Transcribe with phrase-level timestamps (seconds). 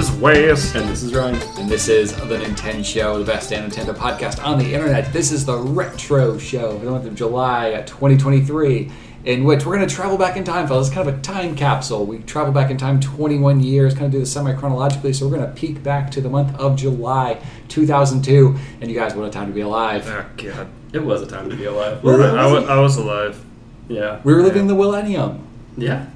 [0.00, 0.72] everyone, this is Jon.
[0.72, 0.74] This is Wes.
[0.74, 1.34] And this is Ryan.
[1.58, 5.12] And this is the Nintendo Show, the best damn Nintendo podcast on the internet.
[5.12, 8.90] This is the Retro Show for the month of July uh, 2023,
[9.24, 10.88] in which we're going to travel back in time, fellas.
[10.88, 12.06] It's kind of a time capsule.
[12.06, 15.12] We travel back in time 21 years, kind of do this semi chronologically.
[15.12, 18.56] So we're going to peek back to the month of July 2002.
[18.80, 20.06] And you guys, what a time to be alive.
[20.08, 20.68] Oh God.
[20.92, 22.02] It was a time to be alive.
[22.04, 23.44] I, wa- I was alive.
[23.88, 24.20] yeah.
[24.24, 25.46] We were living the millennium.
[25.76, 26.06] Yeah.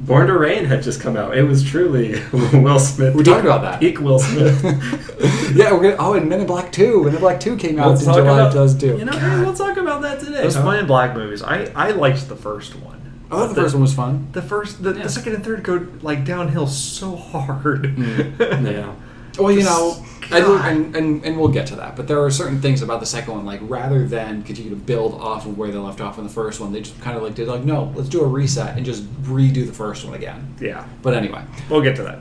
[0.00, 1.36] Born to Rain had just come out.
[1.36, 3.14] It was truly Will Smith.
[3.14, 3.80] We talked about that.
[3.80, 4.62] Peak Will Smith.
[5.56, 7.04] yeah, we're gonna, oh, and Men in Black 2.
[7.04, 8.98] Men in Black 2 came out Let's in talk July about- 2002.
[8.98, 10.42] You know, hey, we'll talk about that today.
[10.42, 10.64] Those huh?
[10.70, 11.42] Men in Black movies.
[11.42, 13.00] I, I liked the first one.
[13.30, 14.28] I thought the first one was fun.
[14.32, 15.04] The first, the, Yeah.
[15.04, 17.84] the second and third go like downhill so hard.
[17.96, 18.70] Mm.
[18.70, 18.94] Yeah.
[19.38, 22.60] Well, you know, and, and, and, and we'll get to that, but there are certain
[22.60, 25.76] things about the second one, like rather than continue to build off of where they
[25.78, 28.08] left off in the first one, they just kind of like did like, no, let's
[28.08, 30.54] do a reset and just redo the first one again.
[30.60, 32.18] yeah, But anyway, we'll get to that.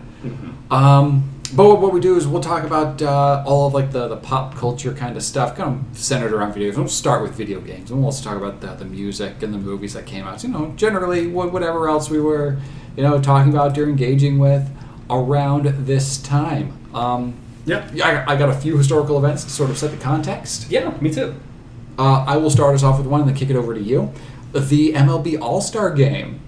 [0.72, 4.08] um, but what, what we do is we'll talk about uh, all of like the,
[4.08, 6.78] the pop culture kind of stuff, kind of centered around video games.
[6.80, 9.58] We'll start with video games, and we'll also talk about the, the music and the
[9.60, 10.42] movies that came out.
[10.42, 12.58] So, you know, generally wha- whatever else we were,
[12.98, 14.68] you know, talking about or engaging with
[15.10, 16.80] around this time.
[16.94, 17.34] Um,
[17.66, 17.90] Yeah.
[17.94, 20.70] yeah, I, I got a few historical events to sort of set the context.
[20.70, 21.36] Yeah, me too.
[21.98, 24.12] Uh, I will start us off with one and then kick it over to you.
[24.54, 26.40] The MLB All Star Game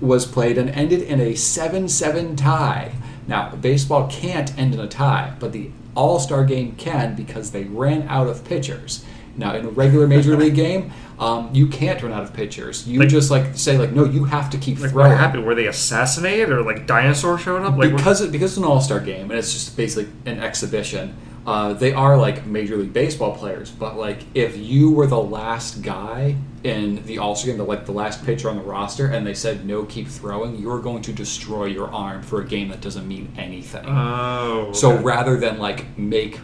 [0.00, 2.92] was played and ended in a 7 7 tie.
[3.26, 7.64] Now, baseball can't end in a tie, but the All Star Game can because they
[7.64, 9.04] ran out of pitchers.
[9.36, 12.86] Now, in a regular Major League game, um, you can't run out of pitchers.
[12.86, 15.10] You Like- just like say like, no, you have to keep Like throwing.
[15.10, 15.44] what happened?
[15.44, 17.76] Were they assassinated or like dinosaurs showed up?
[17.76, 21.14] Like because it, because it's an all star game and it's just basically an exhibition.
[21.46, 25.82] Uh, they are like major league baseball players, but like if you were the last
[25.82, 29.26] guy in the all star game, the like the last pitcher on the roster, and
[29.26, 32.68] they said no, keep throwing, you are going to destroy your arm for a game
[32.70, 33.84] that doesn't mean anything.
[33.86, 36.40] oh, So rather than like make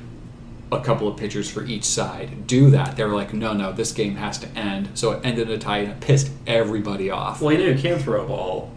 [0.73, 3.93] a couple of pitchers for each side do that, they were like, no, no, this
[3.93, 4.89] game has to end.
[4.95, 7.41] So it ended in a tie and it pissed everybody off.
[7.43, 8.71] Well, you know, you can't throw a ball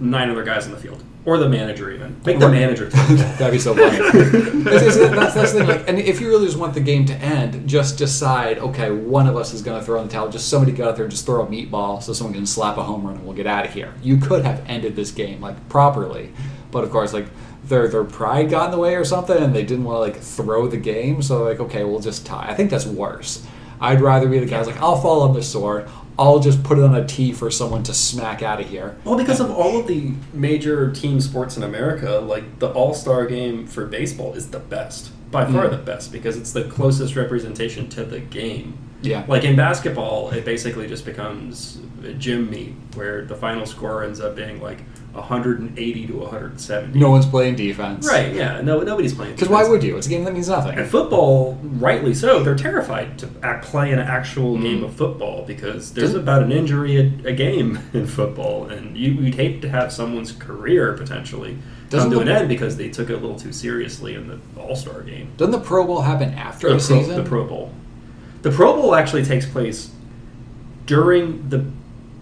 [0.00, 1.02] nine other guys in the field.
[1.24, 2.20] Or the manager, even.
[2.26, 2.60] Make the Right.
[2.60, 3.32] manager throw the ball.
[3.34, 3.96] That'd be so funny.
[3.96, 5.68] It's- that's, that's the thing.
[5.68, 9.28] Like, and if you really just want the game to end, just decide, okay, one
[9.28, 10.28] of us is going to throw in the towel.
[10.28, 12.82] Just somebody go out there and just throw a meatball so someone can slap a
[12.82, 13.94] home run and we'll get out of here.
[14.02, 16.32] You could have ended this game like properly,
[16.72, 17.26] but of course, like
[17.64, 20.22] their their pride got in the way or something, and they didn't want to like
[20.22, 21.22] throw the game.
[21.22, 22.46] So like, okay, we'll just tie.
[22.48, 23.46] I think that's worse.
[23.80, 25.88] I'd rather be the guy who's like, I'll fall on the sword.
[26.18, 28.96] I'll just put it on a tee for someone to smack out of here.
[29.02, 33.26] Well, because of all of the major team sports in America, like the All Star
[33.26, 35.10] game for baseball is the best.
[35.30, 35.70] By far Mm.
[35.70, 38.76] the best because it's the closest representation to the game.
[39.02, 39.24] Yeah.
[39.28, 44.20] Like in basketball, it basically just becomes a gym meet where the final score ends
[44.20, 44.82] up being like
[45.12, 46.98] 180 to 170.
[46.98, 48.06] No one's playing defense.
[48.08, 48.60] Right, yeah.
[48.62, 49.34] No, nobody's playing.
[49.34, 49.96] Because why would you?
[49.96, 50.78] It's a game that means nothing.
[50.78, 54.62] And football, rightly so, they're terrified to act, play an actual Mm.
[54.62, 58.96] game of football because there's Doesn't- about an injury a, a game in football, and
[58.96, 61.58] you, you'd hate to have someone's career potentially
[61.90, 64.38] Doesn't come to an end because they took it a little too seriously in the
[64.60, 65.28] All Star game.
[65.36, 67.16] Doesn't the Pro Bowl happen after the, the pro, season?
[67.22, 67.72] the Pro Bowl.
[68.42, 69.90] The Pro Bowl actually takes place
[70.86, 71.64] during the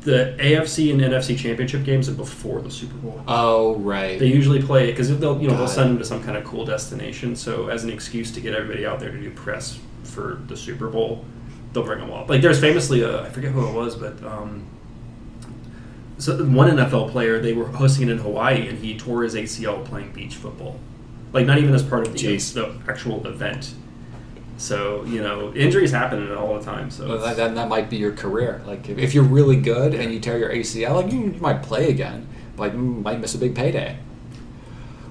[0.03, 3.22] the AFC and NFC championship games and before the Super Bowl.
[3.28, 4.19] Oh right.
[4.19, 6.38] They usually play it because they'll you know Got they'll send them to some kind
[6.38, 7.36] of cool destination.
[7.36, 10.88] So as an excuse to get everybody out there to do press for the Super
[10.88, 11.25] Bowl,
[11.72, 12.28] they'll bring them up.
[12.28, 14.66] Like there's famously a I forget who it was, but um,
[16.19, 19.84] so one NFL player they were hosting it in Hawaii and he tore his ACL
[19.84, 20.78] playing beach football,
[21.32, 22.54] like not even as part of the, Jeez.
[22.54, 23.75] the actual event.
[24.60, 26.91] So you know injuries happen all the time.
[26.91, 28.62] So Well, that, that, that might be your career.
[28.66, 31.62] Like if, if you're really good and you tear your ACL, like you, you might
[31.62, 33.98] play again, but you might miss a big payday.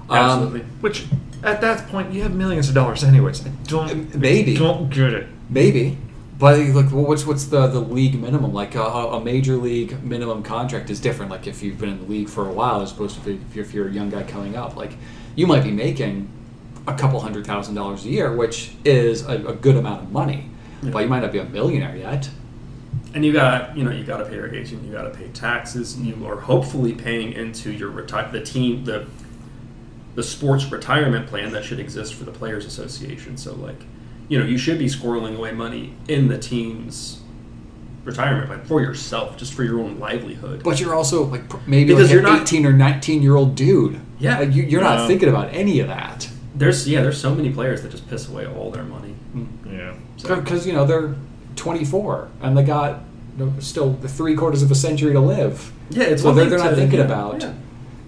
[0.08, 0.60] Um, absolutely.
[0.80, 1.06] which
[1.42, 3.44] at that point you have millions of dollars anyways.
[3.44, 4.54] I don't Maybe.
[4.54, 5.26] I don't get it.
[5.48, 5.98] maybe,
[6.38, 8.52] but like, well, what's what's the the league minimum?
[8.54, 11.28] Like a, a major league minimum contract is different.
[11.28, 13.64] Like if you've been in the league for a while, as opposed to if you're,
[13.64, 14.76] if you're a young guy coming up.
[14.76, 14.92] Like
[15.34, 16.28] you might be making
[16.86, 20.48] a couple hundred thousand dollars a year, which is a, a good amount of money,
[20.82, 20.90] Yeah.
[20.90, 22.30] but you might not be a millionaire yet.
[23.14, 25.28] And you got you know you got to pay your agent, you got to pay
[25.28, 25.98] taxes.
[26.00, 29.06] You are hopefully paying into your reti- the team the
[30.14, 33.36] the sports retirement plan that should exist for the players association.
[33.36, 33.82] So like
[34.28, 37.20] you know you should be squirreling away money in the team's
[38.04, 40.62] retirement plan for yourself, just for your own livelihood.
[40.62, 43.54] But you're also like maybe Because like you're an not- 18 or 19 year old
[43.54, 44.00] dude.
[44.18, 44.38] Yeah.
[44.38, 46.28] like you, you're not thinking about any of that
[46.60, 49.14] there's yeah there's so many players that just piss away all their money.
[49.66, 49.94] Yeah.
[50.18, 51.14] So, because you know they're
[51.56, 53.00] 24 and they got
[53.38, 55.72] you know, still the three quarters of a century to live.
[55.88, 57.54] yeah, it's so they're, they're not to- thinking yeah, about yeah.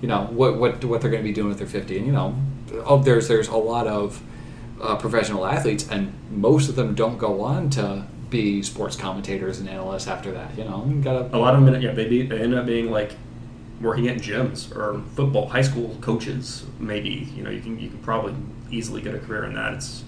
[0.03, 2.13] you know what what what they're going to be doing with their 50 and you
[2.13, 2.37] know
[2.85, 4.23] oh there's there's a lot of
[4.83, 9.69] uh, professional athletes and most of them don't go on to be sports commentators and
[9.69, 12.55] analysts after that you know gotta A lot of them, yeah, they, be, they end
[12.55, 13.13] up being like
[13.83, 16.65] working at gyms or football, high school coaches.
[16.79, 18.35] Maybe you know you can you can probably
[18.71, 19.75] easily get a career in that.
[19.75, 20.05] It's,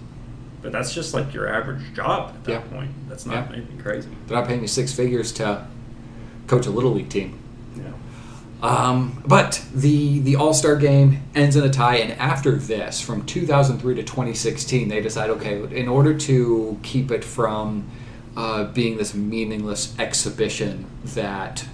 [0.63, 2.61] but that's just like your average job at that Yeah.
[2.61, 2.91] point.
[3.09, 3.57] That's not Yeah.
[3.57, 4.09] anything crazy.
[4.27, 5.67] they're not paying you six figures to
[6.47, 7.39] coach a little league team
[7.77, 7.83] Yeah.
[8.63, 13.27] Um, but the the All Star game ends in a tie, and after this, from
[13.27, 17.85] 2003 to 2016, they decide, okay, in order to keep it from
[18.37, 21.67] uh, being this meaningless exhibition that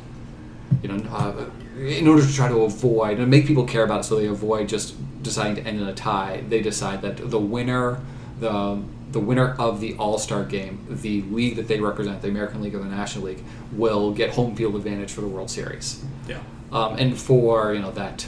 [0.82, 1.44] you know, uh,
[1.80, 4.68] in order to try to avoid and make people care about it, so they avoid
[4.68, 8.00] just deciding to end in a tie, they decide that the winner,
[8.38, 12.62] the the winner of the All Star game, the league that they represent, the American
[12.62, 13.42] League or the National League,
[13.72, 16.04] will get home field advantage for the World Series.
[16.28, 16.40] Yeah.
[16.70, 18.26] Um, and for you know that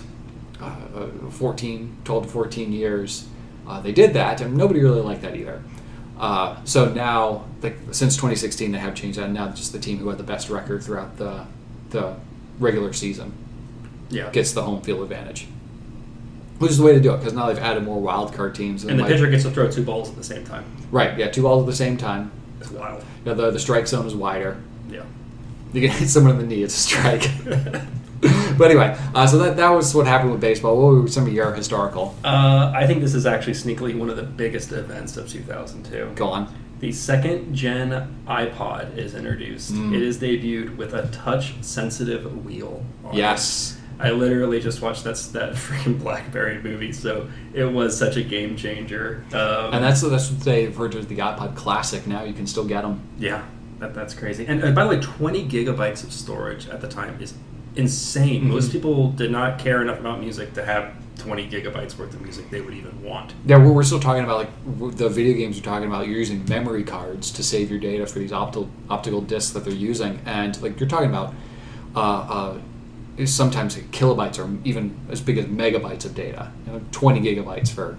[0.60, 3.28] uh, uh, 14, 12 to 14 years,
[3.69, 5.62] uh, they did that, and nobody really liked that either.
[6.19, 9.25] Uh, so now, like, since 2016, they have changed that.
[9.25, 11.46] And now, just the team who had the best record throughout the
[11.90, 12.14] the
[12.58, 13.32] regular season
[14.12, 14.31] Yeah.
[14.31, 15.47] gets the home field advantage,
[16.59, 18.85] which is the way to do it because now they've added more wild card teams.
[18.85, 20.64] and the might- pitcher gets to throw two balls at the same time.
[20.91, 21.19] right?
[21.19, 22.31] Yeah, two balls at the same time.
[22.61, 23.03] It's wild.
[23.25, 24.56] Know, the the strike zone is wider.
[24.91, 25.03] Yeah.
[25.73, 27.31] You can hit someone in the knee, it's a strike.
[28.59, 30.76] but anyway, uh, so that, that was what happened with baseball.
[30.76, 32.14] What were some of your historical?
[32.25, 36.12] Uh, I think this is actually sneakily one of the biggest events of 2002.
[36.14, 36.55] Go on.
[36.79, 39.73] The second gen iPod is introduced.
[39.73, 39.94] Mm.
[39.94, 42.85] It is debuted with a touch sensitive wheel.
[43.05, 43.19] on it.
[44.00, 48.56] I literally just watched that that freaking BlackBerry movie, so it was such a game
[48.56, 49.24] changer.
[49.32, 52.06] Um, And that's that's what they refer to as the iPod Classic.
[52.06, 53.00] Now you can still get them.
[53.18, 53.42] yeah,
[53.80, 54.46] that, that's crazy.
[54.46, 57.34] And, uh by the way, 20 gigabytes of storage at the time is
[57.76, 58.44] insane.
[58.44, 58.48] Mhm.
[58.48, 62.50] Most people did not care enough about music to have 20 gigabytes worth of music
[62.50, 63.32] they would even want.
[63.46, 66.06] Yeah, we're, we're still talking about like the video games you're talking about.
[66.06, 69.72] You're using memory cards to save your data for these optical optical discs that they're
[69.74, 71.34] using, and like you're talking about,
[71.94, 72.58] uh, uh,
[73.26, 76.53] sometimes kilobytes or even as big as megabytes of data.
[76.67, 77.99] You know, 20 gigabytes for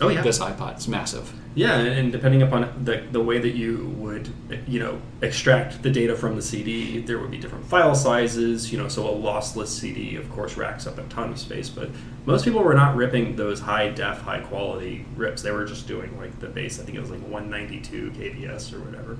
[0.00, 0.72] Oh yeah, this iPod.
[0.72, 1.32] It's massive.
[1.54, 4.30] Yeah, and depending upon the, the way that you would,
[4.68, 8.70] you know, extract the data from the CD, there would be different file sizes.
[8.70, 11.70] You know, so a lossless CD, of course, racks up a ton of space.
[11.70, 11.88] But
[12.26, 15.40] most people were not ripping those high def, high quality rips.
[15.40, 16.78] They were just doing like the base.
[16.78, 19.16] I think it was like 192 kbs or whatever.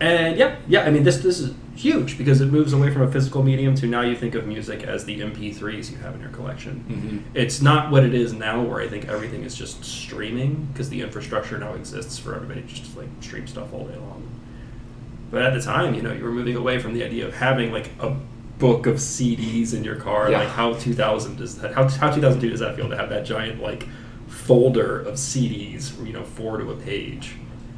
[0.00, 0.82] And yeah, yeah.
[0.84, 3.86] I mean, this this is huge because it moves away from a physical medium to
[3.86, 7.18] now you think of music as the MP3s you have in your collection Mm-hmm.
[7.34, 11.00] it's not what it is now where i think everything is just streaming because the
[11.00, 14.22] infrastructure now exists for everybody just to like stream stuff all day long
[15.32, 17.72] but at the time you know you were moving away from the idea of having
[17.72, 18.10] like a
[18.60, 20.38] book of cds in your car Yeah.
[20.38, 23.60] like how 2000 does that how, how 2002 does that feel to have that giant
[23.60, 23.88] like
[24.28, 27.34] folder of cds you know four to a page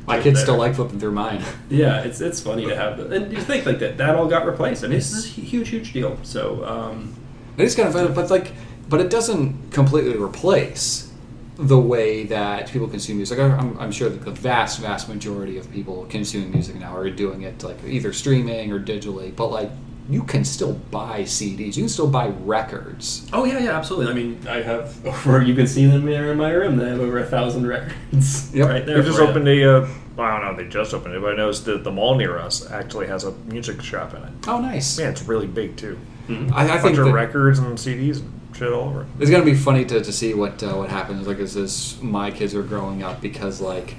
[0.07, 0.45] My kids there.
[0.47, 1.43] still like flipping through mine.
[1.71, 4.47] yeah it's it's funny to have that and you think like that that all got
[4.47, 7.15] replaced and this is a huge huge deal so um
[7.59, 8.53] It is kind of fun, but like,
[8.89, 11.11] but it doesn't completely replace
[11.57, 13.39] the way that people consume music.
[13.39, 17.09] I- I'm, I'm sure that the vast, vast majority of people consuming music now are
[17.09, 19.35] doing it like either streaming or digitally.
[19.35, 19.71] But like,
[20.09, 21.77] you can still buy CDs.
[21.77, 23.29] You can still buy records.
[23.33, 24.11] Oh yeah, yeah, absolutely.
[24.11, 25.43] I mean, I have over.
[25.43, 26.77] You can see them there in my room.
[26.77, 28.69] They have over a thousand records Yep.
[28.69, 28.99] right there.
[29.03, 29.31] They just for you.
[29.31, 29.77] opened a.
[29.83, 30.63] Uh, well, I don't know.
[30.63, 33.33] They just opened it, but I noticed that the mall near us actually has a
[33.47, 34.31] music shop in it.
[34.49, 34.99] Oh, nice.
[34.99, 35.99] Yeah, it's really big too.
[36.29, 36.53] Mhm.
[36.53, 39.07] I, I bunch think of that records and CDs and shit all over.
[39.21, 41.27] it's gonna be funny to, to see what uh, what happens.
[41.27, 43.95] Like as, this my kids are growing up, because like,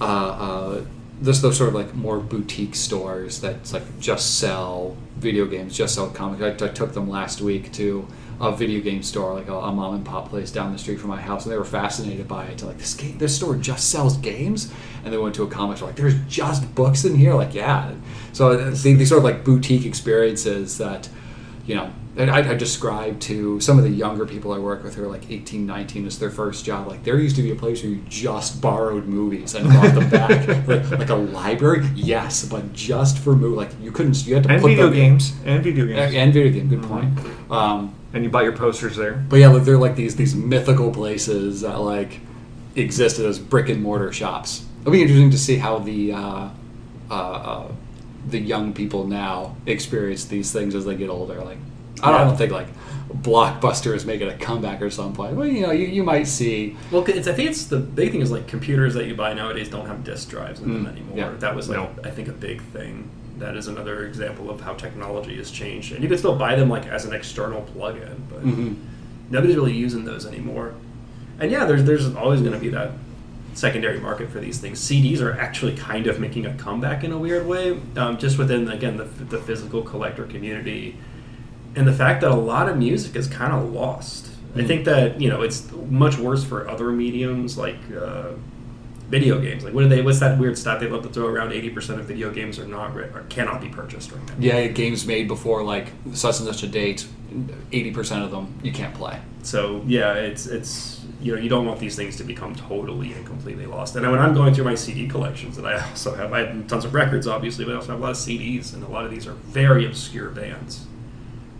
[0.00, 0.80] uh, uh,
[1.22, 5.94] there's those sort of like more boutique stores that like just sell video games, just
[5.94, 6.42] sell comics.
[6.42, 8.06] I, I took them last week to
[8.40, 11.10] a video game store, like a, a mom and pop place down the street from
[11.10, 12.58] my house, and they were fascinated by it.
[12.58, 14.72] To Like this game, this store just sells games,
[15.04, 15.90] and they went to a comic store.
[15.90, 17.34] Like there's just books in here.
[17.34, 17.94] Like yeah,
[18.32, 21.08] so uh, the, these sort of like boutique experiences that
[21.66, 24.96] you know, and I, I describe to some of the younger people I work with
[24.96, 26.86] who are like 18, 19, it's their first job.
[26.86, 30.10] Like, there used to be a place where you just borrowed movies and brought them
[30.10, 30.46] back.
[30.68, 31.88] like, like a library?
[31.94, 33.56] Yes, but just for movies.
[33.56, 35.32] Like, you couldn't, you had to And put video them games.
[35.46, 35.98] And video games.
[35.98, 37.50] And, and video game, good point.
[37.50, 39.14] Um, and you buy your posters there.
[39.30, 42.20] but yeah, like, they're like these, these mythical places that like
[42.76, 44.66] existed as brick and mortar shops.
[44.82, 46.48] It'll be interesting to see how the, uh,
[47.10, 47.72] uh, uh,
[48.28, 51.42] the young people now experience these things as they get older.
[51.42, 51.58] Like,
[52.02, 52.68] I don't, I don't think like
[53.12, 55.34] Blockbuster is making a comeback or some point.
[55.36, 56.76] Well, you know, you, you might see.
[56.90, 59.68] Well, it's, I think it's the big thing is like computers that you buy nowadays
[59.68, 61.18] don't have disk drives in them Mm, anymore.
[61.18, 61.30] yeah.
[61.38, 62.08] That was like No.
[62.08, 63.08] I think a big thing.
[63.38, 66.68] That is another example of how technology has changed, and you can still buy them
[66.68, 68.76] like as an external plugin, but Mhm.
[69.30, 70.74] nobody's really using those anymore.
[71.40, 72.92] And yeah, there's there's always going to be that
[73.54, 74.78] secondary market for these things.
[74.80, 78.68] CDs are actually kind of making a comeback in a weird way, um, just within
[78.70, 80.96] again the, the physical collector community,
[81.76, 84.28] and the fact that a lot of music is kind of lost.
[84.54, 84.66] I Mm.
[84.66, 88.32] think that you know it's much worse for other mediums like uh,
[89.08, 89.64] video games.
[89.64, 90.02] Like what are they?
[90.02, 91.52] What's that weird stat they love to throw around?
[91.52, 94.34] Eighty percent of video games are not re- or cannot be purchased right now.
[94.38, 97.06] Yeah, games made before like such and such a date,
[97.72, 99.18] eighty percent of them you can't play.
[99.42, 103.24] So yeah, it's it's you know you don't want these things to become totally and
[103.24, 103.96] completely lost.
[103.96, 106.84] And when I'm going through my CD collections, that I also have, I have tons
[106.84, 109.10] of records, obviously, but I also have a lot of CDs, and a lot of
[109.10, 110.86] these are very obscure bands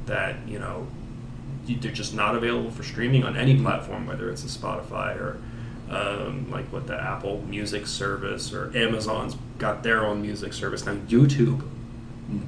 [0.06, 0.86] that you know
[1.66, 5.38] they're just not available for streaming on any platform, whether it's a Spotify or
[5.90, 10.94] um, like what the Apple Music service or Amazon's got their own music service now.
[11.08, 11.62] YouTube.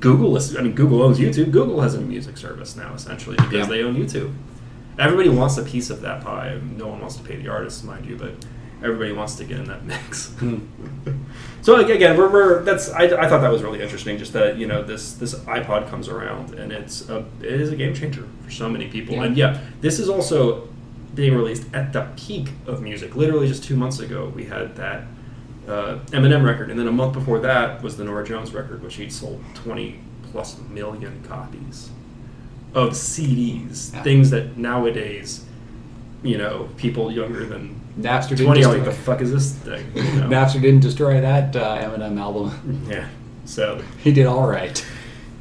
[0.01, 1.51] Google is, I mean, Google owns YouTube.
[1.53, 3.67] Google has a music service now, essentially, because Yeah.
[3.67, 4.33] they own YouTube.
[4.99, 6.59] Everybody wants a piece of that pie.
[6.77, 8.33] No one wants to pay the artists, mind you, but
[8.85, 10.35] everybody wants to get in that mix.
[11.63, 14.19] so again, we're, we're that's I, I thought that was really interesting.
[14.19, 17.77] Just that you know this this iPod comes around and it's a it is a
[17.77, 19.17] game changer for so many people.
[19.17, 19.25] Yeah.
[19.25, 20.69] And yeah, this is also
[21.15, 23.17] being released at the peak of music.
[23.17, 25.05] Literally, just two months ago, we had that
[25.69, 28.97] uh, Eminem record, and then a month before that was the Norah Jones record, which
[28.97, 30.01] he'd sold twenty
[30.31, 31.91] plus million copies
[32.75, 33.95] of CDs.
[33.95, 34.03] Yeah.
[34.03, 35.45] Things that nowadays,
[36.23, 39.87] you know, people younger than Napster didn't destroy, like, the fuck is this thing?
[39.95, 40.29] You know?
[40.29, 42.87] Napster didn't destroy that uh, Eminem album.
[42.89, 43.09] Yeah.
[43.45, 44.85] So He did all right.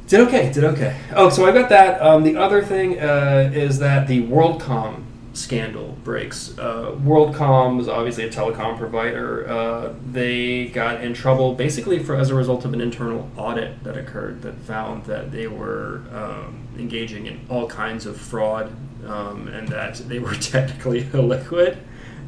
[0.08, 0.52] did okay.
[0.52, 0.96] Did okay.
[1.14, 2.00] Oh, so I got that.
[2.00, 6.56] Um, the other thing uh, is that the WorldCom scandal breaks.
[6.58, 9.48] Uh, WorldCom is obviously a telecom provider.
[9.48, 13.96] Uh, they got in trouble basically for as a result of an internal audit that
[13.96, 18.72] occurred that found that they were um, engaging in all kinds of fraud
[19.06, 21.78] um, and that they were technically illiquid.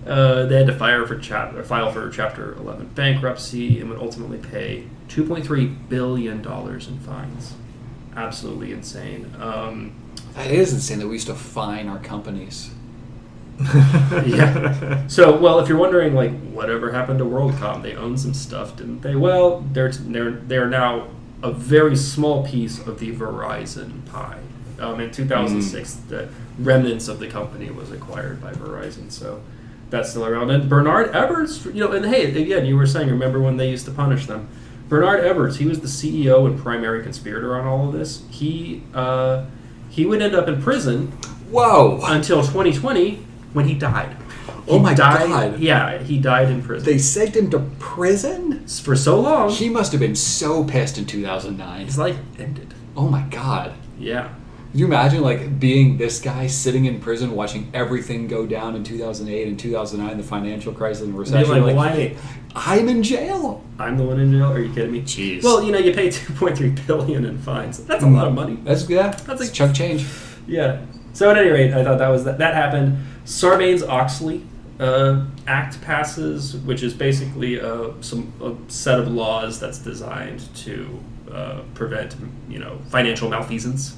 [0.06, 4.38] Uh, they had to fire for chap- file for Chapter 11 bankruptcy and would ultimately
[4.38, 7.54] pay 2.3 billion dollars in fines.
[8.14, 9.34] Absolutely insane.
[9.40, 9.92] Um,
[10.34, 12.70] That is insane that we used to fine our companies.
[14.24, 15.06] yeah.
[15.06, 17.82] So, well, if you're wondering, like, whatever happened to WorldCom?
[17.82, 19.16] They own some stuff, didn't they?
[19.16, 21.08] Well, they're they're they're now
[21.42, 24.40] a very small piece of the Verizon pie.
[24.78, 29.40] Um, in 2006, the remnants of the company was acquired by Verizon, so
[29.90, 30.50] that's still around.
[30.50, 33.84] And Bernard Ebbers, you know, and hey, again, you were saying, remember when they used
[33.86, 34.48] to punish them?
[34.88, 38.22] Bernard Ebbers, he was the CEO and primary conspirator on all of this.
[38.30, 39.46] He uh,
[39.88, 41.08] he would end up in prison
[41.50, 42.00] Whoa!
[42.04, 43.16] until 2020
[43.52, 44.16] when he died.
[44.68, 45.60] Oh my died, God.
[45.60, 48.66] Yeah, he died in prison They sent him to prison?
[48.66, 49.50] for so long.
[49.50, 51.86] He must have been so pissed in 2009.
[51.86, 52.74] his life ended.
[52.96, 53.74] Oh my god.
[53.98, 54.34] Yeah,
[54.70, 58.84] Can you imagine like being this guy sitting in prison watching everything go down in
[58.84, 61.50] 2008 and 2009, the financial crisis and recession?
[61.50, 62.16] like, like, why-
[62.54, 63.62] I'm in jail.
[63.78, 64.50] I'm the one in jail.
[64.52, 65.02] Are you kidding me?
[65.02, 65.42] Jeez.
[65.44, 67.84] Well, you know, you pay 2.3 billion in fines.
[67.84, 68.58] That's a lot of money.
[68.64, 69.08] That's yeah.
[69.08, 70.06] That's That's like- a chunk change.
[70.46, 70.84] Yeah.
[71.12, 72.38] So at any rate, I thought that was that.
[72.38, 72.98] That happened.
[73.24, 74.44] Sarbanes Oxley
[74.78, 81.00] uh, Act passes, which is basically uh, some a set of laws that's designed to
[81.32, 82.14] uh, prevent,
[82.48, 83.96] you know, financial malfeasance.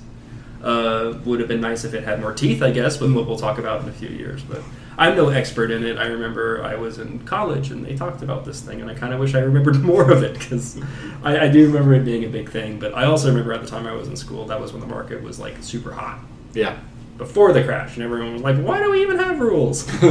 [0.62, 3.38] Uh, would have been nice if it had more teeth, I guess, with what we'll
[3.38, 4.42] talk about in a few years.
[4.42, 4.60] But
[4.98, 5.98] I'm no expert in it.
[5.98, 9.14] I remember I was in college and they talked about this thing, and I kind
[9.14, 10.80] of wish I remembered more of it because
[11.22, 12.80] I, I do remember it being a big thing.
[12.80, 14.88] But I also remember at the time I was in school, that was when the
[14.88, 16.18] market was like super hot
[16.54, 16.76] Yeah.
[17.18, 19.98] before the crash, and everyone was like, "Why do we even have rules?" so,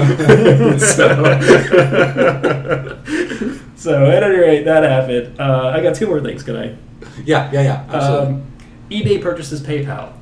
[3.76, 5.38] so at any rate, that happened.
[5.40, 6.44] Uh, I got two more things.
[6.44, 6.76] Can I?
[7.26, 7.86] Yeah, yeah, yeah.
[7.90, 8.28] Absolutely.
[8.36, 8.44] Um,
[8.90, 10.14] eBay purchases PayPal.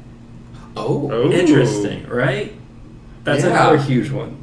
[0.76, 1.10] Oh.
[1.12, 1.32] Oh.
[1.32, 2.54] Interesting, right?
[3.24, 3.52] That's Yeah.
[3.52, 4.38] another huge one.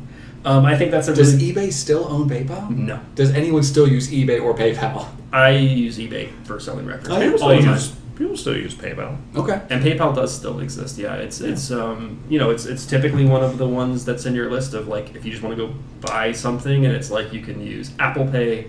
[0.44, 2.68] Um, I think that's a Does really eBay still own PayPal?
[2.76, 2.98] no.
[3.14, 5.06] Does anyone still use eBay or PayPal?
[5.32, 7.72] I use eBay for selling records I People all still the time.
[7.74, 9.16] use people still use PayPal.
[9.36, 9.60] Okay.
[9.70, 10.98] And PayPal does still exist.
[10.98, 14.34] Yeah, it's it's um you know it's it's typically one of the ones that's in
[14.34, 17.32] your list of like if you just want to go buy something and it's like
[17.32, 18.66] you can use Apple Pay,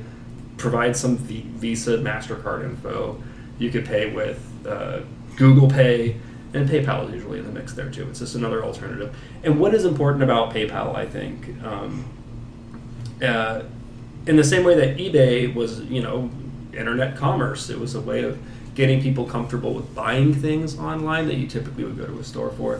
[0.58, 3.22] provide some v- Visa Mastercard info.
[3.58, 5.00] You could pay with uh,
[5.38, 6.18] Google Pay,
[6.54, 8.08] and PayPal is usually in the mix there too.
[8.10, 9.16] It's just another alternative.
[9.44, 12.06] And what is important about PayPal, I think, um,
[13.24, 13.64] uh,
[14.26, 16.30] in the same way that eBay was, you know,
[16.74, 18.38] internet commerce, it was a way of
[18.76, 22.52] getting people comfortable with buying things online that you typically would go to a store
[22.52, 22.80] for.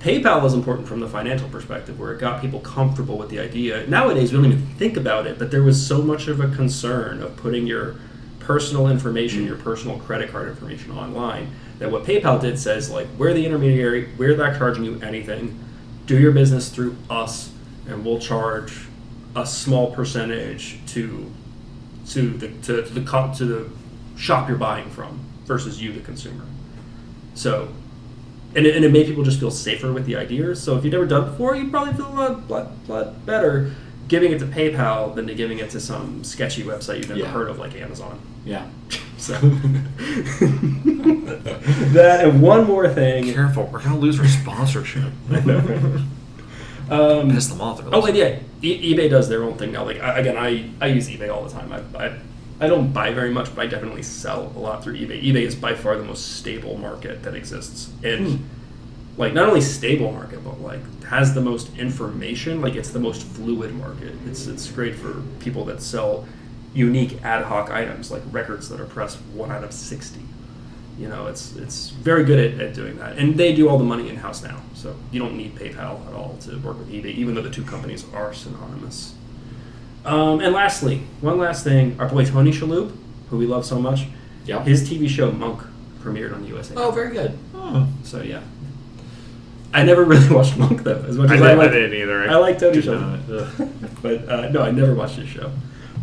[0.00, 3.86] PayPal was important from the financial perspective, where it got people comfortable with the idea.
[3.86, 7.22] Nowadays, we don't even think about it, but there was so much of a concern
[7.22, 7.96] of putting your
[8.38, 11.50] personal information, your personal credit card information online.
[11.78, 15.58] That what PayPal did says like we're the intermediary, we're not charging you anything.
[16.06, 17.52] Do your business through us,
[17.88, 18.86] and we'll charge
[19.34, 21.30] a small percentage to
[22.10, 23.70] to the to, to the co- to the
[24.16, 26.44] shop you're buying from versus you, the consumer.
[27.34, 27.68] So,
[28.54, 30.56] and it, and it made people just feel safer with the idea.
[30.56, 33.72] So if you've never done it before, you probably feel a lot, lot, lot better
[34.08, 37.26] giving it to PayPal than to giving it to some sketchy website you've never Yeah.
[37.32, 38.20] heard of, like Amazon.
[38.46, 38.66] Yeah.
[39.18, 39.32] So
[41.94, 43.32] that and one more thing.
[43.32, 45.10] Careful, we're gonna lose our sponsorship.
[46.88, 47.82] Um, Piss them off.
[47.90, 49.84] Oh, and yeah, e- eBay does their own thing now.
[49.84, 51.72] Like I, again, I, I use eBay all the time.
[51.72, 52.16] I, I
[52.60, 55.20] I don't buy very much, but I definitely sell a lot through eBay.
[55.20, 58.48] eBay is by far the most stable market that exists, and
[59.16, 62.60] like not only stable market, but like has the most information.
[62.60, 64.14] Like it's the most fluid market.
[64.26, 66.24] It's it's great for people that sell
[66.76, 70.20] unique ad hoc items like records that are pressed one out of sixty.
[70.98, 73.84] You know, it's it's very good at, at doing that, and they do all the
[73.84, 77.14] money in house now, so you don't need PayPal at all to work with eBay,
[77.14, 79.14] even though the two companies are synonymous.
[80.04, 82.96] Um, and lastly, one last thing, our boy Tony Shalhoub,
[83.28, 84.06] who we love so much,
[84.46, 84.64] Yep.
[84.66, 85.60] his TV show Monk
[86.00, 86.74] premiered on the USA.
[86.76, 87.36] Oh, very good.
[87.54, 87.88] Oh.
[88.04, 88.42] So yeah,
[89.74, 92.00] I never really watched Monk though, as much I, as did, I, I like, didn't
[92.00, 92.30] either.
[92.30, 92.78] I like Tony.
[92.80, 93.70] Shalhoub,
[94.02, 95.50] but uh, no, I never watched his show.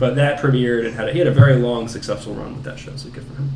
[0.04, 2.78] But that premiered and had a, he had a very long, successful run with that
[2.78, 3.52] show, so good for him.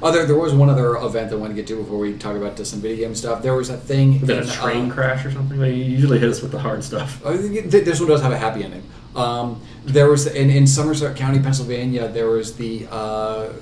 [0.00, 2.16] Oh, there, there was one other event that I want to get to before we
[2.16, 3.42] talk about just some video game stuff.
[3.42, 4.20] There was a thing.
[4.20, 5.58] Was that in, a train uh, crash or something?
[5.58, 7.20] Like, you usually hit us with the hard stuff.
[7.26, 8.84] I this one does have a happy ending.
[9.16, 12.06] Um, there was in, in Somerset County, Pennsylvania.
[12.06, 13.54] There was the uh,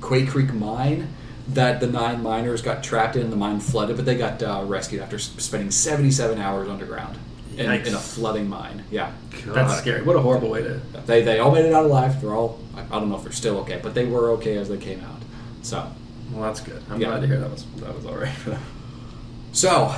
[0.00, 1.12] Quecreek mine
[1.48, 3.28] that the nine miners got trapped in.
[3.28, 7.18] The mine flooded, but they got uh, rescued after spending 77 hours underground
[7.58, 8.84] in, in a flooding mine.
[8.90, 9.12] Yeah,
[9.44, 9.54] God.
[9.54, 10.02] That's scary.
[10.02, 10.80] What a horrible way to.
[11.06, 12.20] they, they all made it out alive.
[12.20, 14.68] They're all I, I don't know if they're still okay, but they were okay as
[14.68, 15.20] they came out.
[15.62, 15.90] So
[16.32, 16.82] Well, that's good.
[16.90, 17.08] I'm Yeah.
[17.08, 18.62] glad to hear that was that was all right for them.
[19.52, 19.94] So,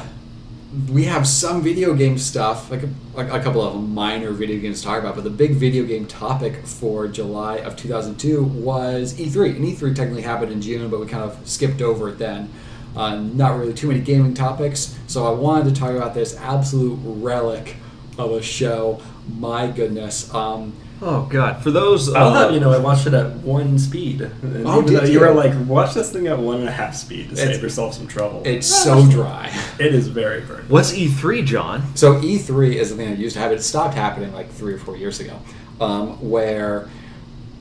[0.88, 4.78] we have some video game stuff, like a, like a couple of minor video games
[4.80, 9.56] to talk about, but the big video game topic for July of 2002 was E3.
[9.56, 12.48] And E3 technically happened in June, but we kind of skipped over it then.
[12.96, 16.98] Uh, not really too many gaming topics, so I wanted to talk about this absolute
[17.04, 17.76] relic
[18.18, 19.00] of a show.
[19.38, 20.32] My goodness.
[20.34, 20.72] Um,
[21.02, 21.62] Oh God!
[21.62, 24.20] For those, I love uh, that you know I watched it at one speed.
[24.20, 25.20] And Oh, even did though you you?
[25.20, 27.94] were like, watch this thing at one and a half speed to It's- save yourself
[27.94, 28.42] some trouble.
[28.44, 29.50] it's so dry.
[29.78, 30.62] it is very very.
[30.64, 31.96] what's E3, Jon?
[31.96, 34.78] So E3 is the thing that used to have It stopped happening like three or
[34.78, 35.38] four years ago,
[35.80, 36.90] um, where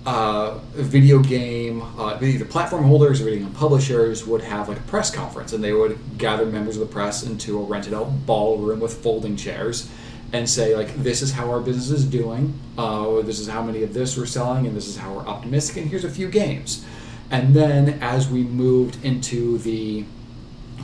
[0.06, 4.84] uh, video game uh, either platform holders or video game publishers would have like a
[4.84, 8.80] press conference, and they would gather members of the press into a rented out ballroom
[8.80, 9.90] with folding chairs.
[10.32, 12.54] And say like this is how our business is doing.
[12.78, 15.78] Uh, this is how many of this we're selling, and this is how we're optimistic.
[15.78, 16.86] And here's a few games.
[17.32, 20.06] And then as we moved into the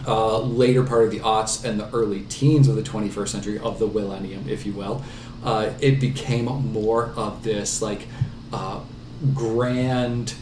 [0.07, 3.79] uh, later part of the aughts and the early teens of the 21st century, of
[3.79, 5.03] the millennium, if you will,
[5.43, 8.07] uh, it became more of this like
[8.53, 8.81] uh,
[9.33, 10.33] grand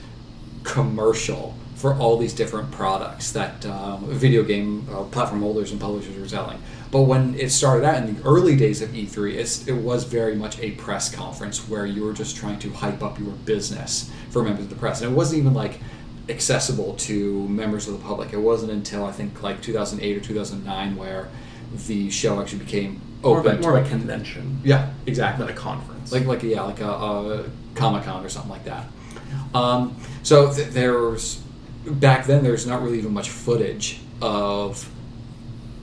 [0.63, 6.17] commercial for all these different products that um, video game uh, platform holders and publishers
[6.17, 6.57] were selling.
[6.91, 10.35] But when it started out in the early days of E3, it's, it was very
[10.35, 14.43] much a press conference where you were just trying to hype up your business for
[14.43, 15.01] members of the press.
[15.01, 15.79] And it wasn't even like
[16.29, 18.31] accessible to members of the public.
[18.31, 21.27] It wasn't until I think like 2008 or 2009 where
[21.87, 23.57] the show actually became More of, open.
[23.57, 26.11] a, more to- of a convention yeah, exactly than a conference.
[26.13, 28.85] like like yeah, like a, a Comic Con or something like that.
[29.53, 31.41] Um, so th- there's
[31.85, 34.89] back then there's not really even much footage of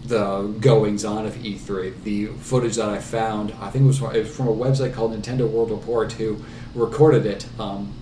[0.04, 2.02] the goings on of E3.
[2.02, 4.94] The footage that I found, I think it was from, it was from a website
[4.94, 6.42] called Nintendo World Report, who
[6.74, 7.46] recorded it.
[7.58, 7.92] Um,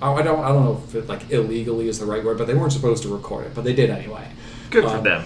[0.00, 2.46] I I don't I don't know if it like illegally is the right word, but
[2.46, 4.28] they weren't supposed to record it, but they did anyway.
[4.70, 5.24] Good for Um, them.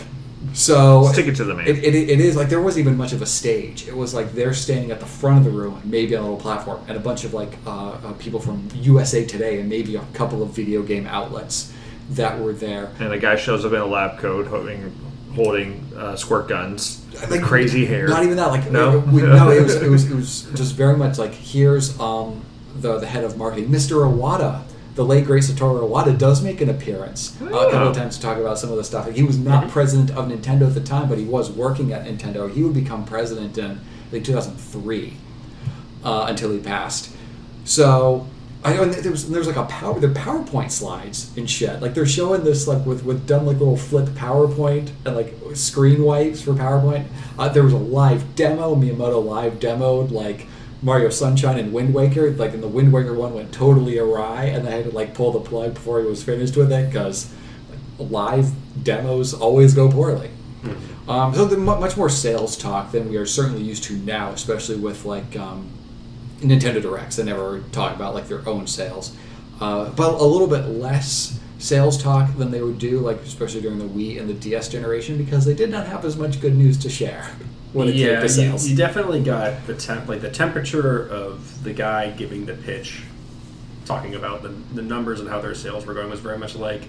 [0.54, 1.66] So Stick it to the man.
[1.66, 3.86] It, it, it is like there wasn't even much of a stage.
[3.88, 6.40] It was like they're standing at the front of the room, maybe on a little
[6.40, 10.04] platform, and a bunch of like uh, uh, people from USA Today and maybe a
[10.14, 11.72] couple of video game outlets
[12.10, 12.92] that were there.
[12.98, 14.94] and a guy shows up in a lab coat holding
[15.34, 18.06] holding uh, squirt guns, Like, crazy hair.
[18.08, 18.48] Not even that.
[18.48, 18.98] Like No?
[18.98, 22.42] it, we, no, it was, it was it was just very much like here's um,
[22.76, 24.04] the the head of marketing, Mr.
[24.06, 24.62] Iwata.
[24.94, 28.22] The late great Satoru Iwata does make an appearance uh, a couple of times to
[28.22, 29.10] talk about some of the stuff.
[29.10, 32.52] He was not president of Nintendo at the time, but he was working at Nintendo.
[32.52, 35.16] He would become president in I think 2003
[36.04, 37.10] uh, until he passed.
[37.64, 38.26] So
[38.64, 41.80] I know there was there was like a power the PowerPoint slides and shit.
[41.80, 46.04] Like they're showing this like with with done like little flip PowerPoint and like screen
[46.04, 47.06] wipes for PowerPoint.
[47.38, 48.74] Uh, there was a live demo.
[48.74, 50.46] Miyamoto live demoed like
[50.82, 52.30] Mario Sunshine and Wind Waker.
[52.32, 55.32] Like, in the Wind Waker one went totally awry, and they had to like pull
[55.32, 57.32] the plug before he was finished with it because
[57.98, 58.50] like, live
[58.82, 60.30] demos always go poorly.
[61.08, 65.04] Um, so much more sales talk than we are certainly used to now, especially with
[65.04, 65.68] like um,
[66.40, 67.16] Nintendo Directs.
[67.16, 69.16] They never talk about like their own sales,
[69.60, 73.78] uh, but a little bit less sales talk than they would do, like especially during
[73.78, 76.78] the Wii and the DS generation, because they did not have as much good news
[76.78, 77.30] to share
[77.72, 78.68] when it came yeah, to you, sales.
[78.68, 83.02] you definitely got the temp, like the temperature of the guy giving the pitch,
[83.84, 86.82] talking about the, the numbers and how their sales were going was very much like,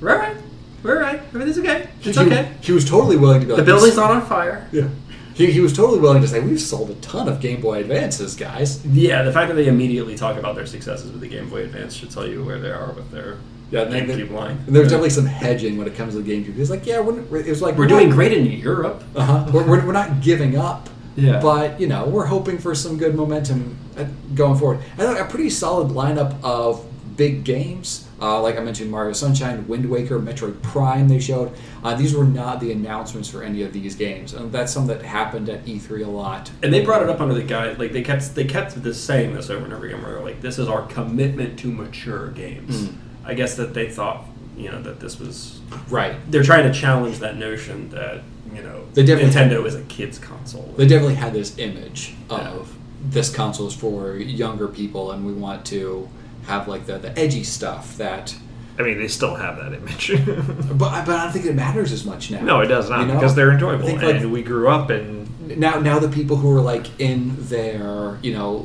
[0.00, 0.36] we're all right,
[0.82, 2.52] we're all right, everything's okay, it's he, okay.
[2.60, 4.68] He was totally willing to be The building's not on fire.
[4.72, 4.88] Yeah.
[5.34, 8.34] He, he was totally willing to say, we've sold a ton of Game Boy Advances,
[8.34, 8.84] guys.
[8.84, 11.94] Yeah, the fact that they immediately talk about their successes with the Game Boy Advance
[11.94, 13.38] should tell you where they are with their
[13.70, 14.58] Yeah, and they- GameCube line.
[14.66, 16.54] And there's definitely some hedging when it comes to the GameCube.
[16.54, 19.02] He's like, yeah, we're, it was like We're doing great in Europe.
[19.14, 19.50] Uh-huh.
[19.52, 20.88] We're, we're, we're not giving up.
[21.16, 21.40] Yeah.
[21.40, 24.04] But, you know, we're hoping for some good momentum uh,
[24.34, 24.80] going forward.
[24.96, 26.84] I thought a pretty solid lineup of
[27.16, 28.06] big games.
[28.22, 31.52] Uh, like I mentioned, Mario Sunshine, Wind Waker, Metroid Prime they showed.
[31.84, 34.32] Uh, these were not the announcements for any of these games.
[34.32, 36.50] And that's something that happened at E3 a lot.
[36.62, 39.34] And they brought it up under the guide, like they kept they kept this saying
[39.34, 40.02] this over and over again.
[40.02, 42.96] Where they're like, "This is our commitment to mature games." Mm.
[43.28, 44.24] I guess that they thought,
[44.56, 45.60] you know, that this was
[45.90, 46.14] Right.
[46.30, 48.22] they're trying to challenge that notion that
[48.54, 50.72] you know They definitely- Nintendo is a kids console.
[50.76, 53.10] They definitely had this image of Yeah.
[53.10, 56.08] this console is for younger people and we want to
[56.46, 58.34] have like the, the edgy stuff that
[58.78, 60.12] I mean, they still have that image.
[60.72, 62.40] but, but I don't think it matters as much now.
[62.42, 63.14] no, it does not You know?
[63.14, 66.54] because they're enjoyable, think, like, and we grew up and now now the people who
[66.56, 68.60] are like in their you know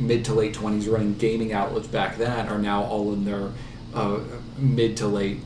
[0.00, 3.48] mid to late 20s running gaming outlets back then are now all in their
[3.94, 4.20] uh,
[4.58, 5.38] mid to late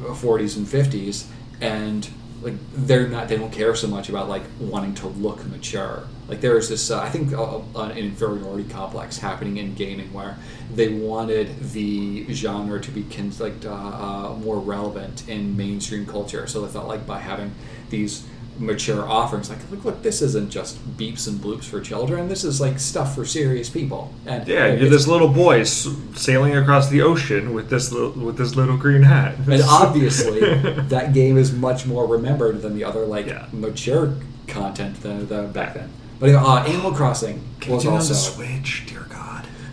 [0.00, 1.26] 40s and 50s
[1.60, 2.08] and
[2.42, 6.08] like they're not they don't care so much about like wanting to look mature.
[6.26, 10.38] Like there is this uh, i think uh, an inferiority complex happening in gaming where
[10.72, 16.46] they wanted the genre to be con- like uh, uh, more relevant in mainstream culture.
[16.46, 17.54] So they felt like by having
[17.90, 18.26] these
[18.60, 22.60] mature offerings like look look this isn't just beeps and bloops for children this is
[22.60, 27.54] like stuff for serious people and yeah, you're this little boy sailing across the ocean
[27.54, 29.34] with this little, with this little green hat.
[29.48, 30.40] and obviously
[30.88, 33.46] that game is much more remembered than the other like Yeah.
[33.52, 34.14] mature
[34.46, 39.06] content than the back then but anyway, uh, animal crossing was also Switch, dear.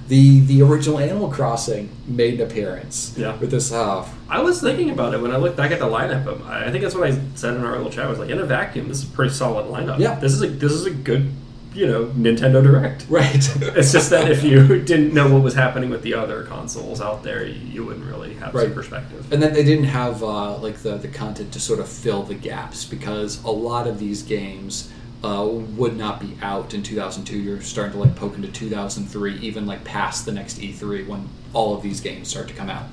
[0.07, 3.35] The the original animal crossing made an appearance Yeah.
[3.37, 6.27] with this uh, I was thinking about it when I looked back at the lineup.
[6.27, 8.05] um, I think that's what I said in our little chat.
[8.05, 9.99] I was like, in a vacuum, this is a pretty solid lineup.
[9.99, 10.15] Yeah.
[10.15, 11.31] this is a this is a good,
[11.73, 13.05] you know, Nintendo Direct.
[13.09, 16.99] right It's just that if you didn't know what was happening with the other consoles
[17.01, 18.63] out there, you, you wouldn't really have Right.
[18.65, 19.31] some perspective.
[19.31, 22.35] and then they didn't have uh, like the, the content to sort of fill the
[22.35, 24.89] gaps because a lot of these games
[25.23, 29.65] uh, would not be out in 2002 you're starting to like poke into 2003 even
[29.65, 32.85] like past the next e3 when all of these games start to come out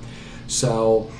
[0.47, 1.11] so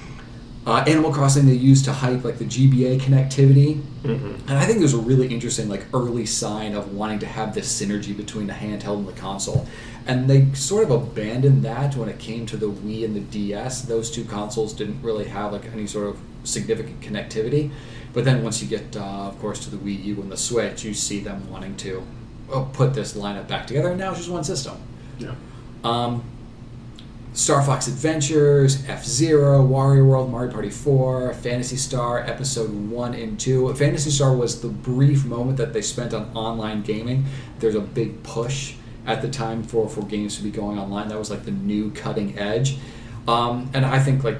[0.66, 4.48] uh, animal crossing they used to hype like the gba connectivity Mm-hmm.
[4.50, 7.82] and I think there's a really interesting, like, early sign of wanting to have this
[7.82, 9.68] synergy between the handheld and the console.
[10.06, 13.82] And they sort of abandoned that when it came to the Wii and the DS.
[13.82, 17.72] Those two consoles didn't really have like any sort of significant connectivity.
[18.16, 20.86] But then once you get, uh, of course, to the Wii U and the Switch,
[20.86, 22.02] you see them wanting to
[22.52, 23.90] uh, put this lineup back together.
[23.90, 24.78] And now it's just one system.
[25.20, 25.36] Yeah.
[25.84, 26.24] Um,
[27.34, 33.38] Star Fox Adventures, F Zero, Wario World, Mario Party 4, Phantasy Star, Episode 1 and
[33.38, 33.74] 2.
[33.74, 37.26] Phantasy Star was the brief moment that they spent on online gaming.
[37.60, 38.76] There's a big push
[39.06, 41.10] at the time for, for games to be going online.
[41.10, 42.78] That was like the new cutting edge.
[43.28, 44.38] Um, and I think like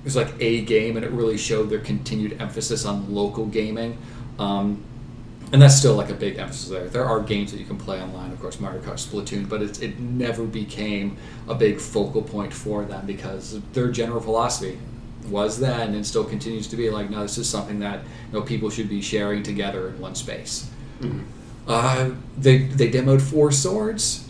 [0.00, 3.98] it was like a game, and it really showed their continued emphasis on local gaming.
[4.38, 4.82] Um,
[5.52, 6.88] and that's still like a big emphasis there.
[6.88, 9.82] There are games that you can play online, of course, Mario Kart, Splatoon, but it,
[9.82, 11.16] it never became
[11.48, 14.78] a big focal point for them because their general philosophy
[15.28, 18.00] was then and still continues to be like, no, this is something that
[18.32, 20.70] you know people should be sharing together in one space.
[21.00, 21.24] Mhm.
[21.66, 24.28] Uh, they they demoed Four Swords.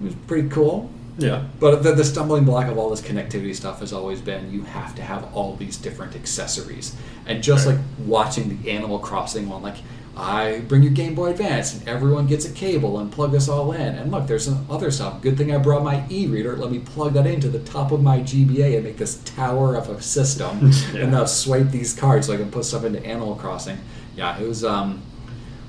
[0.00, 0.90] It was pretty cool.
[1.18, 1.44] Yeah.
[1.60, 4.94] But the, the stumbling block of all this connectivity stuff has always been you have
[4.94, 6.94] to have all these different accessories.
[7.26, 7.74] And just Right.
[7.76, 9.76] like watching the Animal Crossing one, like,
[10.16, 13.70] I bring your Game Boy Advance and everyone gets a cable and plug this all
[13.72, 13.94] in.
[13.94, 15.20] And look, there's some other stuff.
[15.22, 16.56] Good thing I brought my e reader.
[16.56, 19.88] Let me plug that into the top of my GBA and make this tower of
[19.88, 20.72] a system.
[20.92, 21.02] Yeah.
[21.02, 23.78] And now swipe these cards so I can put stuff into Animal Crossing.
[24.16, 25.02] Yeah, it was, um,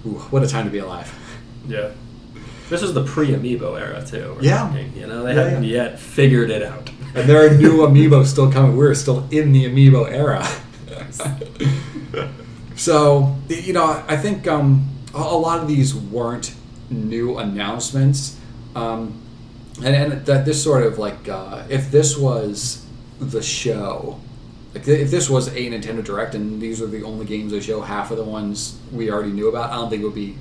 [0.06, 1.14] ooh, what a time to be alive.
[1.68, 1.92] Yeah.
[2.70, 4.38] This was the pre-amiibo era too.
[4.42, 4.60] Yeah.
[4.68, 5.84] talking, You know, they Yeah, hadn't yeah.
[5.84, 6.90] yet figured it out.
[7.16, 8.78] And there are new amiibo still coming.
[8.78, 10.46] We're still in the amiibo era.
[12.76, 16.54] so, you know, I think um, a lot of these weren't
[16.90, 18.38] new announcements.
[18.76, 19.22] Um,
[19.84, 22.86] and and that this sort of like uh, if this was
[23.20, 24.20] the show,
[24.74, 27.82] like if this was a Nintendo Direct and these are the only games they show,
[27.82, 30.36] half of the ones we already knew about, I don't think it would be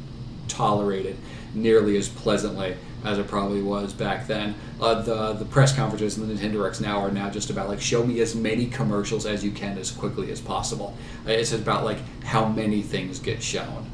[0.49, 1.17] tolerated
[1.54, 4.54] nearly as pleasantly as it probably was back then.
[4.80, 7.80] Uh, the the press conferences and the Nintendo Directs now are now just about like
[7.80, 10.96] show me as many commercials as you can as quickly as possible.
[11.26, 13.90] Uh, It's about like how many things get shown.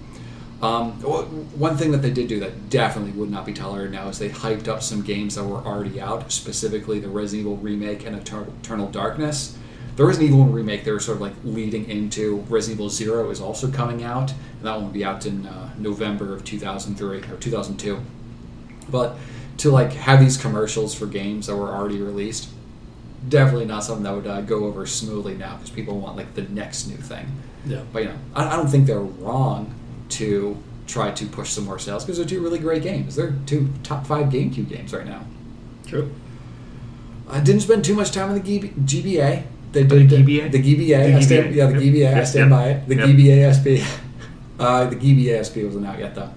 [0.63, 0.93] Um,
[1.59, 4.31] one thing that they did do that definitely would not be tolerated now is they
[4.31, 8.89] hyped up some games that were already out, specifically the Resident Evil remake and Eternal
[8.89, 9.59] Darkness.
[9.97, 13.31] The Resident Evil one remake they were sort of like leading into Resident Evil Zero
[13.31, 17.19] is also coming out, and that one will be out in uh, November of 2003
[17.19, 18.01] or 2002.
[18.91, 19.17] But
[19.59, 22.49] to like have these commercials for games that were already released,
[23.29, 26.43] definitely not something that would uh, go over smoothly now because people want like the
[26.43, 27.27] next new thing.
[27.65, 27.83] Yeah.
[27.93, 29.75] But you know, I, I don't think they're wrong
[30.11, 33.17] to try to push some more sales because they're two really great games.
[33.17, 35.25] They're two top five GameCube games right now.
[35.87, 36.13] True.
[37.29, 39.45] I didn't spend too much time on the GBA.
[39.75, 40.51] They The GBA?
[40.53, 40.87] The GBA.
[41.13, 41.95] The I stand, yeah, the Yep.
[41.95, 42.15] GBA.
[42.21, 42.59] I stand yep.
[42.59, 42.89] by it.
[42.89, 43.09] The Yep.
[43.09, 43.69] GBA SP.
[44.57, 46.31] Uh, the GBA SP wasn't out yet though.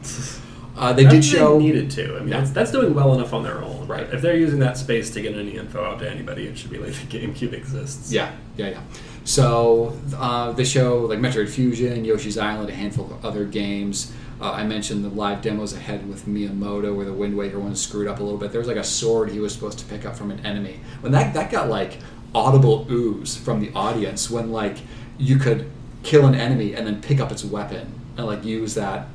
[0.76, 1.60] Uh, they Not did show.
[1.60, 2.16] needed to.
[2.16, 2.40] I mean, No.
[2.40, 3.88] that's, that's doing well enough on their own.
[3.88, 4.12] Right.
[4.12, 6.80] If they're using that space to get any info out to anybody, it should be
[6.80, 8.12] like the GameCube exists.
[8.12, 8.82] Yeah, yeah, yeah.
[9.24, 14.14] So uh, they show like Metroid Fusion, Yoshi's Island, a handful of other games.
[14.42, 18.08] Uh, I mentioned the live demos ahead with Miyamoto, where the Wind Waker one screwed
[18.08, 18.52] up a little bit.
[18.52, 20.80] There was like a sword he was supposed to pick up from an enemy.
[21.02, 22.00] When that that got like
[22.38, 24.78] audible ooze from the audience when like
[25.18, 25.70] you could
[26.04, 29.08] kill an enemy and then pick up its weapon and like use that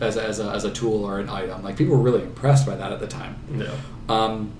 [0.00, 1.62] as a, as a, as a tool or an item.
[1.62, 3.36] Like people were really impressed by that at the time.
[3.54, 3.74] Yeah.
[4.08, 4.52] Um,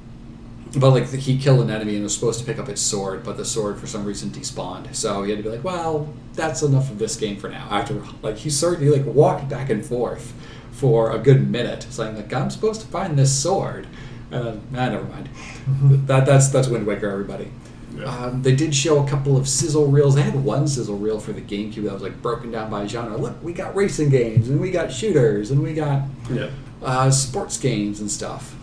[0.77, 3.37] but like he killed an enemy and was supposed to pick up its sword, but
[3.37, 4.95] the sword for some reason despawned.
[4.95, 8.03] So he had to be like, "Well, that's enough of this game for now." After
[8.23, 10.33] like he certainly like walked back and forth
[10.71, 13.89] for a good minute, saying like, "I'm supposed to find this sword,"
[14.31, 15.29] and then ah, never mind.
[16.07, 17.51] that that's that's Wind Waker, everybody.
[17.97, 18.05] Yeah.
[18.05, 20.15] Um, they did show a couple of sizzle reels.
[20.15, 23.17] They had one sizzle reel for the GameCube that was like broken down by genre.
[23.17, 26.51] Look, we got racing games and we got shooters and we got Yeah.
[26.83, 28.55] uh, sports games and stuff.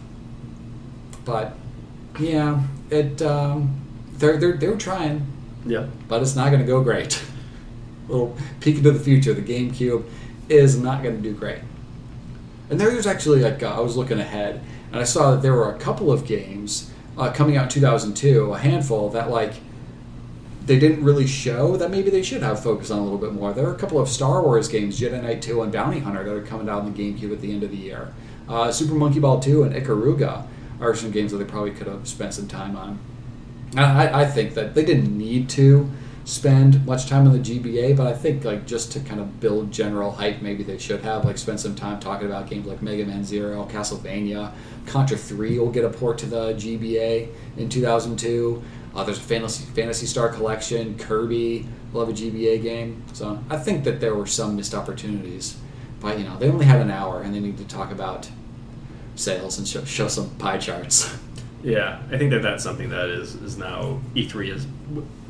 [1.26, 1.56] But
[2.20, 3.76] yeah, it um,
[4.14, 5.26] they're they're they're trying,
[5.66, 5.88] Yeah.
[6.08, 7.22] but it's not going to go great.
[8.08, 10.06] little peek into the future, the GameCube
[10.48, 11.60] is not going to do great.
[12.70, 14.62] And there was actually like uh, I was looking ahead,
[14.92, 18.54] and I saw that there were a couple of games uh, coming out in 2002,
[18.54, 19.54] a handful that like
[20.66, 23.54] they didn't really show that maybe they should have focused on a little bit more.
[23.54, 26.34] There are a couple of Star Wars games, Jedi Knight 2 and Bounty Hunter, that
[26.34, 28.14] are coming out on the GameCube at the end of the year.
[28.50, 30.46] Uh, Super Monkey Ball 2 and Ikaruga
[30.82, 33.00] are some games that they probably could have spent some time on.
[33.76, 35.90] I, I think that they didn't need to
[36.28, 39.72] spend much time on the GBA, but I think like just to kind of build
[39.72, 43.06] general hype, maybe they should have like spent some time talking about games like Mega
[43.06, 44.52] Man Zero, Castlevania,
[44.86, 48.62] Contra Three will get a port to the GBA in 2002.
[48.94, 53.04] Uh, there's a Fantasy Phantasy Star Collection, Kirby have a GBA game.
[53.14, 55.58] So I think that there were some missed opportunities,
[56.02, 58.30] but you know they only had an hour and they need to talk about
[59.16, 61.18] sales and show, show some pie charts.
[61.68, 64.66] Yeah, I think that that's something that is is now E3 is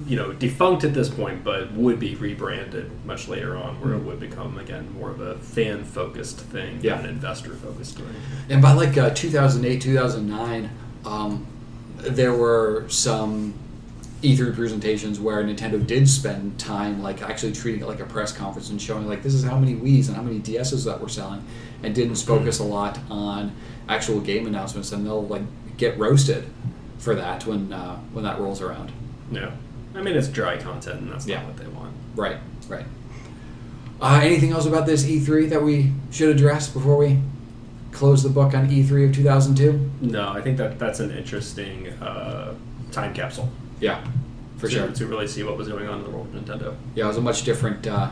[0.06, 4.04] you know defunct at this point, but would be rebranded much later on, where it
[4.04, 6.98] would become again more of a fan focused thing Yeah.
[6.98, 8.06] than an investor focused thing.
[8.50, 10.70] And by like uh, 2008, 2009,
[11.06, 11.48] um,
[11.98, 13.56] there were some
[14.22, 18.70] E3 presentations where Nintendo did spend time like actually treating it like a press conference
[18.70, 21.44] and showing like this is how many Wii's and how many DSs that we're selling,
[21.82, 23.54] and didn't focus a lot on
[23.90, 24.92] actual game announcements.
[24.92, 25.42] And they'll like
[25.78, 26.46] get roasted
[26.98, 28.92] for that when uh, when that rolls around.
[29.32, 29.52] No,
[29.96, 31.38] I mean it's dry content, and that's Yeah.
[31.42, 31.94] not what they want.
[32.16, 32.38] Right,
[32.68, 32.86] right.
[34.02, 37.20] Uh, anything else about this E3 that we should address before we
[37.92, 39.90] close the book on E3 of 2002?
[40.02, 42.54] No, I think that that's an interesting uh,
[42.92, 44.04] time capsule Yeah,
[44.58, 44.88] for to, sure.
[44.90, 46.76] to really see what was going on in the world of Nintendo.
[46.94, 48.10] Yeah, it was a much different, uh,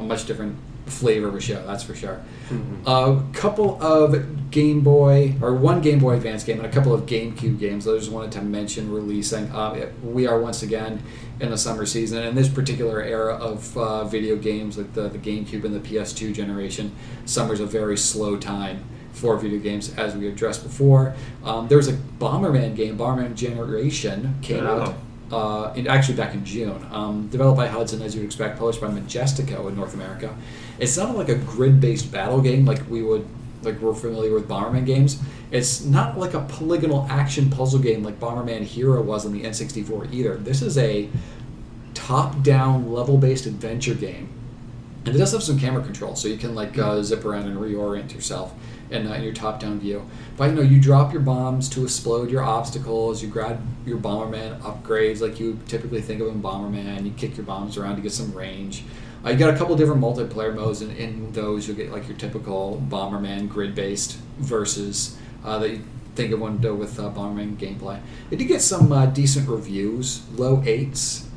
[0.00, 0.56] a much different
[0.90, 1.62] flavor of a show.
[1.66, 2.20] That's for sure.
[2.50, 2.86] Mhm.
[2.86, 7.02] A couple of Game Boy or one Game Boy Advance game and a couple of
[7.06, 7.84] GameCube games.
[7.84, 9.44] that I just wanted to mention releasing.
[9.50, 11.02] Uh, we are once again
[11.40, 15.18] in the summer season, and this particular era of uh, video games, like the, the
[15.18, 16.92] GameCube and the PS2 generation,
[17.26, 21.14] summer's a very slow time for video games, as we addressed before.
[21.44, 24.80] Um, there was a Bomberman game, Bomberman Generation, came Oh.
[24.82, 24.94] out
[25.30, 26.86] uh, in, actually back in June.
[26.90, 30.34] Um, developed by Hudson, as you'd expect, published by Majesco in North America.
[30.78, 33.26] It's not like a grid-based battle game like we would
[33.62, 35.20] like we're familiar with Bomberman games.
[35.50, 40.12] It's not like a polygonal action puzzle game like Bomberman Hero was on the N64
[40.12, 40.36] either.
[40.36, 41.08] This is a
[41.94, 44.28] top-down level-based adventure game.
[45.04, 47.56] And it does have some camera control, so you can like uh, zip around and
[47.58, 48.54] reorient yourself
[48.90, 50.08] in, uh, in your top-down view.
[50.36, 53.22] But you know, you drop your bombs to explode your obstacles.
[53.22, 57.04] You grab your Bomberman upgrades like you typically think of in Bomberman.
[57.04, 58.84] You kick your bombs around to get some range.
[59.24, 62.16] Uh, you got a couple different multiplayer modes, and in those you'll get like your
[62.16, 65.82] typical Bomberman grid-based versus uh, that you
[66.14, 68.00] think of one do with uh, Bomberman gameplay.
[68.30, 71.28] It did get some uh, decent reviews, low eights.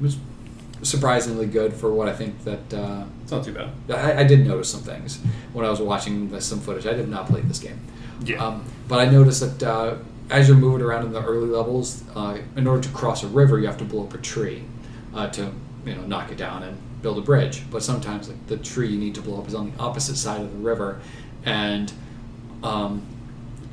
[0.00, 0.16] It was
[0.84, 2.74] surprisingly good for what I think that.
[2.74, 3.70] Uh, It's not too bad.
[3.90, 5.18] I, I did notice some things
[5.54, 6.86] when I was watching the, some footage.
[6.86, 7.78] I did not play this game.
[8.24, 8.44] Yeah.
[8.44, 9.96] Um, but I noticed that uh,
[10.30, 13.58] as you're moving around in the early levels, uh, in order to cross a river,
[13.58, 14.62] you have to blow up a tree
[15.14, 15.50] uh, to
[15.86, 17.62] you know knock it down and build a bridge.
[17.70, 20.40] But sometimes like, the tree you need to blow up is on the opposite side
[20.42, 21.00] of the river,
[21.44, 21.92] and
[22.62, 23.02] um,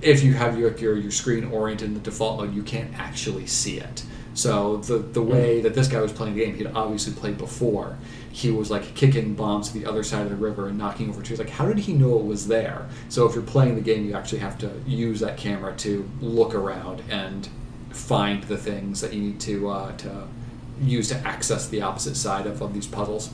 [0.02, 3.48] if you have your, your your screen oriented in the default mode, you can't actually
[3.48, 4.04] see it.
[4.34, 7.98] So the the way that this guy was playing the game, he'd obviously played before.
[8.32, 11.22] He was like kicking bombs to the other side of the river and knocking over
[11.22, 11.40] trees.
[11.40, 12.88] Like, how did he know it was there?
[13.10, 16.56] So if you're playing the game, you actually have to use that camera to look
[16.56, 17.50] around and
[17.90, 20.28] find the things that you need to uh, to
[20.82, 23.32] use to access the opposite side of, of these puzzles.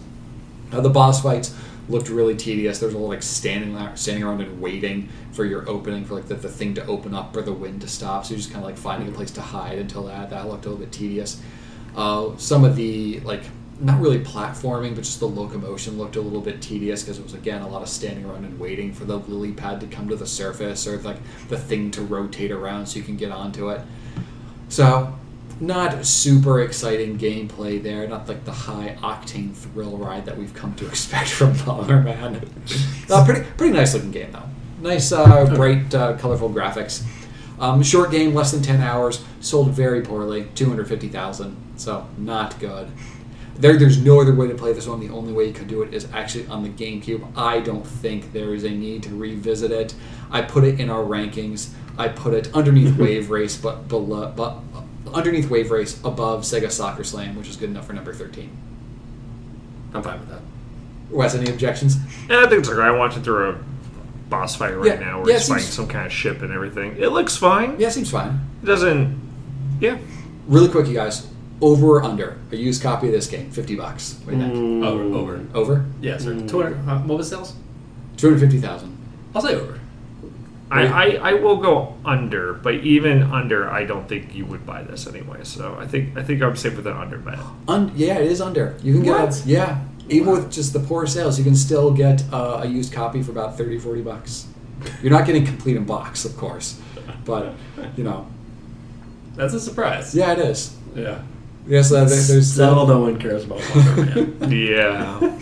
[0.72, 1.56] Uh, the boss fights
[1.90, 2.80] looked really tedious.
[2.80, 6.36] There's a lot like standing standing around and waiting for your opening for like the,
[6.36, 8.26] the thing to open up or the wind to stop.
[8.26, 10.30] So you're just kind of like finding a place to hide until that.
[10.30, 11.42] That looked a little bit tedious.
[11.96, 13.44] Uh, some of the like
[13.80, 17.34] not really platforming, but just the locomotion looked a little bit tedious because it was
[17.34, 20.16] again a lot of standing around and waiting for the lily pad to come to
[20.16, 21.18] the surface or like
[21.50, 23.82] the thing to rotate around so you can get onto it.
[24.70, 25.14] So
[25.60, 30.76] not super exciting gameplay there, not like the high octane thrill ride that we've come
[30.76, 32.48] to expect from Bomberman.
[33.12, 34.44] uh, pretty pretty nice looking game though.
[34.80, 37.04] Nice, uh, bright, uh, colorful graphics.
[37.60, 41.56] Um, short game, less than ten hours, sold very poorly, two hundred fifty thousand.
[41.78, 42.90] So not good.
[43.56, 45.00] There, there's no other way to play this one.
[45.00, 47.28] The only way you could do it is actually on the GameCube.
[47.36, 49.96] I don't think there is a need to revisit it.
[50.30, 51.72] I put it in our rankings.
[51.98, 54.60] I put it underneath Wave Race, but below, but
[55.14, 58.50] underneath Wave Race, above Sega Soccer Slam, which is good enough for number thirteen.
[59.94, 60.42] I'm fine with that.
[61.10, 61.96] Wes, any objections?
[62.30, 63.58] And I think it's like I'm watching through a
[64.30, 66.52] boss fight right Yeah, now where yeah, he's fighting seems- some kind of ship and
[66.52, 66.98] everything.
[66.98, 67.80] It looks fine.
[67.80, 68.42] Yeah, seems fine.
[68.62, 69.18] It doesn't.
[69.80, 69.98] Yeah.
[70.48, 71.28] Really quick, you guys.
[71.62, 74.20] Over or under a used copy of this game, fifty bucks.
[74.26, 74.86] What do you think?
[74.86, 75.46] Over, over.
[75.56, 76.34] Over Yeah, sir.
[76.34, 76.48] Mm.
[76.48, 77.54] 200, uh, what was sales?
[78.18, 78.96] two hundred fifty thousand.
[79.34, 79.77] I'll say over.
[80.70, 84.84] I, I, I will go under, but even under, I don't think you would buy
[84.84, 85.40] this anyway.
[85.44, 87.40] So I think I think I'm safe with an under bet.
[87.70, 88.76] Un- yeah, it is under.
[88.84, 89.46] You can get What?
[89.46, 89.84] a, yeah.
[90.10, 93.32] Even with just the poor sales, you can still get uh, a used copy for
[93.32, 94.48] about 30, 40 bucks.
[95.02, 96.80] You're not getting complete in box, of course,
[97.26, 97.54] but
[97.98, 98.28] you know,
[99.36, 100.14] That's a surprise.
[100.16, 100.76] yeah, it is.
[100.96, 101.22] Yeah.
[101.68, 104.50] Yes, uh, there, there's Still no one cares about Bomberman.
[104.70, 105.40] Yeah.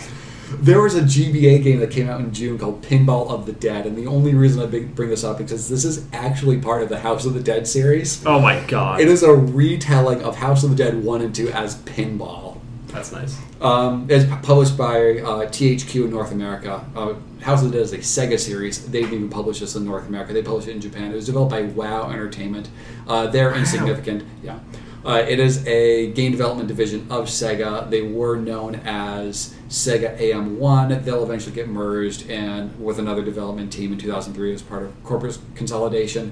[0.60, 3.86] There was a GBA game that came out in June called Pinball of the Dead,
[3.86, 6.90] and the only reason I bring this up is because this is actually part of
[6.90, 8.26] the House of the Dead series.
[8.26, 9.02] oh my god.
[9.02, 12.60] It is a retelling of House of the Dead 1 and 2 as pinball.
[12.88, 13.38] That's nice.
[13.60, 16.86] Um, it's published by uh, THQ in North America.
[16.96, 18.86] Uh, House of the Dead is a Sega series.
[18.86, 20.32] They didn't even publish this in North America.
[20.32, 21.12] They published it in Japan.
[21.12, 22.70] It was developed by WoW Entertainment.
[23.08, 24.24] Uh, they're insignificant.
[24.42, 24.60] Yeah.
[25.06, 27.88] Uh, it is a game development division of Sega.
[27.90, 31.04] They were known as Sega AM1.
[31.04, 35.38] They'll eventually get merged and with another development team in 2003 as part of corporate
[35.54, 36.32] consolidation.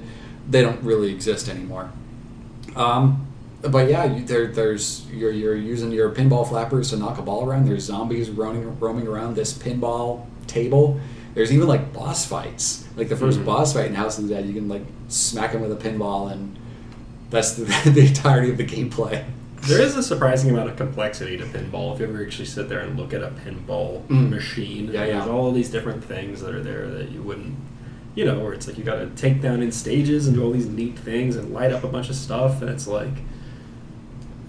[0.49, 1.91] They don't really exist anymore.
[2.75, 3.27] Um,
[3.61, 7.45] but yeah, you, there, there's you're, you're using your pinball flappers to knock a ball
[7.47, 7.67] around.
[7.67, 10.99] There's zombies roaming roaming around this pinball table.
[11.35, 12.87] There's even like boss fights.
[12.95, 13.45] Like the 1st Mhm.
[13.45, 16.31] boss fight in House of the Dead, you can like smack him with a pinball,
[16.31, 16.57] and
[17.33, 19.25] that's the, the entirety of the gameplay.
[19.63, 22.79] There is a surprising amount of complexity to pinball if you ever actually sit there
[22.79, 24.29] and look at a pinball Mm.
[24.29, 24.85] machine.
[24.91, 25.13] Yeah, yeah.
[25.19, 27.55] There's all of these different things that are there that you wouldn't,
[28.15, 30.51] you know, where it's like you got to take down in stages and do all
[30.51, 33.13] these neat things and light up a bunch of stuff, and it's like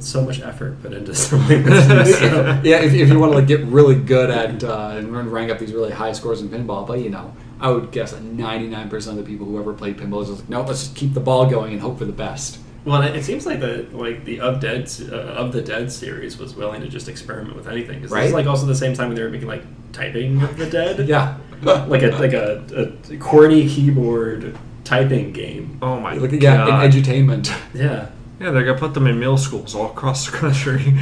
[0.00, 1.64] so much effort put into something.
[2.04, 5.30] So, yeah, if, if you want to like get really good at uh, and run-
[5.30, 8.22] rank up these really high scores in pinball, but you know, I would guess that
[8.22, 11.20] 99% of the people who ever played pinball is like, no, let's just keep the
[11.20, 12.58] ball going and hope for the best.
[12.84, 16.38] Well, it it seems like the like the of dead uh, of the dead series
[16.38, 18.00] was willing to just experiment with anything.
[18.00, 18.26] 'Cause This Right.
[18.26, 21.08] is like also the same time when they were making like typing of the dead.
[21.08, 21.36] Yeah.
[21.62, 25.78] like a like a, a QWERTY keyboard typing game.
[25.80, 26.84] oh my Like, yeah, god.
[26.84, 27.50] in edutainment.
[27.74, 28.08] Yeah.
[28.38, 30.92] yeah, they're gonna put them in middle schools all across the country.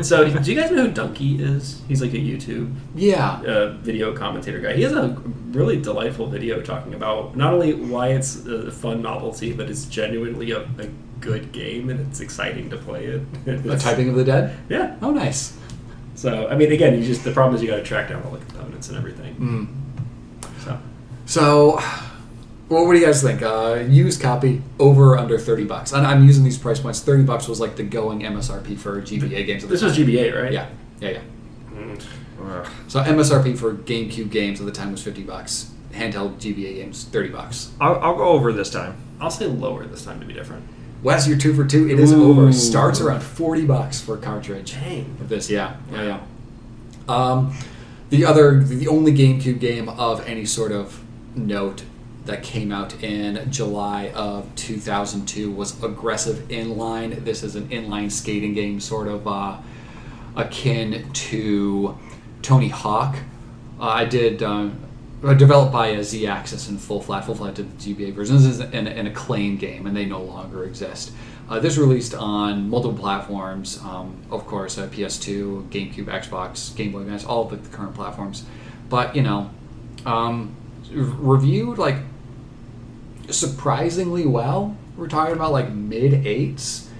[0.02, 1.80] So, do you guys know who Dunkey is?
[1.88, 3.40] He's like a YouTube Yeah.
[3.46, 4.74] uh, video commentator guy.
[4.74, 5.16] He has a
[5.50, 10.52] really delightful video talking about not only why it's a fun novelty, but it's genuinely
[10.52, 10.86] a, a
[11.20, 13.22] good game and it's exciting to play it.
[13.44, 14.56] The typing of the dead?
[14.68, 14.96] Yeah.
[15.02, 15.56] Oh, nice.
[16.14, 18.30] So, I mean, again, you just the problem is you got to track down all
[18.30, 19.34] the components and everything.
[19.36, 20.46] Mm.
[20.64, 20.78] So,
[21.26, 21.80] So,
[22.68, 23.42] Well, what do you guys think?
[23.42, 25.92] Uh, used copy over or under thirty bucks.
[25.92, 27.00] And I'm using these price points.
[27.00, 29.62] Thirty bucks was like the going MSRP for GBA games.
[29.62, 29.96] At the This was.
[29.96, 30.52] GBA, right?
[30.52, 30.68] Yeah,
[31.00, 31.20] yeah, yeah.
[31.74, 32.02] Mm.
[32.88, 35.72] So MSRP for GameCube games at the time was fifty bucks.
[35.92, 37.72] Handheld GBA games thirty bucks.
[37.80, 38.96] I'll, I'll go over this time.
[39.20, 40.64] I'll say lower this time to be different.
[41.06, 41.88] Wes, you're two for two.
[41.88, 42.30] It is Ooh.
[42.32, 42.52] over.
[42.52, 44.72] Starts around forty bucks for a cartridge.
[44.72, 45.16] Dang.
[45.20, 46.20] Of this, yeah, yeah, yeah.
[47.08, 47.56] Um,
[48.10, 51.04] the other, the only GameCube game of any sort of
[51.36, 51.84] note
[52.24, 57.24] that came out in July of 2002 was Aggressive Inline.
[57.24, 59.58] This is an inline skating game, sort of uh,
[60.34, 61.96] akin to
[62.42, 63.14] Tony Hawk.
[63.78, 64.42] Uh, I did.
[64.42, 64.70] Uh, uh,
[65.22, 67.22] developed by a Z Axis and Full Fat.
[67.22, 68.36] Full Fat did the GBA version.
[68.36, 71.12] This is an, an acclaim game, and they no longer exist.
[71.48, 77.00] Uh, this released on multiple platforms, um, of course, uh, PS2, GameCube, Xbox, Game Boy
[77.00, 78.44] Advance, all of the current platforms.
[78.88, 79.50] But you know,
[80.04, 80.56] um,
[80.90, 81.96] reviewed like
[83.30, 84.76] surprisingly well.
[84.96, 86.90] We're talking about like mid eights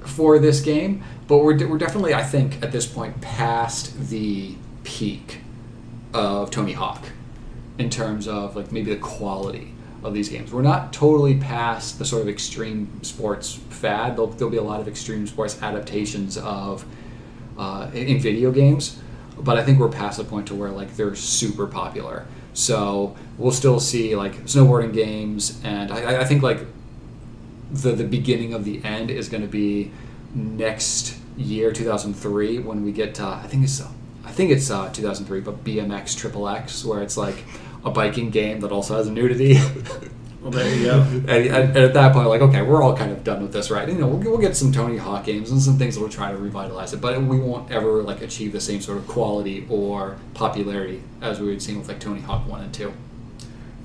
[0.00, 4.54] for this game, but we're, we're definitely, I think, at this point past the
[4.84, 5.40] peak
[6.14, 7.02] of Tony Hawk
[7.78, 9.72] in terms of like maybe the quality
[10.02, 10.52] of these games.
[10.52, 14.16] We're not totally past the sort of extreme sports fad.
[14.16, 16.84] There'll, there'll be a lot of extreme sports adaptations of
[17.58, 19.00] uh, in, video games,
[19.38, 22.26] but I think we're past the point to where like they're super popular.
[22.54, 26.60] So we'll still see like snowboarding games, and I, I- think like
[27.70, 29.90] the the beginning of the end is going to be
[30.34, 33.82] next year, 2003, when we get to I think it's
[34.26, 37.44] I think it's uh, 2003, but BMX Triple X, where it's like
[37.84, 39.58] a biking game that also has a nudity.
[40.42, 41.00] Well, there you go.
[41.02, 43.68] and, and, and at that point, like, okay, we're all kind of done with this,
[43.68, 43.88] right?
[43.88, 46.30] You know, we'll, we'll get some Tony Hawk games and some things that will try
[46.30, 50.18] to revitalize it, but we won't ever like achieve the same sort of quality or
[50.34, 52.92] popularity as we had seen with like Tony Hawk One and Two.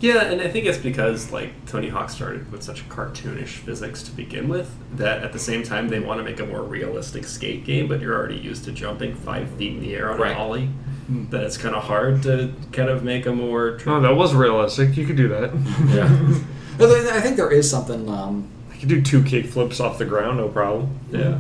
[0.02, 4.02] Yeah, and I think it's because like Tony Hawk started with such a cartoonish physics
[4.04, 7.24] to begin with that at the same time they want to make a more realistic
[7.26, 10.32] skate game, but you're already used to jumping five feet in the air on Right.
[10.32, 10.66] an ollie.
[11.08, 11.30] Hmm.
[11.30, 13.80] That it's kind of hard to kind of make a more.
[13.86, 14.98] Oh, that was realistic.
[14.98, 15.52] You could do that.
[15.90, 16.44] yeah.
[16.78, 18.10] But I think there is something.
[18.10, 21.00] Um, You could do two kick flips off the ground, no problem.
[21.12, 21.38] Yeah.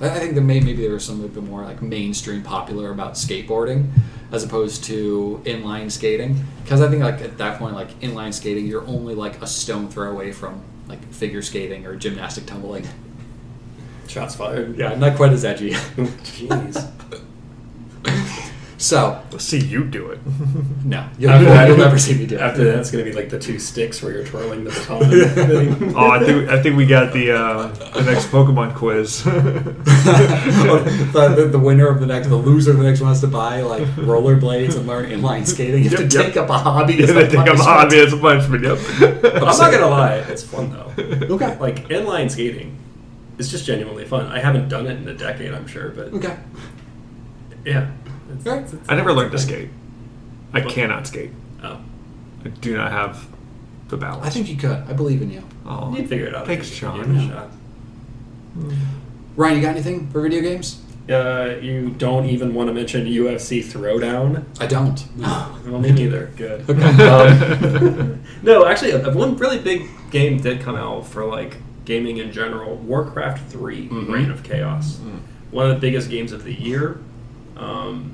[0.00, 3.14] I I think that maybe there was something a bit more like mainstream popular about
[3.14, 3.86] skateboarding
[4.32, 6.42] as opposed to inline skating.
[6.64, 9.88] Because I think like at that point, like inline skating, you're only like a stone
[9.88, 12.88] throw away from like figure skating or gymnastic tumbling.
[14.08, 14.76] Shots fired.
[14.76, 15.70] Yeah, not quite as edgy.
[15.96, 16.90] Jeez.
[18.82, 20.18] So Let's see you do it.
[20.84, 22.40] no, you'll, After that- you'll never see me do it.
[22.40, 25.10] After that, it's going to be like the two sticks where you're twirling the baton.
[25.78, 25.94] thing.
[25.96, 29.22] oh, I think I think we got the uh, the next Pokemon quiz.
[29.22, 29.32] the,
[31.36, 33.62] the, the winner of the next, the loser of the next one has to buy
[33.62, 35.84] like rollerblades and learn inline skating.
[35.84, 36.26] You have Yep, to yep.
[36.26, 36.94] take up a hobby.
[36.94, 37.68] yeah, as they a think I'm punishment.
[37.68, 38.64] hobby as a punishment.
[38.64, 38.78] Yep.
[39.34, 40.92] I'm not going to lie, it's fun though.
[41.34, 41.56] Okay.
[41.58, 42.76] Like inline skating
[43.38, 44.26] is just genuinely fun.
[44.26, 46.36] I haven't done it in a decade, I'm sure, but Okay.
[47.64, 47.90] yeah.
[48.36, 48.58] It's, Right.
[48.58, 49.68] it's- it's- I never it's learned to a skate.
[50.54, 50.68] I What?
[50.68, 51.30] cannot skate.
[51.62, 51.78] Oh.
[52.44, 53.26] I do not have
[53.88, 54.26] the balance.
[54.26, 54.82] I think you could.
[54.88, 55.42] I believe in you.
[55.66, 56.46] Oh, You'd figure it out.
[56.46, 56.96] Thanks, if Sean.
[56.98, 57.48] give it a.
[59.36, 60.80] Ryan, you got anything for video games?
[61.10, 64.44] Uh, you don't even want to mention UFC Throwdown.
[64.60, 65.04] I don't.
[65.66, 66.30] Well, me neither.
[66.36, 66.68] Good.
[66.68, 67.08] Okay.
[67.08, 72.76] Um, no, actually, one really big game did come out for like gaming in general.
[72.76, 74.12] Warcraft 3 Mhm.
[74.12, 74.98] Reign of Chaos.
[75.50, 76.98] One of the biggest games of the year.
[77.56, 78.12] Um,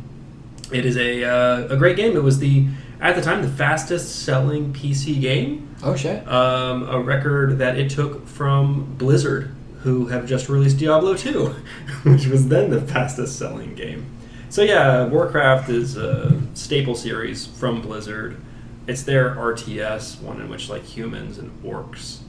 [0.73, 2.17] it is a uh, a great game.
[2.17, 2.67] It was the
[3.01, 5.75] at the time the fastest selling PC game.
[5.83, 6.27] Oh shit.
[6.29, 11.47] Um, a record that it took from Blizzard, who have just released Diablo 2,
[12.05, 14.07] which was then the fastest selling game.
[14.51, 18.41] So, yeah, Warcraft is a staple series from Blizzard.
[18.87, 22.21] It's their RTS, one in which like humans and orcs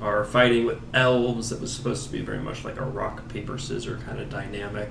[0.00, 1.50] are fighting with elves.
[1.50, 4.90] That was supposed to be very much like a rock, paper, scissor kind of dynamic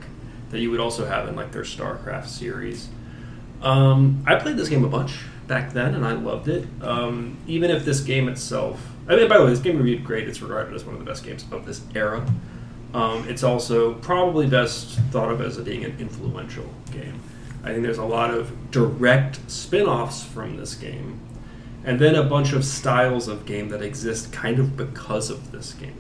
[0.54, 2.88] that you would also have in like their StarCraft series.
[3.64, 6.68] Um, I played this game a bunch back then, and I loved it.
[6.80, 10.30] Um, even if this game itself, I mean, by the way, this game reviewed great.
[10.30, 12.26] It's regarded as one of the best games of this era.
[12.93, 17.20] Um, it's also probably best thought of as being an influential game.
[17.64, 21.20] I think there's a lot of direct spin-offs from this game,
[21.84, 25.74] and then a bunch of styles of game that exist kind of because of this
[25.74, 25.99] game,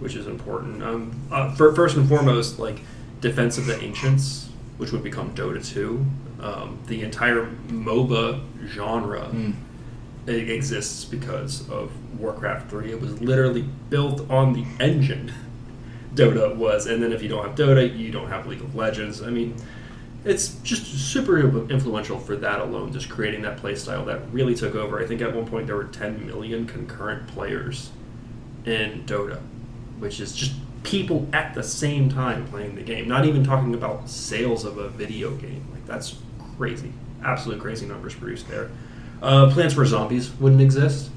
[0.00, 0.82] which is important.
[0.82, 2.80] Um, uh, fir- first and foremost, like
[3.20, 6.04] Defense of the Ancients, which would become Dota 2.
[6.40, 9.54] Um, the entire MOBA genre Mm.
[10.28, 11.90] exists because of
[12.20, 12.92] Warcraft 3.
[12.92, 15.32] It was literally built on the engine
[16.14, 16.86] Dota was.
[16.86, 19.22] And then if you don't have Dota, you don't have League of Legends.
[19.22, 19.54] I mean,
[20.24, 21.38] it's just super
[21.70, 25.00] influential for that alone, just creating that playstyle that really took over.
[25.00, 27.90] I think at one point there were 10 million concurrent players
[28.64, 29.38] in Dota,
[29.98, 33.08] which is just people at the same time playing the game.
[33.08, 35.66] Not even talking about sales of a video game.
[35.72, 36.16] Like that's
[36.56, 38.70] crazy, absolute crazy numbers produced there.
[39.22, 41.10] Uh, Plants vs Zombies wouldn't exist.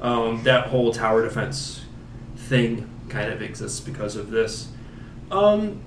[0.00, 1.84] Um, that whole tower defense
[2.36, 4.68] thing kind of exists because of this.
[5.30, 5.80] Um,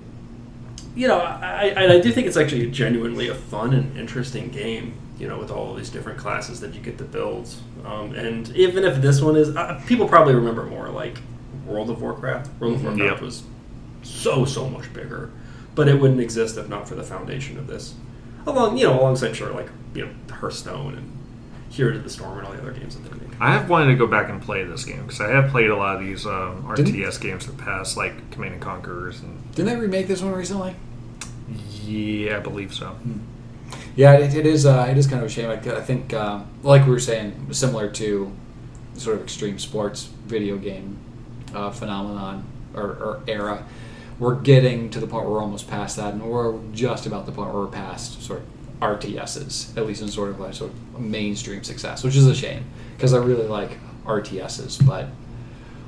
[0.94, 4.94] you know, I, I, I do think it's actually genuinely a fun and interesting game.
[5.18, 7.48] You know, with all of these different classes that you get to build,
[7.84, 11.18] um, and even if this one is, uh, people probably remember more like
[11.66, 12.50] World of Warcraft.
[12.60, 12.84] World of Mhm.
[12.84, 13.22] Warcraft Yep.
[13.22, 13.42] was
[14.02, 15.30] so so much bigger,
[15.74, 17.94] but it wouldn't exist if not for the foundation of this.
[18.46, 21.10] Along you know, alongside sure like you know Hearthstone and
[21.70, 23.34] Heroes of the Storm and all the other games that they make.
[23.40, 25.76] I have wanted to go back and play this game because I have played a
[25.76, 29.38] lot of these um, Didn't- RTS games in the past, like Command and Conquerors, and
[29.56, 30.76] Didn't they remake this one recently?
[31.84, 32.96] yeah, I believe so.
[33.96, 34.66] Yeah, it, it is.
[34.66, 35.50] Uh, it is kind of a shame.
[35.50, 38.32] I, I think, uh, like we were saying, similar to
[38.96, 40.96] sort of extreme sports video game
[41.54, 42.44] uh, phenomenon
[42.74, 43.64] or, or era,
[44.18, 47.32] we're getting to the point where we're almost past that, and we're just about the
[47.32, 48.46] point where we're past sort of
[48.80, 52.64] RTSs, at least in sort of like sort of mainstream success, which is a shame
[52.96, 55.08] because I really like RTSs, but.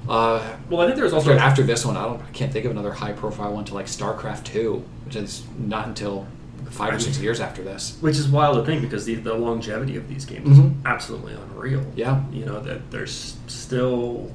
[0.08, 2.52] Uh, Well, I think there was also after, after this one, I don't, I can't
[2.52, 6.28] think of another high-profile one to like StarCraft Two, which is not until
[6.70, 7.96] five or six years after this.
[8.00, 10.66] Which is wild to think because the, the longevity of these games Mhm.
[10.70, 11.84] is absolutely unreal.
[11.96, 12.22] Yeah.
[12.32, 14.30] You know, that there's still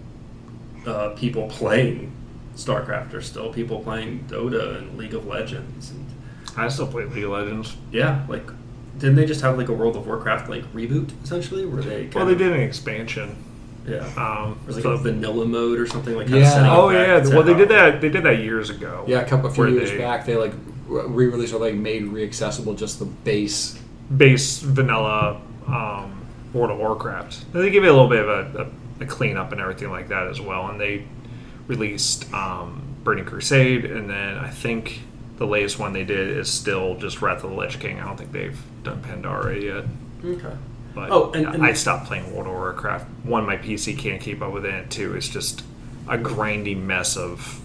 [0.86, 2.12] uh, people playing
[2.56, 5.92] StarCraft, there's still people playing Dota and League of Legends.
[5.92, 6.06] And
[6.58, 7.76] I still play League of Legends.
[7.92, 8.46] yeah, like,
[8.98, 11.66] didn't they just have like a World of Warcraft like reboot essentially?
[11.66, 13.36] Where they kind Well, they of- did an expansion.
[13.88, 14.06] Yeah.
[14.16, 16.48] Um, Or like so- a vanilla mode or something like Yeah.
[16.48, 18.00] setting it oh yeah, to well they did that.
[18.00, 19.04] They did that years ago.
[19.08, 20.54] Yeah, a couple a few years they back, they like
[20.88, 23.80] re- re-released or like made re-accessible just the base.
[24.16, 26.12] base vanilla um,
[26.54, 27.46] World of Warcraft.
[27.54, 28.68] And they give you a little bit of a, a,
[29.02, 30.68] a cleanup and everything like that as well.
[30.68, 31.06] And they
[31.68, 35.02] released um, Burning Crusade, and then I think
[35.38, 38.00] the latest one they did is still just Wrath of the Lich King.
[38.00, 39.86] I don't think they've done Pandaria yet.
[40.38, 40.56] Okay.
[40.94, 43.08] But Oh, and- and- I stopped playing World of Warcraft.
[43.24, 44.74] One, my PC can't keep up with it.
[44.74, 45.64] And two, it's just
[46.08, 47.60] a grindy mess of.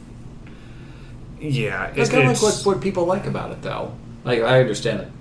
[1.40, 3.92] Yeah, That's it- kind of like what, what people like about it, though.
[4.24, 5.12] Like I understand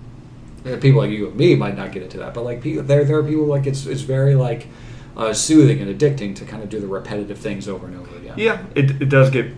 [0.64, 2.84] that uh, people like you and me might not get into that, but like people,
[2.84, 4.68] there there are people like it's it's very like
[5.18, 8.34] uh, soothing and addicting to kind of do the repetitive things over and over again.
[8.38, 9.52] Yeah, it, it does get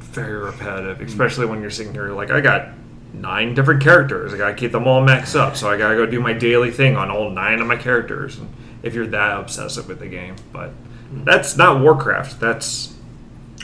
[0.00, 2.68] very repetitive, especially when you're sitting here like I got
[3.14, 4.34] nine different characters.
[4.34, 6.96] I gotta keep them all maxed up, so I gotta go do my daily thing
[6.96, 8.38] on all nine of my characters.
[8.38, 8.48] And
[8.82, 10.72] if you're that obsessive with the game, but
[11.12, 12.40] that's not Warcraft.
[12.40, 12.94] That's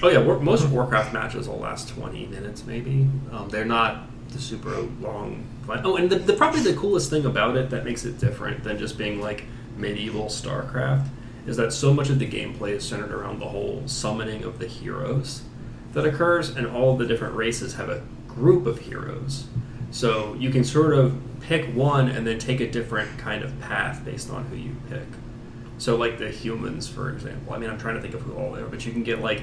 [0.02, 3.08] Oh yeah, War, most Warcraft matches will last twenty minutes, maybe.
[3.32, 4.70] Um, they're not the super
[5.00, 5.44] long.
[5.66, 8.62] fight- Oh, and the, the probably the coolest thing about it that makes it different
[8.64, 9.44] than just being like
[9.76, 11.06] medieval StarCraft
[11.48, 14.66] is that so much of the gameplay is centered around the whole summoning of the
[14.66, 15.42] heroes
[15.94, 19.46] that occurs, and all the different races have a group of heroes.
[19.90, 24.04] So you can sort of pick one and then take a different kind of path
[24.04, 25.06] based on who you pick.
[25.78, 27.54] So like the humans, for example.
[27.54, 29.20] I mean, I'm trying to think of who all they are, but you can get
[29.20, 29.42] like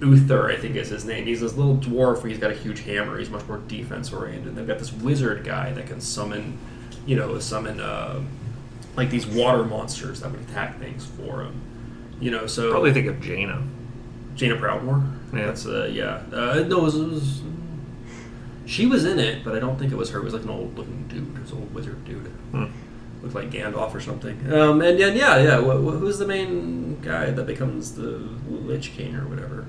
[0.00, 1.26] Uther, I think is his name.
[1.26, 3.18] He's this little dwarf where he's got a huge hammer.
[3.18, 4.56] He's much more defense oriented.
[4.56, 6.58] They've got this wizard guy that can summon,
[7.04, 8.22] you know, summon uh,
[8.96, 11.60] like these water monsters that would attack things for him.
[12.20, 13.62] You know, so probably think of Jaina.
[14.36, 15.04] Jaina Proudmoore.
[15.32, 15.46] Yeah.
[15.46, 16.22] That's uh, yeah.
[16.32, 17.42] Uh, no, it was, it was.
[18.66, 20.20] She was in it, but I don't think it was her.
[20.20, 21.36] It was like an old looking dude.
[21.36, 22.26] It was an old wizard dude.
[22.52, 22.64] Hmm.
[23.22, 24.52] Looked like Gandalf or something.
[24.52, 25.60] Um, and, and yeah, yeah.
[25.60, 29.66] Wh- wh- who's the main guy that becomes the Lich King or whatever?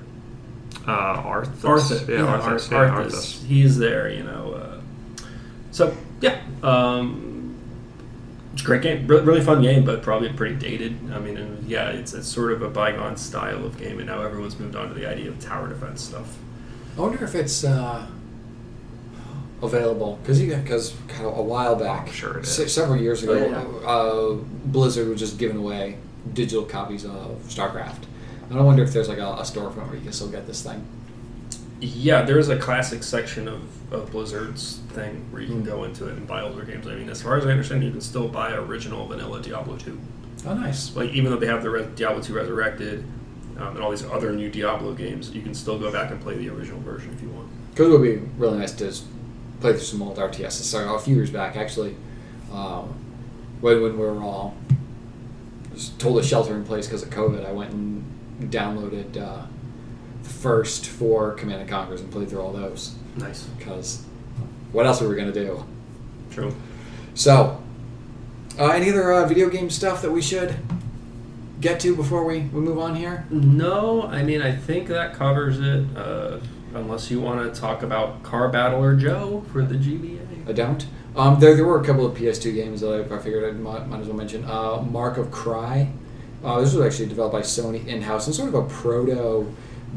[0.86, 1.60] Uh, Arthas.
[1.60, 2.08] Arthas.
[2.08, 2.68] Yeah, Arthas.
[2.68, 2.70] Arthas.
[2.70, 2.90] Yeah.
[2.90, 3.44] Arthas.
[3.46, 4.52] He's there, you know.
[4.52, 5.24] Uh,
[5.72, 7.25] so yeah, um,
[8.56, 9.06] it's a great game.
[9.06, 10.96] Re- really fun game, but probably pretty dated.
[11.12, 14.22] I mean, and yeah, it's it's sort of a bygone style of game, and now
[14.22, 16.36] everyone's moved on to the idea of tower defense stuff.
[16.96, 18.06] I wonder if it's uh,
[19.62, 23.34] available because you because kind of a while back, I'm sure se- several years ago,
[23.34, 23.88] Oh, yeah.
[23.88, 24.32] uh,
[24.66, 25.98] Blizzard was just giving away
[26.32, 28.04] digital copies of StarCraft.
[28.50, 30.62] And I wonder if there's like a, a storefront where you can still get this
[30.62, 30.86] thing.
[31.80, 36.16] Yeah, there's a classic section of, of Blizzard's thing where you can go into it
[36.16, 36.86] and buy older games.
[36.86, 40.00] I mean, as far as I understand, you can still buy original vanilla Diablo 2.
[40.46, 40.96] Oh, nice.
[40.96, 43.04] Like, even though they have the Re- Diablo 2 Resurrected
[43.58, 46.36] um, and all these other new Diablo games, you can still go back and play
[46.36, 47.48] the original version if you want.
[47.70, 48.92] Because it would be really nice to
[49.60, 50.62] play through some old RTSs.
[50.62, 51.94] So a few years back, actually,
[52.52, 52.94] um,
[53.60, 54.56] when, when we were all
[55.74, 58.02] just told to shelter in place because of COVID, I went and
[58.40, 59.46] downloaded uh,
[60.22, 62.94] the first four Command and Conquers and played through all those.
[63.16, 63.44] Nice.
[63.58, 64.06] Because
[64.72, 65.64] what else were we going to do?
[66.30, 66.54] True.
[67.14, 67.62] So,
[68.58, 70.56] uh, any other uh, video game stuff that we should
[71.60, 73.26] get to before we, we move on here?
[73.30, 75.96] No, I mean I think that covers it.
[75.96, 76.38] Uh,
[76.74, 80.48] unless you want to talk about Car Battler Joe for the GBA.
[80.48, 80.86] I don't.
[81.16, 83.88] Um, there, there were a couple of PS2 games that I, I figured I might,
[83.88, 84.44] might as well mention.
[84.44, 85.88] Uh, Mark of Kri.
[86.44, 89.50] Uh, this was actually developed by Sony in house and sort of a proto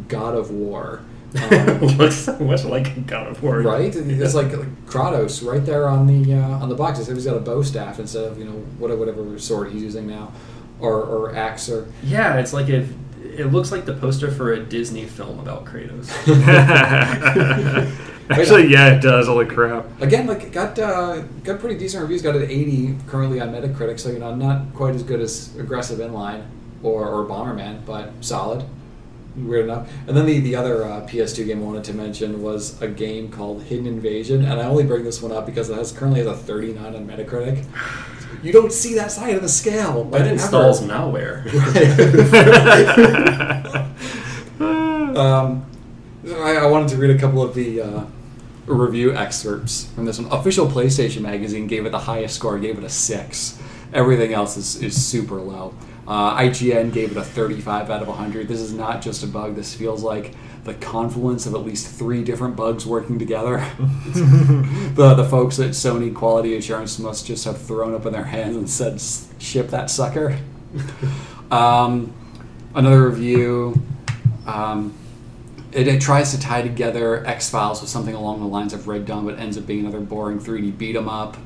[0.07, 1.01] God of War.
[1.35, 3.61] Um, Looks so much like God of War.
[3.61, 3.95] right?
[3.95, 6.99] It's like, like Kratos right there on the uh, on the box.
[6.99, 9.83] It says he's got a bow staff instead of you know whatever, whatever sword he's
[9.83, 10.31] using now,
[10.79, 14.59] or or axe or Yeah, it's like if it looks like the poster for a
[14.59, 16.09] Disney film about Kratos.
[18.29, 19.25] Actually, yeah, it does.
[19.25, 19.85] Holy crap!
[20.01, 22.21] Again, like got uh, got pretty decent reviews.
[22.21, 25.97] Got an 80 currently on Metacritic, so you know not quite as good as Aggressive
[25.99, 26.45] Inline
[26.83, 28.65] or, or Bomberman, but solid.
[29.45, 29.89] Weird enough.
[30.07, 33.29] And then the the other uh, PS2 game I wanted to mention was a game
[33.29, 36.27] called Hidden Invasion, and I only bring this one up because it has currently has
[36.27, 37.65] a 39 on Metacritic.
[38.43, 40.05] You don't see that side of the scale.
[40.05, 40.29] That ever.
[40.31, 41.45] installs malware.
[45.17, 45.65] um,
[46.27, 48.05] I, I wanted to read a couple of the uh,
[48.65, 50.31] review excerpts from this one.
[50.31, 53.59] Official PlayStation Magazine gave it the highest score, gave it a six.
[53.93, 55.73] Everything else is, is super low.
[56.09, 58.47] Uh, IGN gave it a 35 out of 100.
[58.47, 59.55] This is not just a bug.
[59.55, 60.33] This feels like
[60.63, 63.57] the confluence of at least three different bugs working together.
[63.77, 68.57] the the folks at Sony Quality Assurance must just have thrown up in their hands
[68.57, 68.99] and said,
[69.39, 70.39] "Ship that sucker."
[71.51, 72.11] um,
[72.73, 73.79] another review.
[74.47, 74.95] Um,
[75.71, 79.05] it, it tries to tie together X Files with something along the lines of Red
[79.05, 81.37] Dawn, but ends up being another boring 3D beat 'em up.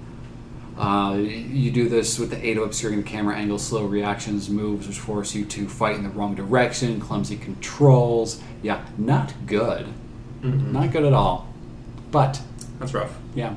[0.78, 4.88] Uh, you do this with the aid of obscuring the camera angle, slow reactions, moves,
[4.88, 8.42] which force you to fight in the wrong direction, clumsy controls.
[8.64, 9.86] Yeah, not good.
[10.42, 10.72] Mhm.
[10.72, 11.48] Not good at all.
[12.12, 12.42] But
[12.80, 13.16] That's rough.
[13.36, 13.54] yeah,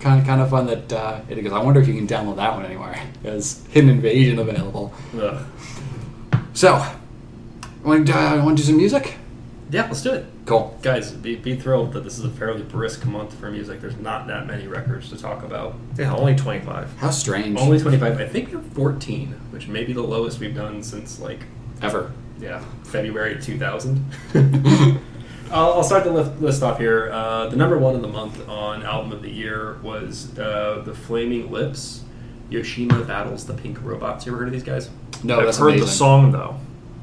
[0.00, 1.52] kind of kind of fun that uh, it goes.
[1.52, 2.98] I wonder if you can download that one anywhere.
[3.22, 4.92] There's Hidden Invasion available.
[5.20, 5.44] Ugh.
[6.54, 6.84] So,
[7.84, 9.14] want to uh, want to do some music?
[9.72, 10.26] Yeah, let's do it.
[10.44, 10.78] Cool.
[10.82, 13.80] Guys, be, be thrilled that this is a fairly brisk month for music.
[13.80, 15.74] There's not that many records to talk about.
[15.98, 16.94] Yeah, only twenty-five.
[16.98, 17.58] How strange.
[17.58, 18.20] Only 25.
[18.20, 21.40] I think we have 14, which may be the lowest we've done since, like,
[21.80, 22.12] ever.
[22.38, 24.04] yeah, February 2000.
[25.50, 27.10] I'll, I'll start the list, list off here.
[27.12, 30.94] Uh, the number one of the month on Album of the Year was uh, The
[30.94, 32.04] Flaming Lips.
[32.50, 34.26] Yoshima battles the Pink Robots.
[34.26, 34.90] You ever heard of these guys?
[35.24, 35.86] No, I've that's heard amazing.
[35.86, 36.56] the song though.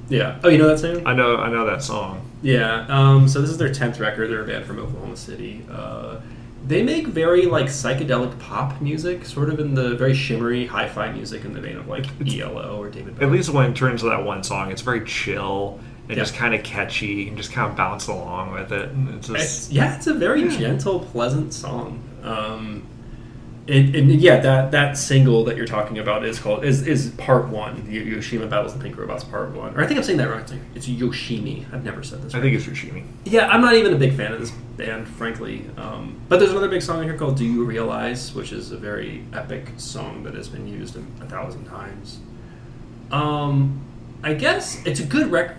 [0.09, 0.39] Yeah.
[0.43, 1.01] Oh, you know that song?
[1.07, 1.37] I know.
[1.37, 2.28] I know that song.
[2.41, 2.85] Yeah.
[2.89, 4.29] Um, so this is their tenth record.
[4.29, 5.65] They're a band from Oklahoma City.
[5.71, 6.19] Uh,
[6.67, 11.45] they make very like psychedelic pop music, sort of in the very shimmery hi-fi music
[11.45, 13.15] in the vein of like ELO or David.
[13.17, 13.25] Bowie.
[13.25, 16.23] At least when it turns to that one song, it's very chill and Yeah.
[16.23, 18.89] just kind of catchy and just kind of bounce along with it.
[18.91, 22.01] And it's just It's, yeah, it's a very gentle, pleasant song.
[22.23, 22.83] Um,
[23.69, 27.47] and, and yeah, that that single that you're talking about is called is is part
[27.47, 27.83] one.
[27.83, 29.75] Yoshima battles the Pink Robots part one.
[29.75, 30.43] Or I think I'm saying that wrong.
[30.75, 31.71] It's, Yoshimi.
[31.73, 32.33] I've never said this.
[32.33, 33.05] I think it's Yoshimi.
[33.25, 35.65] Yeah, I'm not even a big fan of this band, frankly.
[35.77, 38.77] Um, but there's another big song in here called "Do You Realize," which is a
[38.77, 42.19] very epic song that has been used a, a thousand times.
[43.11, 43.81] Um,
[44.23, 45.57] I guess it's a good record.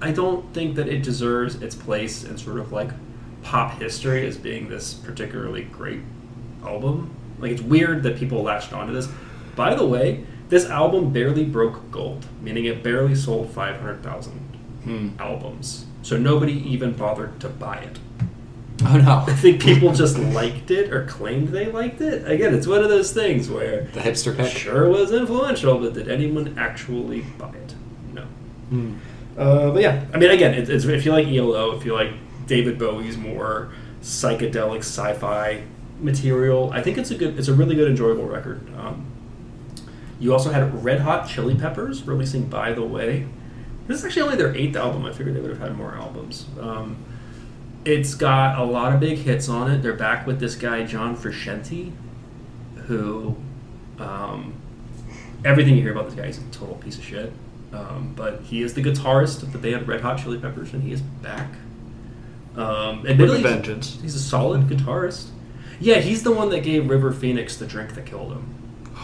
[0.00, 2.90] I don't think that it deserves its place in sort of like
[3.42, 6.00] pop history as being this particularly great
[6.64, 7.14] album.
[7.42, 9.08] Like it's weird that people latched onto this.
[9.56, 14.32] By the way, this album barely broke gold, meaning it barely sold 500,000
[14.84, 15.08] Hmm.
[15.18, 15.86] albums.
[16.02, 17.98] So nobody even bothered to buy it.
[18.84, 19.24] Oh no.
[19.28, 22.28] I think people just liked it or claimed they liked it.
[22.28, 24.50] Again, it's one of those things where The hipster pick.
[24.50, 27.74] sure was influential, but did anyone actually buy it?
[28.12, 28.22] No.
[28.70, 28.94] Hmm.
[29.38, 32.12] Uh, but yeah, I mean, again, it's, it's, if you like ELO, if you like
[32.48, 33.70] David Bowie's more
[34.02, 35.62] psychedelic sci-fi
[36.02, 38.60] material, I think it's a good, it's a really good, enjoyable record.
[38.78, 39.06] Um,
[40.20, 43.26] you also had Red Hot Chili Peppers releasing "By the Way."
[43.88, 45.04] This is actually only their eighth album.
[45.04, 46.46] I figured they would have had more albums.
[46.60, 46.96] Um,
[47.84, 49.82] it's got a lot of big hits on it.
[49.82, 51.90] They're back with this guy John Frusciante,
[52.86, 53.36] who
[53.98, 54.54] um,
[55.44, 57.32] everything you hear about this guy is a total piece of shit.
[57.72, 60.92] Um, but he is the guitarist of the band Red Hot Chili Peppers, and he
[60.92, 61.48] is back.
[62.54, 65.28] Um, With admittedly, a he's- He's a solid guitarist.
[65.80, 68.54] Yeah, he's the one that gave River Phoenix the drink that killed him.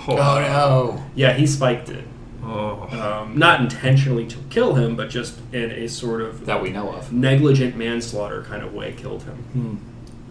[0.09, 1.05] Oh no.
[1.15, 2.05] Yeah, he spiked it.
[2.43, 2.89] Oh.
[2.91, 6.91] Um, not intentionally to kill him, but just in a sort of That we know
[6.93, 7.13] of.
[7.13, 9.37] negligent manslaughter kind of way killed him.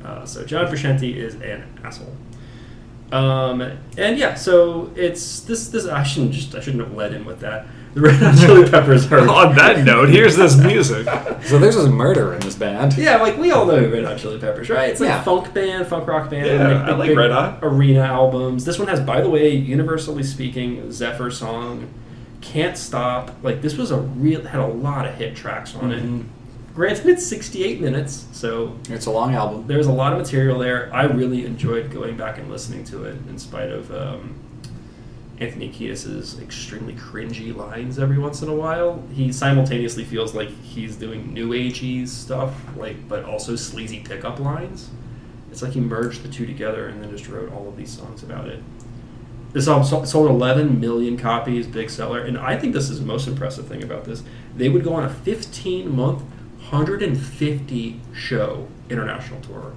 [0.01, 0.05] Hmm.
[0.05, 2.15] Uh, so John Frusciante is an asshole.
[3.11, 5.69] Um, and yeah, so it's this.
[5.69, 7.67] This I shouldn't just I shouldn't have led in with that.
[7.97, 9.17] The Red Hot Chili Peppers are.
[9.27, 11.07] On that note, here's this music.
[11.45, 12.95] So there's a murder in this band.
[12.95, 14.89] Yeah, like we all know Red Hot Chili Peppers, right?
[14.91, 15.21] It's like Yeah.
[15.21, 16.45] a funk band, funk rock band.
[16.45, 17.57] Yeah, They make I like Red Hot.
[17.63, 18.65] Arena albums.
[18.65, 21.87] This one has, by the way, universally speaking, Zephyr song,
[22.41, 26.19] "Can't Stop." Like this was a real had a lot of hit tracks on Mhm.
[26.19, 26.25] it.
[26.75, 29.63] Granted, it's 68 minutes, so It's a long album.
[29.65, 30.91] there's a lot of material there.
[30.93, 34.35] I really enjoyed going back and listening to it, in spite of um,
[35.39, 39.03] Anthony Kiedis's extremely cringy lines every once in a while.
[39.13, 44.89] He simultaneously feels like he's doing new agey stuff, like but also sleazy pickup lines.
[45.51, 48.23] It's like he merged the two together and then just wrote all of these songs
[48.23, 48.63] about it.
[49.53, 53.27] This album sold 11 million copies, big seller, and I think this is the most
[53.27, 54.23] impressive thing about this.
[54.55, 56.21] They would go on a 15 month,
[56.69, 59.73] 150 show international tour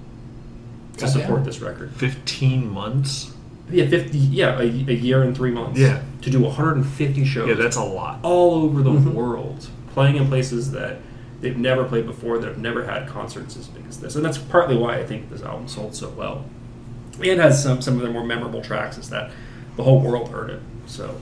[0.96, 1.92] to support this record.
[1.92, 3.32] 15 months?
[3.73, 4.18] Yeah, 50.
[4.18, 5.79] Yeah, a, a year and three months.
[5.79, 6.03] Yeah.
[6.23, 7.49] to do 150 shows.
[7.49, 8.18] Yeah, that's a lot.
[8.23, 9.14] all over the Mhm.
[9.14, 10.99] world, playing in places that
[11.41, 14.37] they've never played before, that have never had concerts as big as this, and that's
[14.37, 16.45] partly why I think this album sold so well.
[17.25, 19.31] And has some some of the more memorable tracks is that
[19.77, 20.61] the whole world heard it.
[20.87, 21.14] So,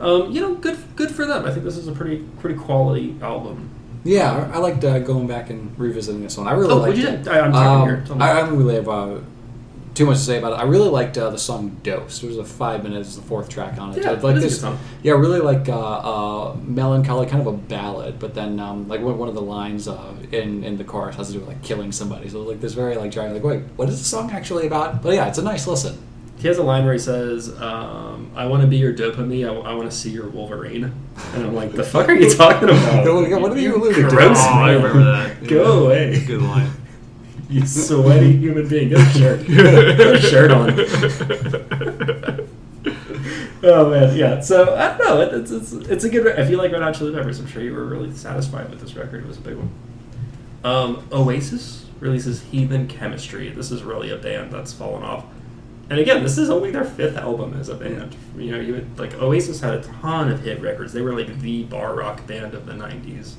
[0.00, 1.44] um, you know, good good for them.
[1.44, 3.70] I think this is a pretty pretty quality album.
[4.04, 6.46] Yeah, I, I liked uh, going back and revisiting this one.
[6.46, 7.26] I really Oh, liked would you- it.
[7.28, 8.04] I- I'm talking Um, here.
[8.06, 8.22] Tell me.
[8.24, 9.16] I, I don't really have uh,
[9.98, 10.56] too much to say about it.
[10.56, 13.78] I really liked uh, the song "Dose." It was a five minutes, the fourth track
[13.78, 14.04] on it.
[14.04, 14.54] Yeah, I like it is a this.
[14.54, 14.78] good song.
[15.02, 18.20] Yeah, really like uh, uh, melancholy, kind of a ballad.
[18.20, 21.26] But then, um, like one one of the lines uh, in in the chorus has
[21.28, 22.28] to do with like killing somebody.
[22.28, 23.34] So like this very like jarring.
[23.34, 25.02] Like, wait, what is the song actually about?
[25.02, 25.98] But yeah, it's a nice listen.
[26.38, 29.48] He has a line where he says, um, "I want to be your dopamine.
[29.66, 30.94] I, want to see your Wolverine."
[31.34, 33.04] And I'm like, "The fuck are you talking about?
[33.04, 34.08] What are you alluding to?
[34.08, 35.48] Gross oh, I remember that.
[35.48, 36.24] Go away.
[36.24, 36.70] Good line.
[37.48, 38.90] You sweaty human being.
[38.90, 39.46] Get a shirt.
[39.46, 40.70] Get a shirt on.
[43.62, 44.40] oh man, yeah.
[44.40, 45.20] So I don't know.
[45.22, 46.26] It, it's, it's it's a good.
[46.26, 48.80] Re- if you like Red Hot Chili Peppers, I'm sure you were really satisfied with
[48.80, 49.24] this record.
[49.24, 49.70] It was a big one.
[50.62, 53.48] Um, Oasis releases Heathen Chemistry.
[53.48, 55.24] This is really a band that's fallen off.
[55.90, 58.14] And again, this is only their fifth album as a band.
[58.36, 60.92] You know, you would, like Oasis had a ton of hit records.
[60.92, 63.34] They were like the bar rock band of the '90s,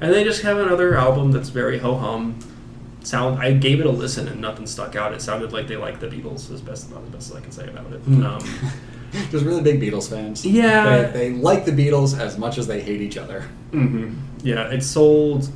[0.00, 2.38] and they just have another album that's very ho hum.
[3.02, 3.40] Sound.
[3.40, 5.12] I gave it a listen and nothing stuck out.
[5.12, 6.52] It sounded like they liked the Beatles.
[6.52, 7.98] As best, not the best I can say about it.
[8.00, 8.24] Hmm.
[8.24, 8.44] Um,
[9.30, 10.46] Just really big Beatles fans.
[10.46, 11.08] Yeah.
[11.08, 13.48] they, they like the Beatles as much as they hate each other.
[13.72, 14.16] mhm.
[14.42, 15.48] Yeah, it sold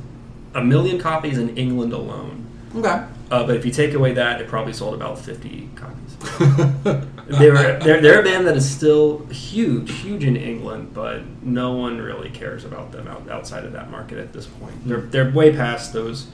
[0.53, 2.45] a million copies in England alone.
[2.75, 3.03] Okay.
[3.31, 5.95] Uh, but if you take away that, it probably sold about 50 copies.
[7.39, 11.71] they were they're, they're a band that is still huge, huge in England, but no
[11.73, 14.75] one really cares about them out, outside of that market at this point.
[14.87, 16.27] They're they're way past those,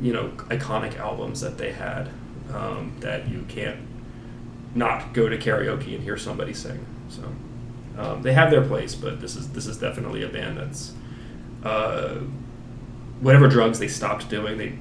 [0.00, 2.08] you know, iconic albums that they had
[2.52, 3.78] um, that you can't
[4.74, 6.84] not go to karaoke and hear somebody sing.
[7.08, 7.22] So
[7.98, 10.92] um, they have their place, but this is this is definitely a band that's
[11.64, 12.16] uh,
[13.20, 14.78] whatever drugs they stopped doing, they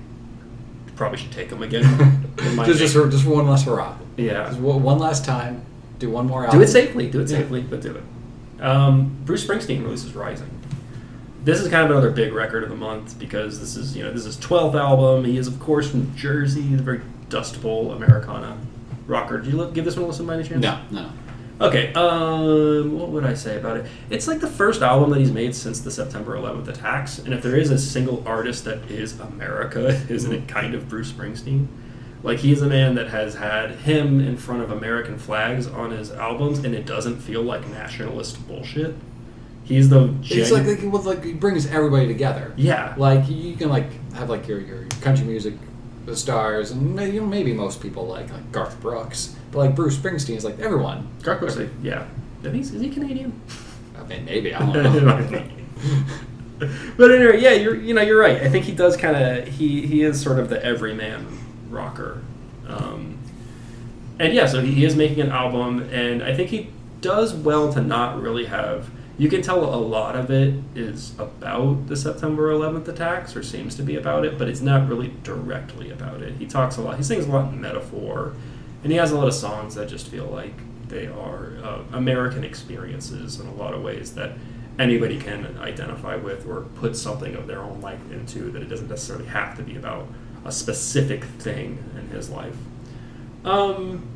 [0.96, 1.84] probably should take them again.
[2.66, 3.96] just, just, for, just for one last hurrah.
[4.18, 4.48] yeah.
[4.48, 5.64] Just one last time.
[6.00, 6.60] Do one more Album.
[6.60, 7.10] Do it safely.
[7.10, 7.38] Do it Yeah.
[7.38, 8.62] safely, but do it.
[8.62, 10.50] Um, Bruce Springsteen releases Rising.
[11.44, 14.12] This is kind of another big record of the month because this is you know
[14.12, 15.26] this is twelfth album.
[15.26, 16.74] He is of course from Jersey.
[16.74, 18.58] A very Dust Bowl Americana
[19.08, 19.40] rocker.
[19.40, 20.62] Did you li- give this one a listen by any chance?
[20.62, 21.12] No, no, no.
[21.68, 23.86] Okay, um, what would I say about it?
[24.10, 27.42] It's like the first album that he's made since the September 11th attacks, and if
[27.44, 31.68] there is a single artist that is America, isn't it kind of Bruce Springsteen?
[32.24, 36.12] Like he's a man that has had him in front of American flags on his
[36.12, 38.96] albums, and it doesn't feel like nationalist bullshit.
[39.64, 42.54] He's the It's like, like, like it brings everybody together.
[42.58, 45.54] yeah, Like you can like have like your, your country music,
[46.06, 49.76] the stars, and maybe, you know, maybe most people like like Garth Brooks, but like
[49.76, 51.08] Bruce Springsteen is like everyone.
[51.24, 52.06] Garth Brooks, like, yeah.
[52.42, 53.40] I think is he Canadian?
[53.98, 54.74] I mean, maybe I don't
[55.06, 55.46] know.
[56.98, 58.42] but anyway, yeah, you're you know you're right.
[58.42, 61.26] I think he does kind of he he is sort of the everyman
[61.70, 62.22] rocker,
[62.68, 63.18] um,
[64.20, 66.70] and yeah, so he, he is making an album, and I think he
[67.02, 68.90] does well to not really have.
[69.18, 73.76] You can tell a lot of it is about the September 11th attacks, or seems
[73.76, 76.34] to be about it, but it's not really directly about it.
[76.40, 76.98] He talks a lot.
[76.98, 78.34] He sings a lot in metaphor,
[78.82, 80.54] and he has a lot of songs that just feel like
[80.88, 84.32] they are uh, American experiences in a lot of ways that
[84.80, 88.52] anybody can identify with or put something of their own life into.
[88.52, 90.08] That it doesn't necessarily have to be about
[90.44, 92.58] a specific thing in his life.
[93.46, 94.08] Um,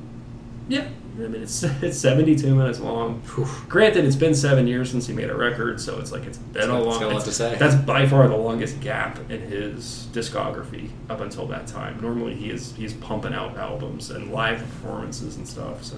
[0.68, 0.88] yeah,
[1.18, 3.22] I mean it's it's 72 minutes long.
[3.36, 3.47] Whew.
[3.68, 6.63] Granted, it's been seven years since he made a record, so it's like it's been
[6.63, 6.99] It's a got- it's long.
[6.99, 7.55] got a lot to say.
[7.55, 11.99] That's by far the longest gap in his discography up until that time.
[12.01, 15.84] Normally, he is he's pumping out albums and live performances and stuff.
[15.84, 15.97] So,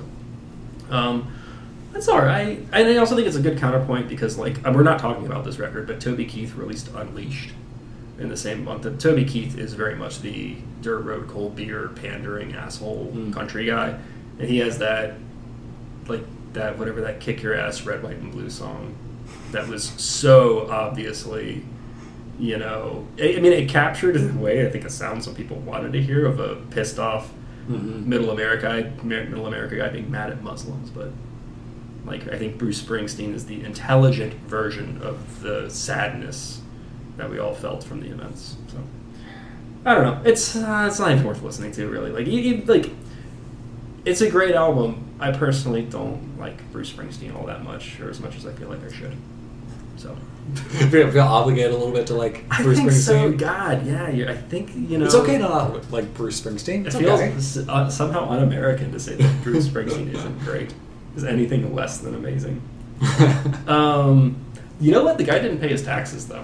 [0.90, 1.32] um,
[1.92, 2.60] That's all right.
[2.72, 5.58] And I also think it's a good counterpoint because, like, we're not talking about this
[5.60, 7.52] record, but Toby Keith released Unleashed
[8.20, 8.86] in the same month.
[8.86, 13.34] And Toby Keith is very much the dirt road cold beer pandering asshole Mm.
[13.34, 13.98] country guy,
[14.40, 15.16] and he has that,
[16.08, 16.24] like
[16.54, 18.96] that whatever that kick your ass red white and blue song,
[19.52, 21.64] that was so obviously.
[22.40, 25.36] You know, I I mean, it captured in a way I think a sound some
[25.36, 27.30] people wanted to hear of a pissed off
[27.70, 28.10] Mm-hmm.
[28.10, 31.12] middle America, middle America guy being mad at Muslims, but
[32.04, 36.62] like I think Bruce Springsteen is the intelligent version of the sadness
[37.18, 38.56] that we all felt from the events.
[38.70, 38.78] So
[39.86, 40.22] I don't know.
[40.28, 42.12] It's uh, it's not even worth listening to, really.
[42.12, 42.90] Like you, you like,
[44.10, 45.06] it's a great album.
[45.20, 48.70] I personally don't like Bruce Springsteen all that much, or as much as I feel
[48.70, 49.16] like I should.
[49.98, 50.16] So
[50.90, 53.14] feel, feel obligated a little bit to like I Bruce think so.
[53.14, 53.38] Springsteen.
[53.38, 54.32] God, yeah.
[54.32, 56.88] I think you know It's okay to not like Bruce Springsteen.
[56.88, 57.72] It feels okay.
[57.72, 60.74] uh, somehow un-American to say that Bruce Springsteen isn't great.
[61.16, 62.62] Is anything less than amazing?
[63.68, 64.44] Um,
[64.82, 65.20] you know what?
[65.20, 66.44] The guy didn't pay his taxes though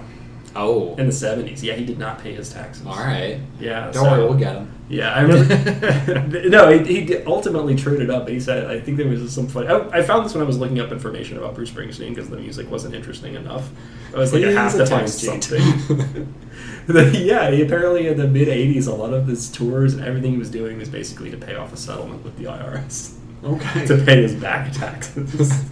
[0.55, 1.63] oh, in the seventies.
[1.63, 2.85] Yeah, he did not pay his taxes.
[2.85, 3.39] all right.
[3.59, 3.91] Yeah.
[3.91, 4.71] Don't so- worry, we'll get him.
[4.87, 6.49] Yeah, I really.
[6.49, 8.29] no, he, he ultimately traded up.
[8.29, 9.67] He said, I think there was some fun.
[9.67, 12.37] I, I found this when I was looking up information about Bruce Springsteen because the
[12.37, 13.67] music wasn't interesting enough.
[14.13, 16.33] I was like, I have a to find something.
[16.87, 20.37] Yeah, he apparently in the mid '80s, a lot of his tours and everything he
[20.37, 23.85] was doing was basically to pay off a settlement with the IRS okay.
[23.87, 25.63] to pay his back taxes.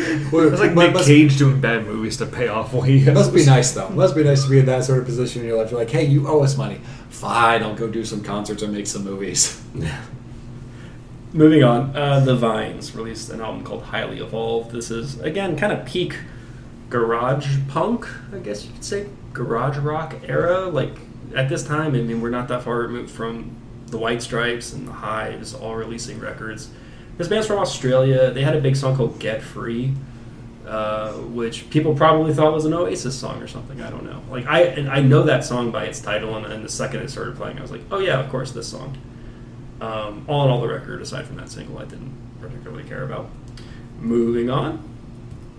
[0.32, 3.06] Well, It's like but Nick must, Cage doing bad movies to pay off what he
[3.06, 3.88] It must be nice though.
[3.90, 5.70] Must be nice to be in that sort of position in your life.
[5.70, 6.80] You're like, hey, you owe us money.
[7.08, 9.62] Fine, I'll go do some concerts and make some movies.
[11.32, 14.72] Moving on, uh, The Vines released an album called Highly Evolved.
[14.72, 16.16] This is, again, kind of peak
[16.88, 20.66] garage punk, I guess you could say, garage rock era.
[20.66, 20.96] Like,
[21.36, 24.88] at this time, I mean, we're not that far removed from the White Stripes and
[24.88, 26.70] the Hives all releasing records.
[27.20, 28.30] This band's from Australia.
[28.30, 29.92] They had a big song called Get Free.
[30.66, 33.82] Uh, which people probably thought was an Oasis song or something.
[33.82, 34.22] I don't know.
[34.30, 37.10] Like I, and I know that song by its title, and, and the second it
[37.10, 38.96] started playing, I was like, "Oh yeah, of course, this song."
[39.82, 43.28] Um, all in all, the record, aside from that single, I didn't particularly care about.
[43.98, 44.82] Moving on,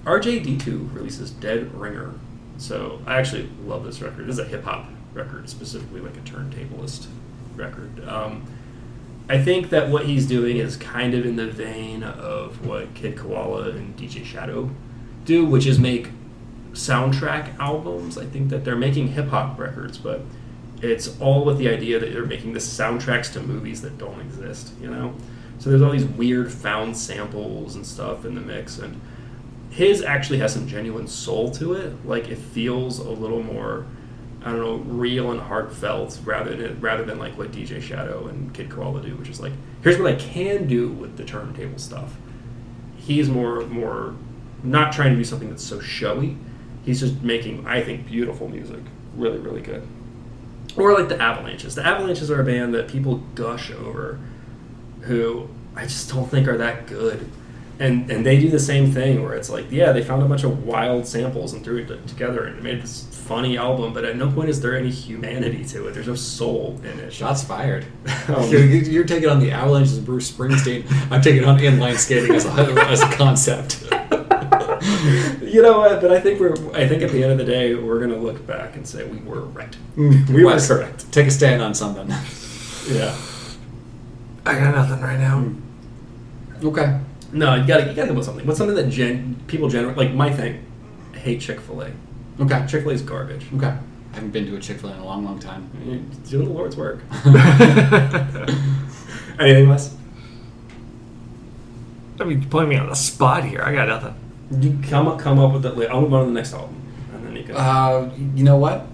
[0.06, 2.14] RJD2 releases Dead Ringer.
[2.58, 4.26] So I actually love this record.
[4.26, 7.06] This is a hip hop record, specifically like a turntablist
[7.56, 8.04] record.
[8.08, 8.48] Um,
[9.32, 13.16] I think that what he's doing is kind of in the vein of what Kid
[13.16, 14.70] Koala and DJ Shadow
[15.24, 16.10] do, which is make
[16.74, 18.18] soundtrack albums.
[18.18, 20.20] I think that they're making hip hop records, but
[20.82, 24.74] it's all with the idea that they're making the soundtracks to movies that don't exist,
[24.82, 25.14] you know?
[25.60, 29.00] So there's all these weird found samples and stuff in the mix, and
[29.70, 32.06] his actually has some genuine soul to it.
[32.06, 33.86] Like it feels a little more,
[34.44, 38.54] I don't know, real and heartfelt rather than rather than like what DJ Shadow and
[38.54, 42.16] Kid Koala do, which is like, here's what I can do with the turntable stuff.
[42.98, 44.16] He's more more
[44.64, 46.38] not trying to do something that's so showy.
[46.84, 48.82] He's just making, I think, beautiful music.
[49.16, 49.88] Really, really good.
[50.76, 51.76] Or like the Avalanches.
[51.76, 54.20] The Avalanches are a band that people gush over
[55.02, 57.30] who I just don't think are that good.
[57.80, 60.44] And and they do the same thing where it's like, yeah, they found a bunch
[60.44, 64.30] of wild samples and threw it together and made this funny album, but at no
[64.30, 65.94] point is there any humanity to it.
[65.94, 67.14] There's no soul in it.
[67.14, 67.86] Shots fired.
[68.28, 70.86] Um, you're, you're taking on the Avalanche and Bruce Springsteen.
[71.12, 72.52] I'm taking on inline skating as a,
[72.88, 73.82] as a concept.
[75.42, 76.00] you know what?
[76.00, 76.54] But I think we're.
[76.74, 79.18] I think at the end of the day, we're gonna look back and say we
[79.18, 79.76] were right.
[79.98, 81.12] We were correct.
[81.12, 82.08] Take a stand on something.
[82.88, 83.18] Yeah.
[84.46, 85.52] I got nothing right now.
[86.64, 87.00] Okay.
[87.34, 88.46] No, you gotta you gotta go with something.
[88.46, 90.14] What's something that gen people generally like?
[90.14, 90.64] My thing.
[91.14, 91.92] I hate Chick Fil A.
[92.40, 92.66] Okay.
[92.68, 93.46] Chick Fil A is garbage.
[93.56, 93.68] Okay.
[93.68, 95.70] I haven't been to a Chick Fil A in a long, long time.
[95.86, 95.98] You're
[96.30, 97.02] doing the Lord's work.
[99.40, 99.96] Anything less?
[102.20, 103.62] I mean, putting me on the spot here.
[103.64, 104.16] I got nothing.
[104.62, 105.90] You come up, come up with it.
[105.90, 106.76] I'll move on to the next album,
[107.14, 107.56] and then you can.
[107.56, 108.86] Uh, you know what?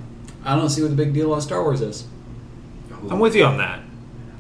[0.46, 2.06] I don't see what the big deal on Star Wars is.
[3.10, 3.80] I'm with you on that.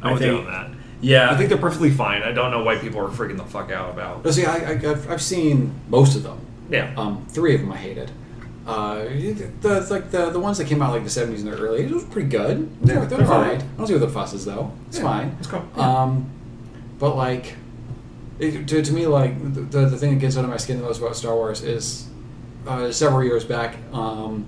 [0.01, 0.77] I'm I with you think- on that.
[1.01, 2.21] yeah, I think they're perfectly fine.
[2.21, 4.23] I don't know why people are freaking the fuck out about.
[4.23, 6.39] But see, I, I, I've, I've seen most of them.
[6.69, 6.93] Yeah.
[6.95, 8.11] Um, three of them I hated.
[8.67, 11.79] Uh, the, like the the ones that came out like the seventies and the early
[11.79, 12.69] eighties was pretty good.
[12.85, 14.73] They're, they're, They're all I don't see what the fuss is though.
[14.89, 15.35] It's Yeah, fine.
[15.39, 15.65] it's cool.
[15.77, 16.01] Yeah.
[16.01, 16.29] Um,
[16.99, 17.53] but like,
[18.39, 20.83] it, to, to me, like the, the the thing that gets under my skin the
[20.83, 22.09] most about Star Wars is
[22.67, 24.45] uh, several years back, um,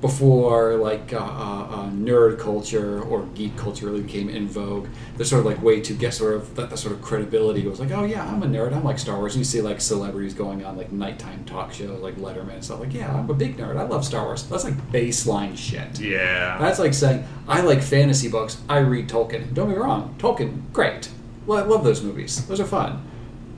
[0.00, 4.88] before like uh, uh, uh, nerd culture or geek culture really became in vogue.
[5.16, 7.80] There's sort of like way to get sort of that, that sort of credibility was
[7.80, 8.74] like, oh yeah, I'm a nerd.
[8.74, 9.34] I'm like Star Wars.
[9.34, 12.80] And you see like celebrities going on like nighttime talk shows like Letterman and stuff.
[12.80, 13.76] Like, yeah, I'm a big nerd.
[13.76, 14.44] I love Star Wars.
[14.44, 15.98] That's like baseline shit.
[15.98, 16.58] Yeah.
[16.58, 19.52] That's like saying, I like fantasy books, I read Tolkien.
[19.52, 21.10] Don't get me wrong, Tolkien, great.
[21.46, 22.46] Well, I love those movies.
[22.46, 23.04] Those are fun.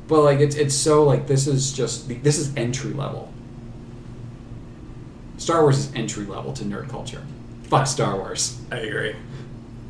[0.06, 3.32] But like it's it's so like this is just this is entry level.
[5.40, 7.22] Star Wars is entry level to nerd culture.
[7.64, 8.60] Fuck Star Wars.
[8.70, 9.14] I agree.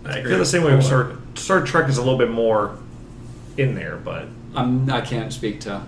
[0.05, 0.31] I I agree.
[0.31, 2.79] feel the same way with Star, Star Trek is a little bit more
[3.57, 5.83] in there, but I'm I can't speak to.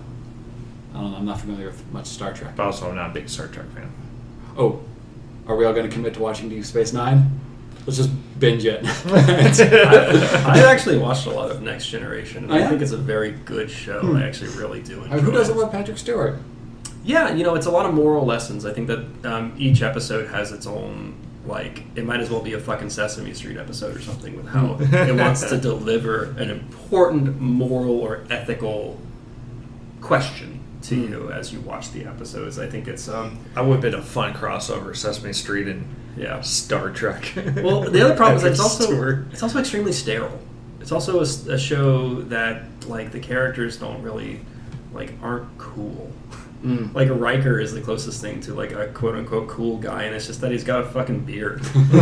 [0.93, 1.17] I don't know.
[1.17, 2.55] I'm not familiar with much Star Trek.
[2.55, 3.89] but also I'm not a big Star Trek fan.
[4.57, 4.81] Oh,
[5.47, 7.39] are we all going to commit to watching Deep Space Nine?
[7.87, 8.81] Let's just binge it.
[9.07, 12.43] I, I've actually watched a lot of Next Generation.
[12.45, 14.01] and Oh, I think it's a very good show.
[14.01, 14.15] Hmm.
[14.17, 15.59] I actually really do enjoy I who doesn't it.
[15.59, 16.39] love Patrick Stewart?
[17.03, 18.65] Yeah, you know, it's a lot of moral lessons.
[18.65, 22.53] I think that um, each episode has its own, like, it might as well be
[22.53, 27.39] a fucking Sesame Street episode or something with how it wants to deliver an important
[27.41, 28.99] moral or ethical
[30.01, 32.57] question to you as you watch the episodes.
[32.57, 35.85] I think it's, um, I would have been a fun crossover Sesame Street and
[36.15, 36.41] yeah.
[36.41, 37.33] Star Trek.
[37.35, 40.39] Well, the other problem is that it's also it's also extremely sterile.
[40.79, 44.41] It's also a show that like the characters don't really
[44.93, 46.11] like aren't cool.
[46.63, 46.93] Mm.
[46.95, 50.27] Like Riker is the closest thing to like a quote unquote cool guy, and it's
[50.27, 51.61] just that he's got a fucking beard.
[51.61, 51.73] Like,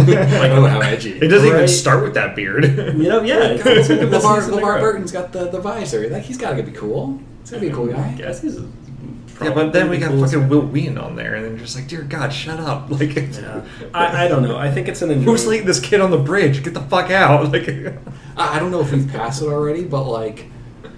[0.52, 1.14] oh, how edgy.
[1.18, 2.66] It doesn't even start with that beard.
[3.02, 3.40] You know, yeah.
[3.54, 4.80] It's, it's like the best LeVar, season LeVar.
[4.80, 6.08] Burton's got the, the visor.
[6.10, 7.20] Like, he's got to be cool.
[7.42, 8.14] He's got to be a cool I guy.
[8.14, 8.58] guess he's.
[8.60, 10.56] yeah, but then we probably got the coolest fucking guy.
[10.56, 12.92] Wil Wheaton on there, and then you're just like, dear God, shut up!
[12.92, 13.66] Like, Yeah.
[13.96, 14.58] I, I don't know.
[14.58, 16.64] I think it's an who's leading this kid on the bridge?
[16.64, 17.52] Get the fuck out!
[17.52, 20.46] Like, I I don't know if we've passed it already, but like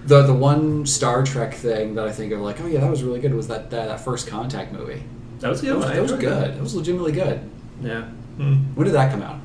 [0.06, 3.02] the the one Star Trek thing that I think of, like, oh yeah, that was
[3.02, 3.34] really good.
[3.34, 5.02] Was that that, that first Contact movie?
[5.40, 5.76] That was That good.
[5.76, 6.54] was, that was good.
[6.54, 7.40] That was legitimately good.
[7.82, 8.02] Yeah.
[8.36, 8.54] Hmm.
[8.74, 9.38] When did that come out?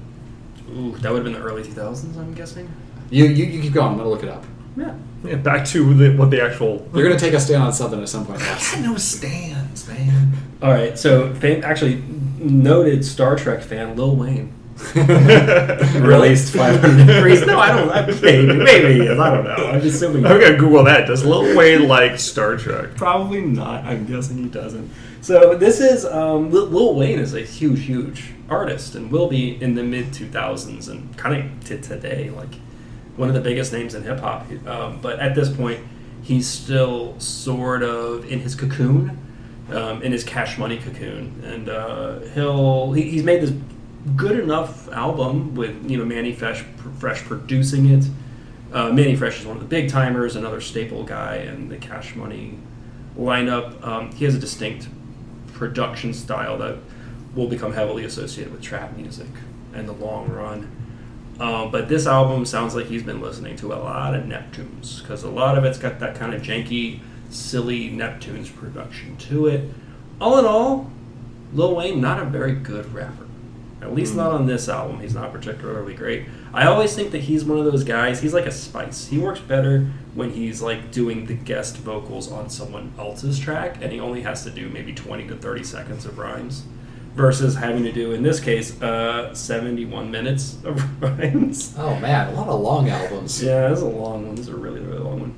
[0.72, 2.72] Ooh, that would have been the early 2000s, I'm guessing.
[3.10, 3.91] You you, you keep going.
[3.91, 4.45] I'm gonna look it up.
[4.78, 4.93] Yeah.
[5.24, 6.88] yeah, back to the, what the actual.
[6.93, 8.41] You're gonna take a stand on something at some point.
[8.41, 8.76] I Wes.
[8.76, 10.34] got no stands, man.
[10.62, 10.97] All right.
[10.97, 11.95] So, fan, actually,
[12.38, 14.53] noted Star Trek fan Lil Wayne
[14.95, 17.45] released 500 Degreez.
[17.45, 17.89] No, I don't.
[17.89, 19.19] I, maybe, maybe he is.
[19.19, 19.55] I don't know.
[19.55, 20.25] I'm assuming.
[20.25, 21.05] I'm gonna Google that.
[21.05, 22.95] Does Lil Wayne like Star Trek?
[22.95, 23.84] Probably not.
[23.84, 24.89] I'm guessing he doesn't.
[25.21, 29.61] So this is um, Lil, Lil Wayne is a huge, huge artist and will be
[29.61, 32.55] in the mid 2000s and kind of to today, like
[33.15, 34.47] one of the biggest names in hip hop.
[34.65, 35.82] Um, but at this point,
[36.23, 39.19] he's still sort of in his cocoon,
[39.71, 43.53] um, in his Cash Money cocoon, and uh, he'll he, he's made this
[44.15, 46.61] good enough album with you know Manny Fresh,
[46.97, 48.05] Fresh producing it.
[48.71, 52.15] Uh, Manny Fresh is one of the big timers, another staple guy in the Cash
[52.15, 52.59] Money
[53.17, 53.83] lineup.
[53.85, 54.87] Um, he has a distinct
[55.53, 56.77] production style that
[57.35, 59.27] will become heavily associated with trap music
[59.73, 60.71] in the long run.
[61.39, 65.23] Um, but this album sounds like he's been listening to a lot of Neptunes because
[65.23, 69.69] a lot of it's got that kind of janky, silly Neptunes production to it.
[70.19, 70.91] All in all,
[71.53, 73.28] Lil Wayne not a very good rapper.
[73.82, 74.99] At least not on this album.
[74.99, 76.25] He's not particularly great.
[76.53, 78.19] I always think that he's one of those guys.
[78.21, 79.07] He's like a Spice.
[79.07, 83.91] He works better when he's like doing the guest vocals on someone else's track, and
[83.93, 86.63] he only has to do maybe twenty to thirty seconds of rhymes,
[87.15, 91.73] versus having to do in this case uh, seventy-one minutes of rhymes.
[91.77, 93.41] Oh man, a lot of long albums.
[93.41, 94.36] Yeah, this is a long one.
[94.36, 95.36] This is a really, really long one.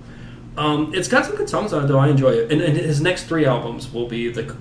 [0.57, 1.99] Um, it's got some good songs on it, though.
[1.99, 2.51] I enjoy it.
[2.51, 4.55] And, and his next three albums will be the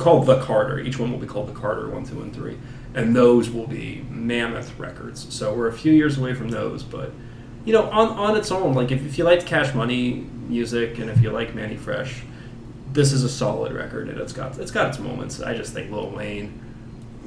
[0.00, 0.80] called The Carter.
[0.80, 2.58] Each one will be called The Carter 1, 2, and 3.
[2.94, 5.32] And those will be mammoth records.
[5.32, 6.82] So we're a few years away from those.
[6.82, 7.12] But,
[7.64, 11.08] you know, on, on its own, like if, if you like Cash Money music and
[11.08, 12.22] if you like Manny Fresh,
[12.92, 15.40] this is a solid record and it's got it's got its moments.
[15.40, 16.60] I just think Lil Wayne,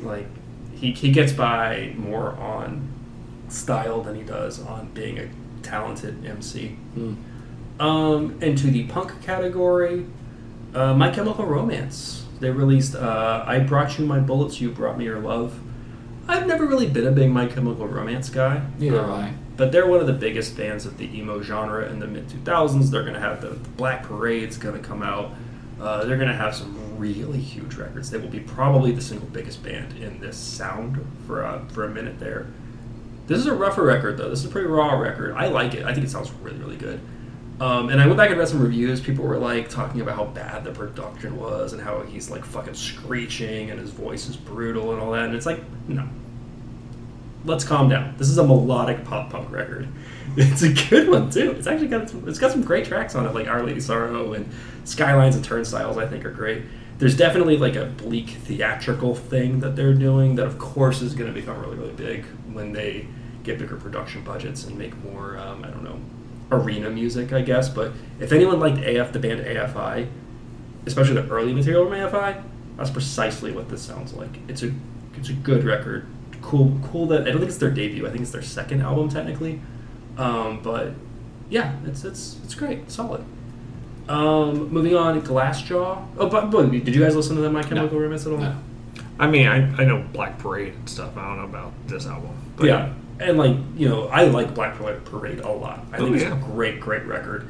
[0.01, 0.27] like,
[0.73, 2.89] he, he gets by more on
[3.47, 5.29] style than he does on being a
[5.61, 6.69] talented MC.
[6.95, 7.13] Hmm.
[7.79, 10.05] Um, into the punk category,
[10.73, 12.22] uh, My Chemical Romance.
[12.43, 15.57] They released uh, I Brought You My Bullets, You Brought Me Your Love.
[16.27, 18.61] I've never really been a big My Chemical Romance guy.
[18.77, 19.33] Neither Um, I.
[19.55, 22.89] But they're one of the biggest bands of the emo genre in the mid 2000s.
[22.91, 25.31] They're going to have the Black Parade's going to come out.
[25.79, 28.09] Uh, they're going to have some really huge records.
[28.11, 31.89] They will be probably the single biggest band in this sound for a, for a
[31.89, 32.47] minute there.
[33.27, 34.29] This is a rougher record, though.
[34.29, 35.33] This is a pretty raw record.
[35.37, 35.85] I like it.
[35.85, 36.99] I think it sounds really, really good.
[37.63, 38.99] Um, and I went back and read some reviews.
[38.99, 42.73] People were like talking about how bad the production was and how he's like fucking
[42.73, 45.27] screeching and his voice is brutal and all that.
[45.27, 46.05] And it's like, no.
[47.45, 48.15] Let's calm down.
[48.17, 49.87] This is a melodic pop punk record.
[50.35, 51.51] It's a good one too.
[51.51, 54.33] It's actually got some, it's got some great tracks on it, like Our Lady Sorrow
[54.33, 54.49] and
[54.83, 55.95] Skylines and Turnstiles.
[55.95, 56.63] I think are great.
[56.97, 61.31] There's definitely like a bleak theatrical thing that they're doing that, of course, is going
[61.31, 63.05] to become really, really big when they
[63.43, 65.37] get bigger production budgets and make more.
[65.37, 65.99] Um, I don't know,
[66.53, 67.69] arena music, I guess.
[67.69, 70.07] But if anyone liked AF, the band AFI,
[70.85, 72.43] especially the early material from AFI,
[72.77, 74.37] that's precisely what this sounds like.
[74.47, 74.73] It's a
[75.15, 76.07] it's a good record.
[76.41, 78.05] Cool, cool that I don't think it's their debut.
[78.05, 79.61] I think it's their second album technically.
[80.17, 80.93] Um, but
[81.49, 83.23] yeah, it's it's it's great, solid.
[84.07, 86.05] Um, moving on, Glassjaw.
[86.17, 88.39] Oh, but, but did you guys listen to that My Chemical Romance at all?
[88.39, 88.57] No.
[89.17, 91.15] I mean, I, I know Black Parade and stuff.
[91.15, 92.35] I don't know about this album.
[92.57, 95.85] But yeah, and like you know, I like Black Parade a lot.
[95.91, 96.37] I Oh, think it's yeah.
[96.37, 97.47] a great, great record.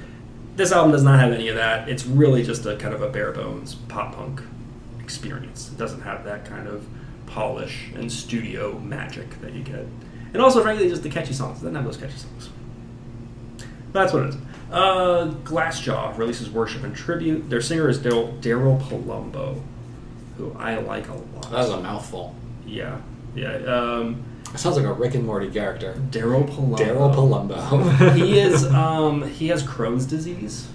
[0.56, 1.90] This album does not have any of that.
[1.90, 4.42] It's really just a kind of a bare bones pop punk
[5.00, 5.70] experience.
[5.72, 6.86] It doesn't have that kind of
[7.26, 9.86] polish and studio magic that you get,
[10.34, 11.58] and also frankly, just the catchy songs.
[11.60, 12.50] It doesn't have those catchy songs.
[13.92, 14.36] That's what it is.
[14.72, 17.48] Uh, Glassjaw releases Worship and Tribute.
[17.50, 19.62] Their singer is Daryl Daryl Palumbo,
[20.38, 21.44] who I like a lot.
[21.44, 22.36] That was a mouthful.
[22.66, 23.00] yeah,
[23.36, 23.54] yeah.
[23.58, 25.96] Um, It sounds like a Rick and Morty character.
[26.10, 26.78] Daryl Palumbo.
[26.78, 28.16] Daryl Palumbo.
[28.16, 30.68] he is um he has Crohn's disease.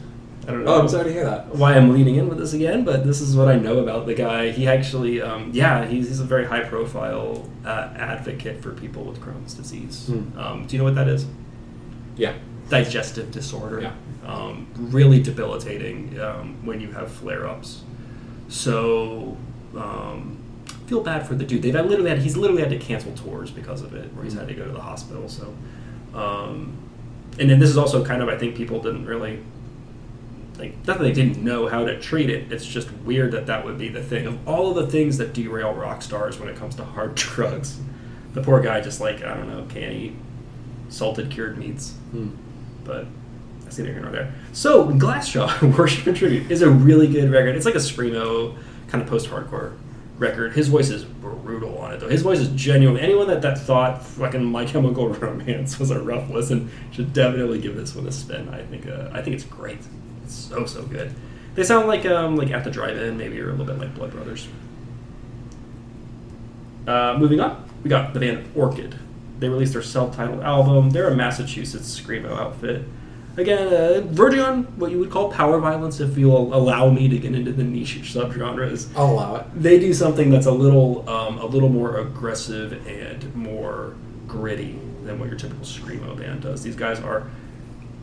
[0.48, 0.76] I don't know.
[0.76, 1.54] oh, I'm sorry to hear that.
[1.54, 4.14] Why I'm leaning in with this again, but this is what I know about the
[4.14, 4.50] guy.
[4.50, 9.20] He actually, um, yeah, he's, he's a very high profile uh, advocate for people with
[9.20, 10.06] Crohn's disease.
[10.06, 10.38] Hmm.
[10.38, 11.26] Um, do you know what that is?
[12.16, 12.32] Yeah.
[12.70, 13.82] Digestive disorder.
[13.82, 13.92] Yeah.
[14.24, 17.82] Um, really debilitating um, when you have flare ups.
[18.48, 19.36] So,
[19.76, 20.38] um,
[20.88, 21.62] feel bad for the dude.
[21.62, 24.34] They've had literally had, he's literally had to cancel tours because of it, where he's
[24.34, 25.28] had to go to the hospital.
[25.28, 25.54] So,
[26.14, 26.76] um,
[27.38, 29.40] and then this is also kind of I think people didn't really
[30.58, 32.50] like not that they didn't know how to treat it.
[32.50, 35.32] It's just weird that that would be the thing of all of the things that
[35.32, 37.78] derail rock stars when it comes to hard drugs.
[38.34, 40.14] The poor guy just like I don't know can't eat
[40.88, 42.30] salted cured meats, Hmm.
[42.84, 43.06] but.
[43.66, 44.32] I see neither here nor there.
[44.54, 47.54] So, Glassjaw, Worship and Tribute, is a really good record.
[47.54, 49.74] It's like a screamo, kind of post-hardcore
[50.18, 50.52] record.
[50.52, 52.08] His voice is brutal on it, though.
[52.08, 52.98] His voice is genuine.
[52.98, 57.76] Anyone that, that thought fucking My Chemical Romance was a rough listen should definitely give
[57.76, 58.48] this one a spin.
[58.48, 59.78] I think uh, I think it's great.
[60.24, 61.14] It's so so good.
[61.54, 64.12] They sound like um, like at the drive-in, maybe, or a little bit like Blood
[64.12, 64.48] Brothers.
[66.86, 68.98] Uh, moving on, we got the band Orchid.
[69.38, 70.90] They released their self-titled album.
[70.90, 72.84] They're a Massachusetts screamo outfit.
[73.38, 77.18] Again, uh, verging on what you would call power violence, if you'll allow me to
[77.18, 78.88] get into the niche subgenres.
[78.96, 79.46] I'll allow it.
[79.54, 83.94] They do something that's a little, um, a little more aggressive and more
[84.26, 86.62] gritty than what your typical screamo band does.
[86.64, 87.28] These guys are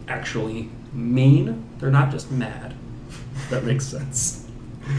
[0.07, 1.65] actually mean.
[1.79, 2.73] They're not just mad.
[3.49, 4.47] That makes sense.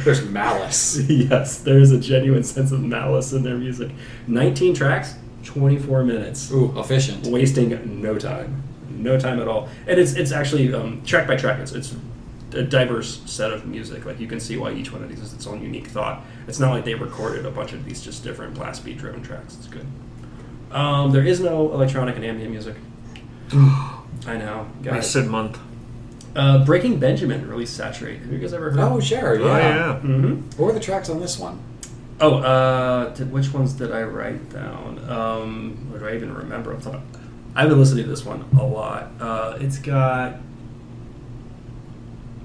[0.04, 0.98] There's malice.
[1.08, 3.90] yes, there is a genuine sense of malice in their music.
[4.26, 5.14] 19 tracks,
[5.44, 7.26] 24 minutes Ooh, efficient.
[7.26, 8.62] wasting no time,
[8.96, 9.68] no time at all.
[9.86, 11.60] And it's it's actually um, track by track.
[11.60, 11.94] It's it's
[12.52, 14.04] a diverse set of music.
[14.04, 16.22] Like you can see why each one of these is its own unique thought.
[16.48, 19.56] It's not like they recorded a bunch of these just different blast beat driven tracks.
[19.56, 19.86] It's good.
[20.70, 22.76] Um, there is no electronic and ambient music.
[23.52, 24.94] I know, guys.
[24.94, 25.58] Wasted month.
[26.34, 28.20] Uh, Breaking Benjamin released Saturate.
[28.20, 28.80] Have you guys ever heard?
[28.80, 29.46] Oh, sure, yeah.
[29.46, 30.00] Oh, yeah.
[30.02, 30.34] Mm-hmm.
[30.58, 31.62] What were the tracks on this one?
[32.20, 34.98] Oh, uh, did, which ones did I write down?
[35.08, 36.74] Um, or do I even remember?
[37.56, 37.64] Off the top?
[37.64, 39.10] I've been listening to this one a lot.
[39.20, 40.34] Uh, it's got.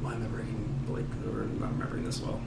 [0.01, 2.39] Why am I breaking Blake or not remembering this well?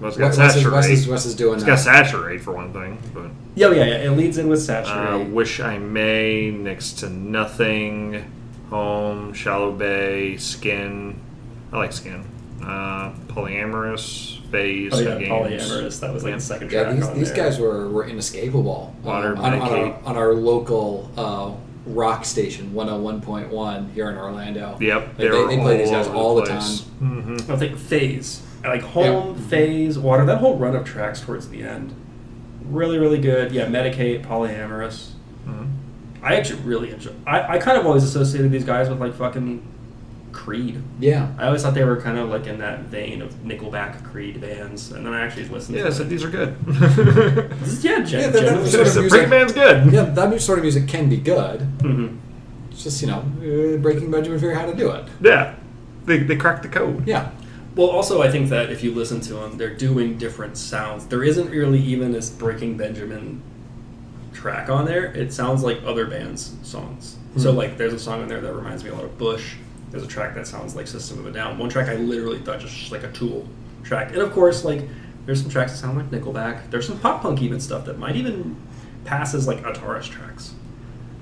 [0.00, 0.72] Well, it's got Wes is, Saturate.
[0.74, 1.70] Wes is, Wes is doing it's that.
[1.70, 3.94] got Saturate for one thing, but Yeah, yeah, yeah.
[3.96, 5.28] It leads in with uh, Saturate.
[5.30, 8.30] Wish I May, Next to Nothing,
[8.70, 11.18] Home, Shallow Bay, Skin.
[11.72, 12.24] I like Skin.
[12.62, 15.28] Uh, Polyamorous, Phase, oh yeah, Games.
[15.64, 16.00] Polyamorous.
[16.00, 16.36] That was like Yeah.
[16.36, 17.44] the second Yeah, track these, on these there.
[17.44, 18.94] guys were, were inescapable.
[19.02, 20.06] Water um, on, on, our, Medicate.
[20.06, 21.52] on our local uh,
[21.94, 24.76] rock station, 101.1 here in Orlando.
[24.80, 26.80] Yep, Like, they, they, play these all guys all the place.
[27.00, 27.34] time.
[27.38, 27.52] Mm-hmm.
[27.52, 30.24] I think Phase, like Home, Phase, Water.
[30.26, 31.94] That whole run of tracks towards the end,
[32.64, 33.52] really, really good.
[33.52, 35.10] Yeah, Medicate, Polyamorous.
[35.44, 35.66] hmm
[36.22, 37.12] I actually really enjoy.
[37.26, 39.62] I, I kind of always associated these guys with like fucking
[40.32, 40.82] Creed.
[41.00, 41.32] Yeah.
[41.38, 44.92] I always thought they were kind of like in that vein of Nickelback, Creed bands,
[44.92, 45.76] and then I actually listened.
[45.78, 45.84] To them.
[45.84, 46.08] Yeah, to so it.
[46.08, 46.56] these are good.
[47.60, 49.92] This is- yeah, gen- Yeah, that- genuinely that's sort of music- Breaking Band's good.
[49.92, 51.60] Yeah, that sort of music can be good.
[51.78, 52.16] Mm-hmm.
[52.70, 55.04] It's just, you know, uh, Breaking Benjamin figure out how to do it.
[55.20, 55.54] Yeah.
[56.04, 57.06] They, they cracked the code.
[57.06, 57.30] Yeah.
[57.74, 61.06] Well, also, I think that if you listen to them, they're doing different sounds.
[61.06, 63.42] There isn't really even this Breaking Benjamin
[64.32, 65.06] track on there.
[65.06, 67.16] It sounds like other bands' songs.
[67.36, 67.58] So, Hmm.
[67.58, 69.54] like, there's a song on there that reminds me a lot of Bush.
[69.90, 71.58] There's a track that sounds like System of a Down.
[71.58, 73.46] One track I literally thought just like a Tool
[73.84, 74.12] track.
[74.12, 74.86] And of course, like,
[75.26, 76.70] there's some tracks that sound like Nickelback.
[76.70, 78.56] There's some pop punk even stuff that might even
[79.04, 80.54] pass as like Ataris tracks.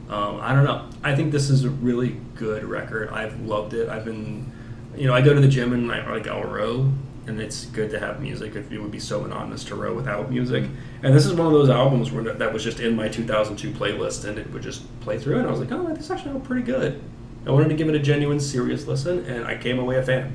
[0.09, 0.88] Um, I don't know.
[1.02, 3.10] I think this is a really good record.
[3.10, 3.88] I've loved it.
[3.88, 4.52] I've been,
[4.97, 6.93] you know, I go to the gym and I like I'll row,
[7.26, 8.55] and it's good to have music.
[8.55, 10.64] It would be so monotonous to row without music.
[11.02, 14.24] And this is one of those albums where that, was just in my 2002 playlist,
[14.24, 17.02] and it would just play through, and I was like, oh, this actually pretty good.
[17.47, 20.35] I wanted to give it a genuine, serious listen, and I came away a fan.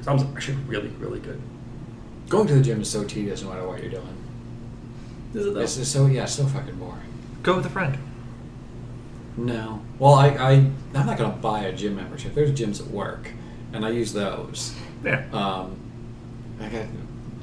[0.00, 1.40] It sounds actually really, really good.
[2.28, 4.16] Going to the gym is so tedious no matter what you're doing.
[5.34, 5.60] Is it though?
[5.60, 7.00] It's just so, yeah, so fucking boring.
[7.42, 7.96] Go with a friend.
[9.36, 9.82] No.
[9.98, 12.34] Well, I, I I'm not gonna buy a gym membership.
[12.34, 13.30] There's gyms at work,
[13.72, 14.74] and I use those.
[15.04, 15.24] Yeah.
[15.32, 15.76] Um,
[16.60, 16.86] I got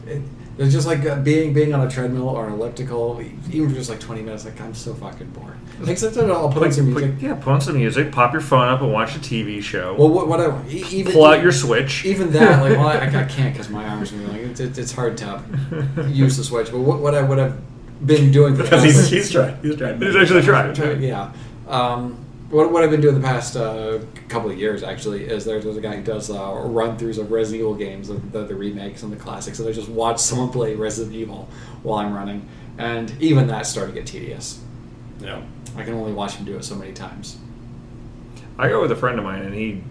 [0.08, 0.22] it,
[0.60, 3.22] it's just like uh, being being on a treadmill or an elliptical,
[3.52, 4.46] even for just like twenty minutes.
[4.46, 5.56] Like I'm so fucking bored.
[5.88, 7.16] Except that I'll put on some music.
[7.22, 9.96] yeah, put on some music, pop your phone up, and watch a TV show.
[9.98, 12.06] Well, what, what I even Pull out your Switch.
[12.06, 14.92] even that like well I, I can't because my arms are like it's, it's it's
[14.92, 15.42] hard to
[16.10, 16.70] use the switch.
[16.72, 17.58] But what, what I what I've
[18.06, 19.58] been doing for the Because past- he's, he's trying.
[19.62, 20.02] He's trying.
[20.02, 21.02] He's actually trying.
[21.02, 21.32] yeah.
[21.68, 22.18] Um,
[22.50, 25.78] what, what I've been doing the past uh, couple of years actually is there's, there's
[25.78, 29.04] a guy who does uh, run throughs of Resident Evil games, the, the, the remakes
[29.04, 31.48] and the classics, and I just watch someone play Resident Evil
[31.84, 32.48] while I'm running,
[32.78, 34.62] and even that's starting to get tedious.
[35.20, 35.42] Yeah.
[35.76, 37.38] I can only watch him do it so many times.
[38.58, 39.84] I go with a friend of mine, and he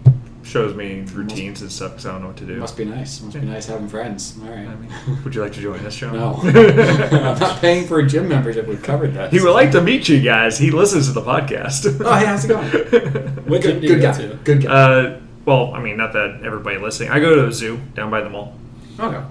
[0.43, 2.55] shows me routines and stuff because I don't know what to do.
[2.57, 3.21] Must be nice.
[3.21, 4.35] Must be nice having friends.
[4.41, 4.67] All right.
[4.67, 6.13] I mean, would you like to join us, Jon?
[6.13, 8.65] no, I'm not paying for a gym membership.
[8.67, 9.31] We've covered that.
[9.31, 10.57] he would like to meet you guys.
[10.57, 11.85] He listens to the podcast.
[12.03, 13.35] Oh, hey, how's it going?
[13.49, 14.17] What gym Good, you good go guy.
[14.17, 14.35] to?
[14.43, 14.69] Good guy.
[14.69, 17.09] uh, well, I mean, not that everybody listening.
[17.09, 18.55] I go to a zoo down by the mall.
[18.99, 19.23] okay.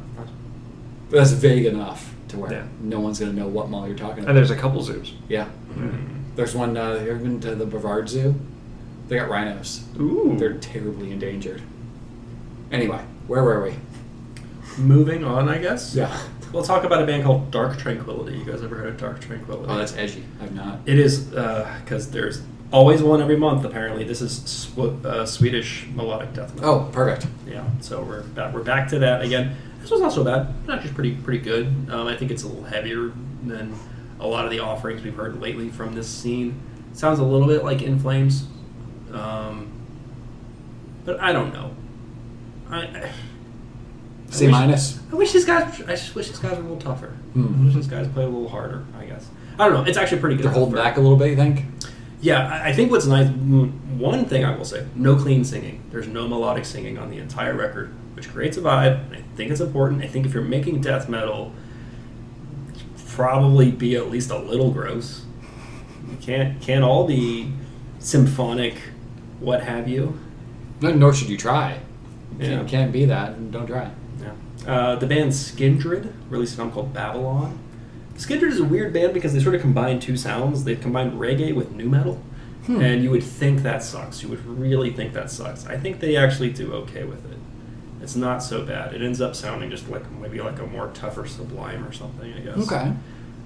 [1.10, 2.64] That's vague enough to where Yeah.
[2.80, 4.28] no one's gonna know what mall you're talking about.
[4.30, 5.14] And there's a couple zoos.
[5.28, 5.48] Yeah.
[6.36, 6.76] There's one.
[6.76, 8.34] Uh, have you ever been to the Brevard Zoo?
[9.08, 9.84] They got rhinos.
[9.98, 10.36] Ooh.
[10.38, 11.62] They're terribly endangered.
[12.70, 13.74] Anyway, where were we?
[14.76, 15.94] Moving on, I guess.
[15.94, 16.16] Yeah.
[16.52, 18.38] We'll talk about a band called Dark Tranquillity.
[18.38, 19.70] You guys ever heard of Dark Tranquillity?
[19.70, 20.24] Oh, that's edgy.
[20.40, 20.80] I've not.
[20.86, 23.64] It is because there's always one every month.
[23.64, 26.70] Apparently, this is sw- uh, Swedish melodic death metal.
[26.70, 27.26] Oh, perfect.
[27.46, 29.56] Yeah, so we're back, we're back to that again.
[29.80, 30.54] This was not so bad.
[30.60, 31.66] It's actually pretty pretty good.
[31.90, 33.12] Um, I think it's a little heavier
[33.44, 33.74] than
[34.20, 36.60] a lot of the offerings we've heard lately from this scene.
[36.92, 38.46] Sounds a little bit like In Flames,
[39.12, 39.70] um,
[41.04, 41.74] but I don't know.
[42.70, 43.10] I, I
[44.30, 45.00] C wish- minus.
[45.12, 45.80] I wish these guys.
[45.82, 47.08] I just wish these guys were a little tougher.
[47.32, 47.60] Hmm.
[47.62, 48.84] I wish these guys played a little harder.
[48.98, 49.28] I guess.
[49.58, 49.84] I don't know.
[49.88, 50.44] It's actually pretty good.
[50.46, 51.30] They're holding back a little bit.
[51.30, 51.64] You think?
[52.20, 53.28] yeah, I- I think what's nice.
[53.28, 55.82] mm, One thing I will say: no clean singing.
[55.90, 59.12] There's no melodic singing on the entire record, which creates a vibe.
[59.16, 60.02] I think it's important.
[60.02, 61.52] I think if you're making death metal,
[63.08, 65.24] probably be at least a little gross.
[66.10, 67.52] You can't can't all be
[67.98, 68.76] symphonic,
[69.40, 70.18] what have you.
[70.80, 71.78] No, nor should you try.
[72.38, 72.56] You Yeah.
[72.56, 73.50] can't, can't be that.
[73.50, 73.90] Don't try.
[74.20, 74.72] Yeah.
[74.72, 77.58] Uh, the band Skindred released an album called Babylon.
[78.16, 80.64] Skindred is a weird band because they sort of combine two sounds.
[80.64, 82.20] They've combined reggae with nu metal.
[82.66, 82.80] Hmm.
[82.82, 84.22] And you would think that sucks.
[84.22, 85.66] You would really think that sucks.
[85.66, 87.38] I think they actually do okay with it.
[88.02, 88.92] It's not so bad.
[88.94, 92.40] It ends up sounding just like maybe like a more tougher Sublime or something, I
[92.40, 92.58] guess.
[92.70, 92.92] Okay.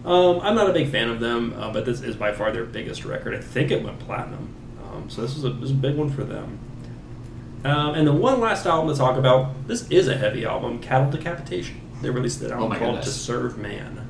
[0.05, 2.65] Um, I'm not a big fan of them, uh, but this is by far their
[2.65, 3.35] biggest record.
[3.35, 4.49] I think it went platinum.
[4.93, 6.59] Um, so this is a, this is a big one for them.
[7.65, 11.11] Um, and the one last album to talk about, this is a heavy album, Cattle
[11.11, 11.81] Decapitation.
[12.01, 13.15] They released an album Oh called goodness.
[13.15, 14.09] To Serve Man.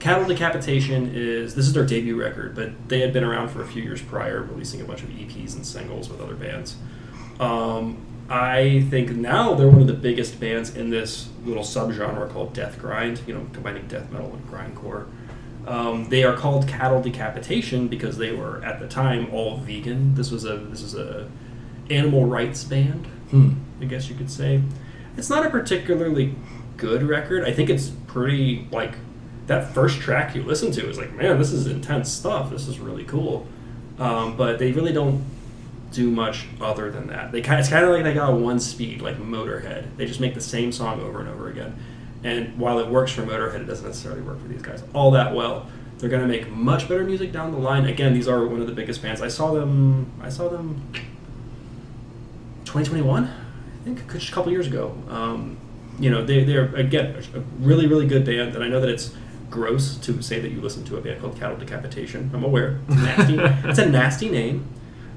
[0.00, 3.66] Cattle Decapitation is, this is their debut record, but they had been around for a
[3.66, 6.76] few years prior, releasing a bunch of EPs and singles with other bands.
[7.40, 12.52] Um, I think now they're one of the biggest bands in this little subgenre called
[12.52, 15.06] death grind, you know, combining death metal and grindcore.
[15.68, 20.14] Um, they are called Cattle Decapitation because they were at the time all vegan.
[20.14, 21.28] This was a this is a
[21.90, 23.50] animal rights band, Hmm.
[23.80, 24.62] I guess you could say.
[25.16, 26.34] It's not a particularly
[26.76, 27.44] good record.
[27.44, 28.94] I think it's pretty like
[29.46, 32.50] that first track you listen to is like, man, this is intense stuff.
[32.50, 33.46] This is really cool.
[33.98, 35.24] Um, but they really don't
[35.92, 37.32] do much other than that.
[37.32, 39.96] They kind it's kind of like they got a one speed like Motorhead.
[39.96, 41.76] They just make the same song over and over again.
[42.24, 45.34] And while it works for Motorhead, it doesn't necessarily work for these guys all that
[45.34, 45.66] well.
[45.98, 47.86] They're going to make much better music down the line.
[47.86, 49.20] Again, these are one of the biggest bands.
[49.20, 50.12] I saw them.
[50.22, 50.82] I saw them.
[52.64, 54.96] 2021, I think, just a couple years ago.
[55.08, 55.56] Um,
[55.98, 59.12] you know, they they're again a really really good band, and I know that it's
[59.50, 62.30] gross to say that you listen to a band called Cattle Decapitation.
[62.32, 62.80] I'm aware.
[62.88, 63.38] It's nasty.
[63.68, 64.66] it's a nasty name.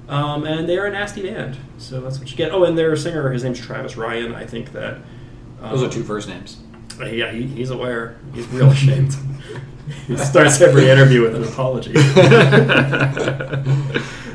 [0.07, 2.51] Um, and they're a nasty band, so that's what you get.
[2.51, 4.33] Oh, and their singer, his name's Travis Ryan.
[4.33, 4.95] I think that
[5.61, 6.57] um, Those are two first names.
[6.99, 8.17] Yeah, he, he's aware.
[8.33, 9.15] He's real ashamed.
[10.07, 11.91] he starts every interview with an apology.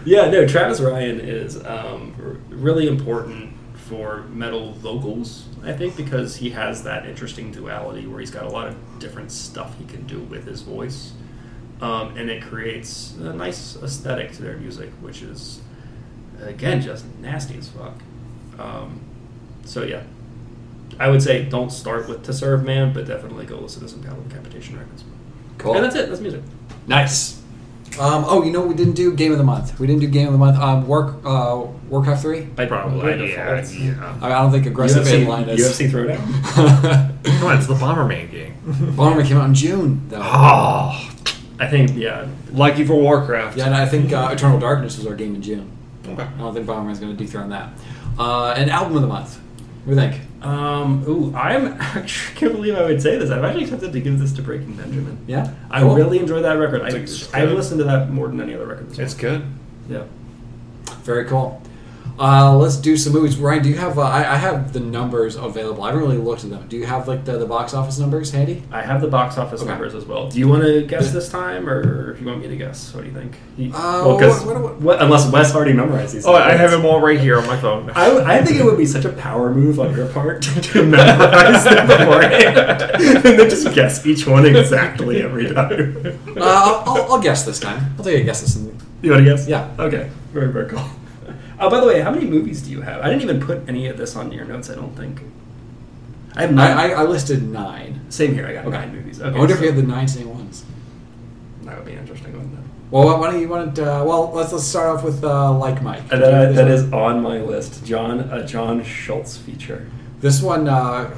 [0.04, 2.14] yeah, no, Travis Ryan is um,
[2.50, 3.54] really important
[3.86, 8.48] for metal vocals, I think, because he has that interesting duality where he's got a
[8.48, 11.12] lot of different stuff he can do with his voice.
[11.80, 15.60] Um, and it creates a nice aesthetic to their music, which is,
[16.40, 17.94] again, just nasty as fuck.
[18.58, 19.00] Um,
[19.64, 20.02] so, yeah,
[20.98, 24.02] I would say don't start with To Serve Man, but definitely go listen to some
[24.02, 25.04] Cattle Decapitation records.
[25.58, 25.74] Cool.
[25.74, 26.08] And that's it.
[26.08, 26.42] That's music.
[26.86, 27.42] Nice.
[27.98, 29.78] Um, oh, you know what we didn't do game of the month.
[29.80, 30.58] We didn't do game of the month.
[30.58, 32.40] Um, work uh, Warcraft three.
[32.42, 34.18] By- by Probably, yeah, yeah.
[34.20, 35.66] I don't think aggressive UFC, inline is.
[35.66, 37.24] UFC Throwdown.
[37.24, 38.54] Come on, it's the Bomberman game.
[38.66, 40.20] Bomberman came out in June though.
[40.22, 41.10] Oh,
[41.58, 42.26] I think yeah.
[42.52, 43.56] lucky for Warcraft.
[43.56, 45.70] Yeah, and I think uh, Eternal Darkness was our game in June.
[46.06, 46.22] Okay.
[46.22, 47.70] I don't think Bomberman's going to dethrone that.
[48.18, 49.40] Uh, and album of the month.
[49.84, 50.22] What do you think?
[50.42, 53.30] Um, ooh, I'm actually can't believe I would say this.
[53.30, 55.18] I'm actually tempted to give this to Breaking Benjamin.
[55.26, 55.94] Yeah, I Cool.
[55.96, 56.82] really enjoy that record.
[56.82, 58.90] I, I've listened to that more than any other record.
[58.90, 59.44] This It's good.
[59.88, 60.04] Yeah.
[61.02, 61.62] Very cool.
[62.18, 63.36] Uh, let's do some movies.
[63.36, 63.98] Ryan, do you have?
[63.98, 65.82] Uh, I, I have the numbers available.
[65.82, 66.66] I haven't really looked at them.
[66.68, 68.62] Do you have like the, the box office numbers handy?
[68.72, 69.68] I have the box office Okay.
[69.70, 70.28] numbers as well.
[70.30, 72.94] Do you want to guess this time, or if you want me to guess?
[72.94, 73.36] What do you think?
[73.58, 76.24] You- Uh, well, 'cause what- what- what- unless Wes already memorized these.
[76.26, 77.90] Oh, I have them all right here on my phone.
[77.94, 81.64] I, I think it would be such a power move on your part to memorize
[81.64, 82.58] them beforehand
[82.94, 86.18] and then just guess each one exactly every time.
[86.36, 87.94] Uh, I'll, I'll, I'll guess this time.
[87.98, 88.54] I'll take a guess this.
[88.54, 88.76] Time.
[89.02, 89.46] You want to guess?
[89.46, 89.68] Yeah.
[89.78, 90.08] Okay.
[90.32, 90.82] Very, very cool.
[91.58, 93.00] Oh, by the way, how many movies do you have?
[93.00, 94.68] I didn't even put any of this on your notes.
[94.70, 95.20] I don't think.
[96.34, 96.76] I have nine.
[96.76, 98.00] I, I, I listed nine.
[98.10, 98.46] Same here.
[98.46, 98.76] I got Okay.
[98.76, 99.22] nine movies.
[99.22, 99.38] I Okay.
[99.38, 100.64] wonder if you have the nine same ones.
[101.62, 102.60] that would be interesting, wouldn't it?
[102.90, 103.78] Well, why don't you want?
[103.78, 106.02] Uh, well, let's let's start off with uh, like Mike.
[106.12, 107.84] And that, that is on my list.
[107.84, 109.90] John, a John Schultz feature.
[110.20, 111.10] This one, uh,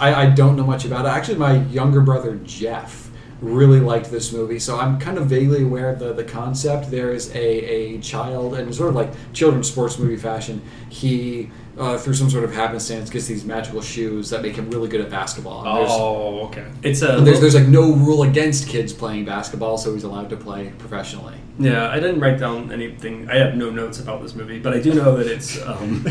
[0.00, 1.08] I, I don't know much about it.
[1.08, 3.03] Actually, my younger brother Jeff
[3.40, 6.90] really liked this movie, so I'm kind of vaguely aware of the, the concept.
[6.90, 11.98] There is a, a child, and sort of like children's sports movie fashion, he, uh,
[11.98, 15.10] through some sort of happenstance, gets these magical shoes that make him really good at
[15.10, 15.60] basketball.
[15.60, 16.66] And Oh, okay.
[16.82, 17.18] It's a.
[17.18, 20.72] and there's, there's like no rule against kids playing basketball, so he's allowed to play
[20.78, 21.36] professionally.
[21.58, 23.28] Yeah, I didn't write down anything.
[23.30, 25.62] I have no notes about this movie, but I do know that it's.
[25.62, 26.04] Um,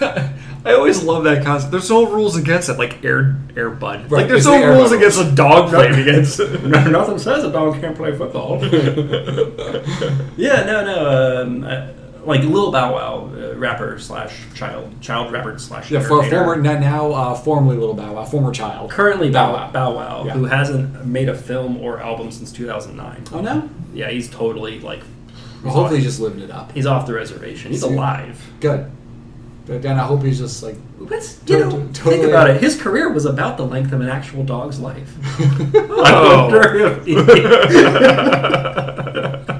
[0.64, 1.72] I always love that concept.
[1.72, 4.02] There's no rules against it, like air air bud.
[4.02, 6.38] Right, Like there's no the rules Bud against a dog playing against.
[6.64, 8.64] Nothing says a dog can't play football.
[10.36, 11.42] yeah, no, no.
[11.42, 11.88] Um, uh,
[12.24, 17.12] like Lil Bow Wow, uh, rapper slash child, child rapper slash Yeah, for, former now,
[17.12, 18.90] uh, formerly Little Bow Wow, former child.
[18.90, 19.70] Currently Bow Wow.
[19.70, 20.32] Bow Wow Yeah.
[20.34, 23.24] who hasn't made a film or album since 2009.
[23.32, 23.68] Oh no!
[23.92, 25.02] Yeah, he's totally like.
[25.64, 26.72] Well, hopefully, he's just living it up.
[26.72, 27.70] he's off the reservation.
[27.70, 28.40] He's alive.
[28.60, 28.90] Good.
[29.64, 30.76] But then I hope he's just like.
[30.98, 31.70] What's you know?
[31.70, 32.60] Totally- think about it.
[32.60, 35.14] His career was about the length of an actual dog's life.
[35.74, 36.02] Oh.
[36.04, 37.08] I wonder if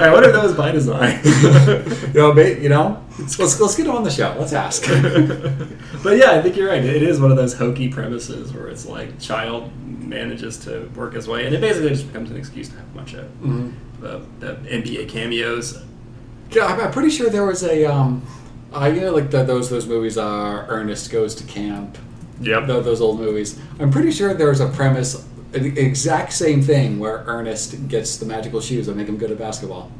[0.00, 1.20] I wonder if that was by design.
[1.24, 4.34] you know, ma- you know, let's let's get on the show.
[4.38, 4.82] Let's ask.
[6.02, 6.84] but yeah, I think you're right.
[6.84, 11.28] It is one of those hokey premises where it's like child manages to work his
[11.28, 13.72] way, and it basically just becomes an excuse to have a bunch of Mhm.
[14.02, 15.78] uh, the NBA cameos.
[16.50, 18.22] Yeah, I'm, pretty sure there was a, um,
[18.72, 20.16] uh, you know, like the, those those movies.
[20.18, 21.98] Uh, Ernest goes to camp.
[22.40, 22.66] Yep.
[22.66, 23.58] Tho- those old movies.
[23.80, 25.24] I'm pretty sure there was a premise,
[25.54, 29.38] the exact same thing, where Ernest gets the magical shoes that make him good at
[29.38, 29.90] basketball.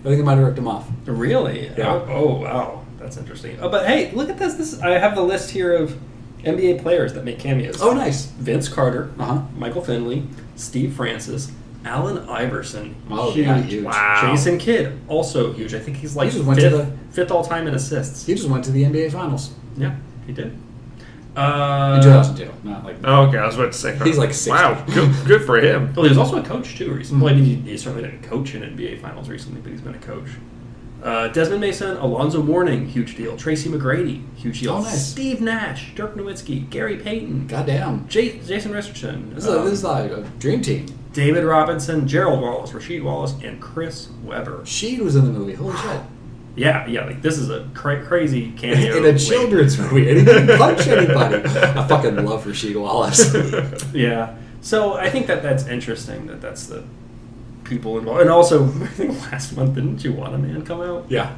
[0.00, 0.88] I think it might have ripped him off.
[1.06, 1.68] Really?
[1.76, 1.92] Yeah.
[1.92, 3.56] Oh, oh, wow, that's interesting.
[3.60, 4.54] Oh, but hey, look at this.
[4.54, 5.96] This I have the list here of
[6.44, 7.80] NBA players that make cameos.
[7.80, 8.26] Oh, nice.
[8.26, 9.42] Vince Carter, Uh-huh.
[9.56, 10.24] Michael Finley,
[10.56, 11.52] Steve Francis,
[11.84, 13.46] Allen Iverson, Oh, huge.
[13.46, 13.84] yeah, huge.
[13.84, 14.28] Wow.
[14.32, 15.72] Jason Kidd, also huge.
[15.74, 16.78] I think he's like He just went to fifth,
[17.10, 18.26] the- fifth all time in assists.
[18.26, 19.94] He just went to the NBA Finals Yeah,
[20.26, 20.56] he did.
[21.36, 22.68] Uh, in 2002.
[22.68, 23.98] Not like Oh, okay, I was about to say.
[24.04, 24.50] He's like 60.
[24.50, 25.92] Wow, good, good for him.
[25.94, 27.24] Well, he was also a coach too recently.
[27.24, 29.94] Well, I mean, he, he certainly didn't coach in NBA finals recently, but he's been
[29.94, 30.28] a coach.
[31.02, 33.36] Uh, Desmond Mason, Alonzo Mourning, huge deal.
[33.36, 34.74] Tracy McGrady, huge deal.
[34.74, 35.04] Oh, nice.
[35.04, 38.06] Steve Nash, Dirk Nowitzki, Gary Payton, goddamn.
[38.08, 40.86] J- Jason Richardson, This is, a, um, this is like a dream team.
[41.12, 44.58] David Robinson, Gerald Wallace, Rasheed Wallace, and Chris Webber.
[44.60, 45.54] Sheed was in the movie.
[45.54, 45.72] Holy
[46.54, 48.58] Yeah, yeah, like this is a cra- crazy shit!
[48.76, 48.96] cameo.
[48.98, 51.36] in a children's movie, and he didn't punch anybody.
[51.36, 53.34] I fucking love Rasheed Wallace.
[53.94, 54.36] Yeah.
[54.60, 56.84] So I think that that's interesting that that's the
[57.64, 58.20] people involved.
[58.20, 61.06] And also, I think last month didn't Juwanna Man come out?
[61.08, 61.36] yeah.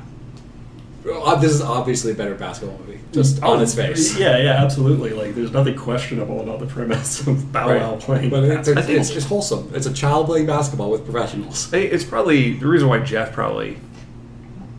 [1.08, 4.18] Uh, This is obviously a better basketball movie, just on its face.
[4.18, 5.10] Yeah, yeah, absolutely.
[5.10, 7.80] Like, there's nothing questionable about the premise of Bow Right.
[7.80, 8.30] Wow playing.
[8.30, 8.82] But it, basketball.
[8.84, 9.70] it's, it's, it's wholesome.
[9.74, 11.70] It's a child playing basketball with professionals.
[11.70, 13.76] Hey, It's probably the reason why Jeff probably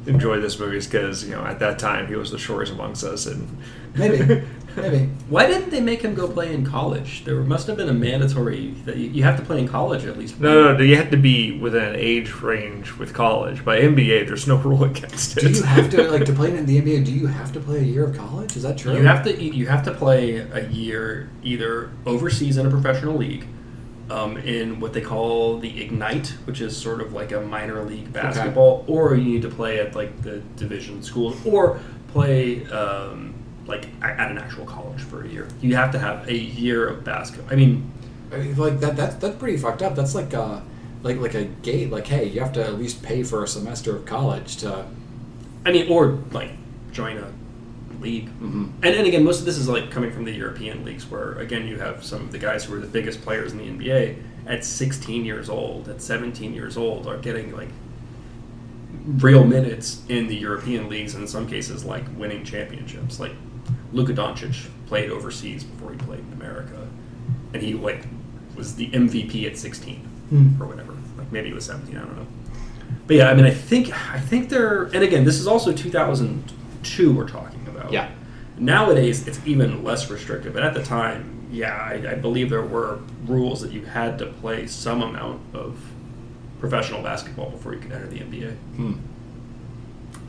[0.08, 3.04] enjoyed this movie is because you know at that time he was the shortest amongst
[3.04, 3.48] us, and
[3.98, 4.44] Maybe,
[4.76, 5.10] maybe.
[5.30, 7.24] Why didn't they make him go play in college?
[7.24, 10.18] There must have been a mandatory that you, you have to play in college at
[10.18, 10.40] least.
[10.40, 13.64] no, no, no, you have to be within an age range with college.
[13.64, 15.42] By NBA, there's no rule against it.
[15.42, 17.06] Do you have to like to play in the NBA?
[17.06, 18.58] Do you have to play a year of college?
[18.58, 18.94] Is that true?
[18.96, 23.48] You have to you have to play a year either overseas in a professional league,
[24.10, 28.12] um, in what they call the Ignite, which is sort of like a minor league
[28.14, 31.80] basketball, or you need to play at like the division schools, or
[32.10, 33.34] play um,
[33.66, 35.48] like at an actual college for a year.
[35.62, 37.52] You have to have a year of basketball.
[37.52, 37.92] I mean,
[38.32, 38.96] I mean, like that.
[38.96, 39.96] That's that's pretty fucked up.
[39.96, 40.62] That's like uh
[41.02, 41.90] like like a gate.
[41.90, 44.86] Like, hey, you have to at least pay for a semester of college to.
[45.66, 46.52] I mean, or like
[46.92, 47.32] join a
[48.06, 48.30] league.
[48.42, 48.70] Mhm.
[48.84, 51.68] And, and again, most of this is like coming from the European leagues, where again
[51.68, 54.16] you have some of the guys who are the biggest players in the NBA
[54.48, 57.70] at 16 years old, at 17 years old, are getting like
[59.20, 63.20] real minutes in the European leagues, and in some cases like winning championships.
[63.20, 63.34] Like
[63.92, 66.88] Luka Doncic played overseas before he played in America,
[67.54, 68.04] and he like
[68.56, 69.98] was the MVP at 16
[70.30, 70.62] Hmm.
[70.62, 70.94] or whatever.
[71.18, 71.96] Like maybe it was 17.
[71.98, 72.28] I don't know.
[73.08, 77.12] But yeah, I mean, I think I think they're and again, this is also 2002
[77.14, 77.55] we're talking
[77.86, 77.94] about.
[77.94, 78.10] Yeah.
[78.58, 83.00] Nowadays, it's even less restrictive, but at the time, yeah, I, I believe there were
[83.26, 85.78] rules that you had to play some amount of
[86.60, 88.56] professional basketball before you could enter the NBA.
[88.76, 88.94] Hmm.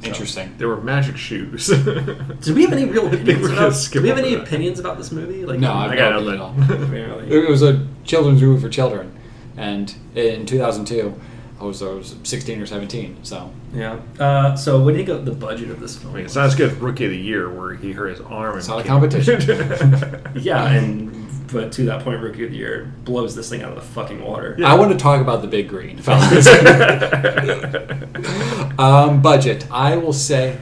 [0.03, 0.55] Interesting.
[0.59, 1.67] There were magic shoes.
[2.43, 3.89] Did we have any real opinions about?
[3.93, 4.43] Do we have any that.
[4.43, 5.45] opinions about this movie?
[5.47, 6.63] Like, No, I've I got no nothing.
[6.65, 7.19] opinion at all.
[7.21, 7.31] Really?
[7.47, 9.17] It was a children's movie for children,
[9.57, 11.19] and in 2002,
[11.59, 13.19] I was, I was 16 or 17.
[13.23, 13.99] So Yeah.
[14.19, 16.13] Uh, so, what do you think of the budget of this film?
[16.13, 18.21] I mean, it's not as good as Rookie of the Year, where he hurt his
[18.21, 18.59] arm.
[18.59, 19.41] It's and not a competition.
[20.37, 23.77] Yeah, and but to that point, Rookie of the Year blows this thing out of
[23.77, 24.57] the fucking water.
[24.65, 26.47] I want to talk about the big green, fellas.
[28.79, 29.67] um, budget.
[29.71, 30.59] I will say,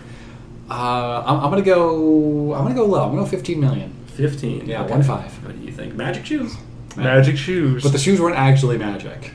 [0.71, 2.55] uh, I'm, I'm gonna go.
[2.55, 3.05] I'm gonna go low.
[3.05, 3.93] I'm gonna go 15 million.
[4.15, 4.67] Fifteen.
[4.67, 4.93] Yeah, okay.
[4.93, 5.45] one five.
[5.45, 5.95] What do you think?
[5.95, 6.55] Magic shoes.
[6.97, 7.83] Magic shoes.
[7.83, 9.33] But the shoes weren't actually magic.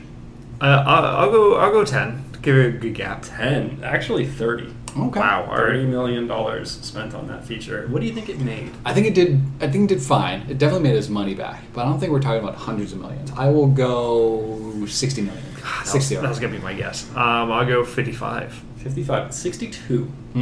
[0.60, 1.54] Uh, I'll, I'll go.
[1.56, 2.24] I'll go ten.
[2.42, 3.22] Give it a good gap.
[3.22, 3.80] Ten.
[3.84, 4.72] Actually, thirty.
[4.98, 5.20] Okay.
[5.20, 5.46] Wow.
[5.48, 5.88] All Thirty right.
[5.88, 7.86] million dollars spent on that feature.
[7.88, 8.72] What do you think it made?
[8.84, 9.40] I think it did.
[9.60, 10.40] I think it did fine.
[10.48, 13.00] It definitely made its money back, but I don't think we're talking about hundreds of
[13.00, 13.30] millions.
[13.36, 15.44] I will go 60 million.
[15.62, 16.16] That was, 60.
[16.16, 17.08] that was gonna be my guess.
[17.14, 18.52] Um, I'll go fifty-five.
[18.78, 19.32] 55.
[19.34, 20.04] 62.
[20.04, 20.38] Hmm.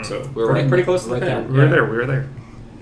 [0.00, 0.04] Mm.
[0.04, 1.42] So We're pretty, right- pretty close to right the there.
[1.42, 1.52] pin.
[1.52, 1.70] we were Yeah.
[1.70, 1.84] there.
[1.84, 2.28] We were there.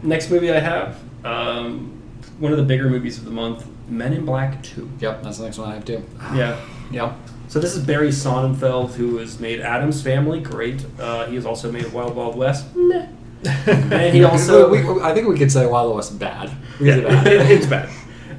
[0.02, 2.00] Next movie I have, um,
[2.38, 4.88] one of the bigger movies of the month, Men in Black 2.
[5.00, 6.04] Yep, that's the next one I have too.
[6.34, 6.60] Yeah.
[6.90, 7.16] Yep.
[7.48, 10.84] So this is Barry Sonnenfeld, who has made Addams Family, great.
[10.98, 12.66] Uh, he has also made Wild Wild West.
[12.74, 13.06] Meh.
[13.66, 16.50] And he also We- we- I think we could say Wild West bad.
[16.78, 17.26] Could bad.
[17.50, 17.88] it's bad.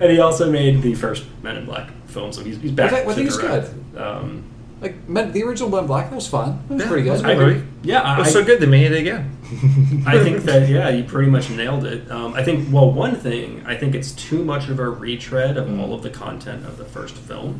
[0.02, 2.92] And he also made the first Men in Black film, so he's, he's back.
[2.92, 3.98] I think- I to think direct.
[3.98, 4.44] Um,
[4.80, 6.62] Like the original Men in Black, that was fun.
[6.70, 7.20] It was Yeah, pretty good.
[7.20, 7.64] a good movie.
[7.84, 9.32] yeah, It was so good they made it again.
[10.06, 12.10] I think that yeah, you pretty much nailed it.
[12.12, 15.68] Um, I think well, one thing I think it's too much of a retread of
[15.68, 15.80] Mm.
[15.80, 17.60] all of the content of the first film.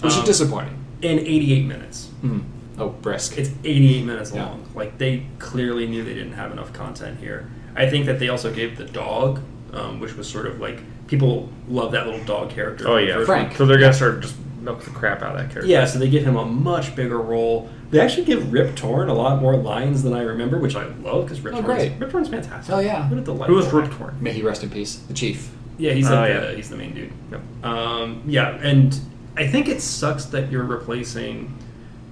[0.00, 0.74] Which is Um, disappointing.
[1.02, 2.08] in 88 minutes.
[2.22, 2.38] Hmm.
[2.78, 3.36] Oh, brisk.
[3.36, 4.46] It's 88 minutes Yeah.
[4.46, 4.62] long.
[4.74, 7.48] Like they clearly knew they didn't have enough content here.
[7.76, 9.40] I think that they also gave the dog,
[9.74, 12.88] um, which was sort of like people love that little dog character.
[12.88, 13.48] Oh yeah, Frank.
[13.50, 13.56] one.
[13.58, 15.66] So they're gonna start just milk the crap out of that character.
[15.70, 17.68] Yeah, so they give him a much bigger role.
[17.90, 21.24] They actually give Rip Torn a lot more lines than I remember, which I love
[21.24, 22.00] because Rip Oh, Torn's.
[22.00, 22.74] Rip Torn's fantastic.
[22.74, 23.08] Oh, yeah.
[23.08, 23.46] What a delightful.
[23.46, 23.96] Who was Rip actor.
[23.96, 24.16] Torn?
[24.20, 24.96] May he rest in peace.
[24.96, 25.50] The chief.
[25.78, 26.40] Yeah, he's Oh, like yeah.
[26.40, 27.12] the, he's the main dude.
[27.32, 27.40] Yep.
[27.64, 28.98] Um, yeah, and
[29.36, 31.52] I think it sucks that you're replacing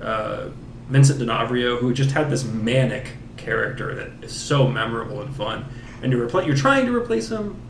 [0.01, 0.49] uh,
[0.89, 5.65] Vincent D'Onofrio, who just had this manic character that is so memorable and fun,
[6.03, 7.61] and to replace you're trying to replace him,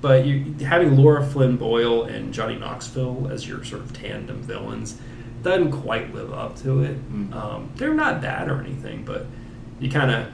[0.00, 4.98] but you having Laura Flynn Boyle and Johnny Knoxville as your sort of tandem villains
[5.42, 7.12] doesn't quite live up to it.
[7.12, 7.32] Mm.
[7.34, 9.26] Um, they're not bad or anything, but
[9.80, 10.26] you kind of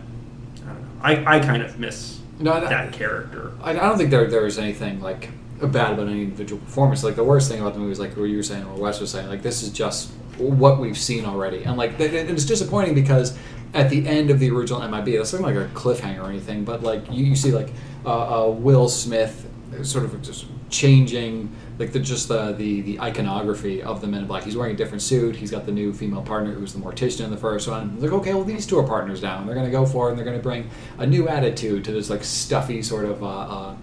[0.62, 0.88] I don't know.
[1.30, 3.52] I, I kind of miss No, I- that character.
[3.62, 5.30] I, I don't think there there was anything like
[5.60, 7.02] bad about any individual performance.
[7.04, 9.00] Like the worst thing about the movie is like what you were saying, or Wes
[9.00, 12.94] was saying, like this is just what we've seen already, and like and it's disappointing
[12.94, 13.36] because
[13.72, 16.82] at the end of the original MIB, that's not like a cliffhanger or anything, but
[16.82, 17.70] like you, you see like
[18.04, 19.48] uh, uh, Will Smith
[19.82, 24.26] sort of just changing like the just the, the the iconography of the Men in
[24.26, 24.44] Black.
[24.44, 25.36] He's wearing a different suit.
[25.36, 28.00] He's got the new female partner who's the mortician in the first one.
[28.00, 30.10] Like okay, well these two are partners now, and they're going to go for it,
[30.10, 33.22] and they're going to bring a new attitude to this like stuffy sort of.
[33.22, 33.76] Uh, uh,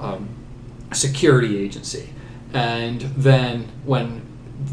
[0.00, 0.28] um,
[0.92, 2.12] security agency.
[2.52, 4.26] And then when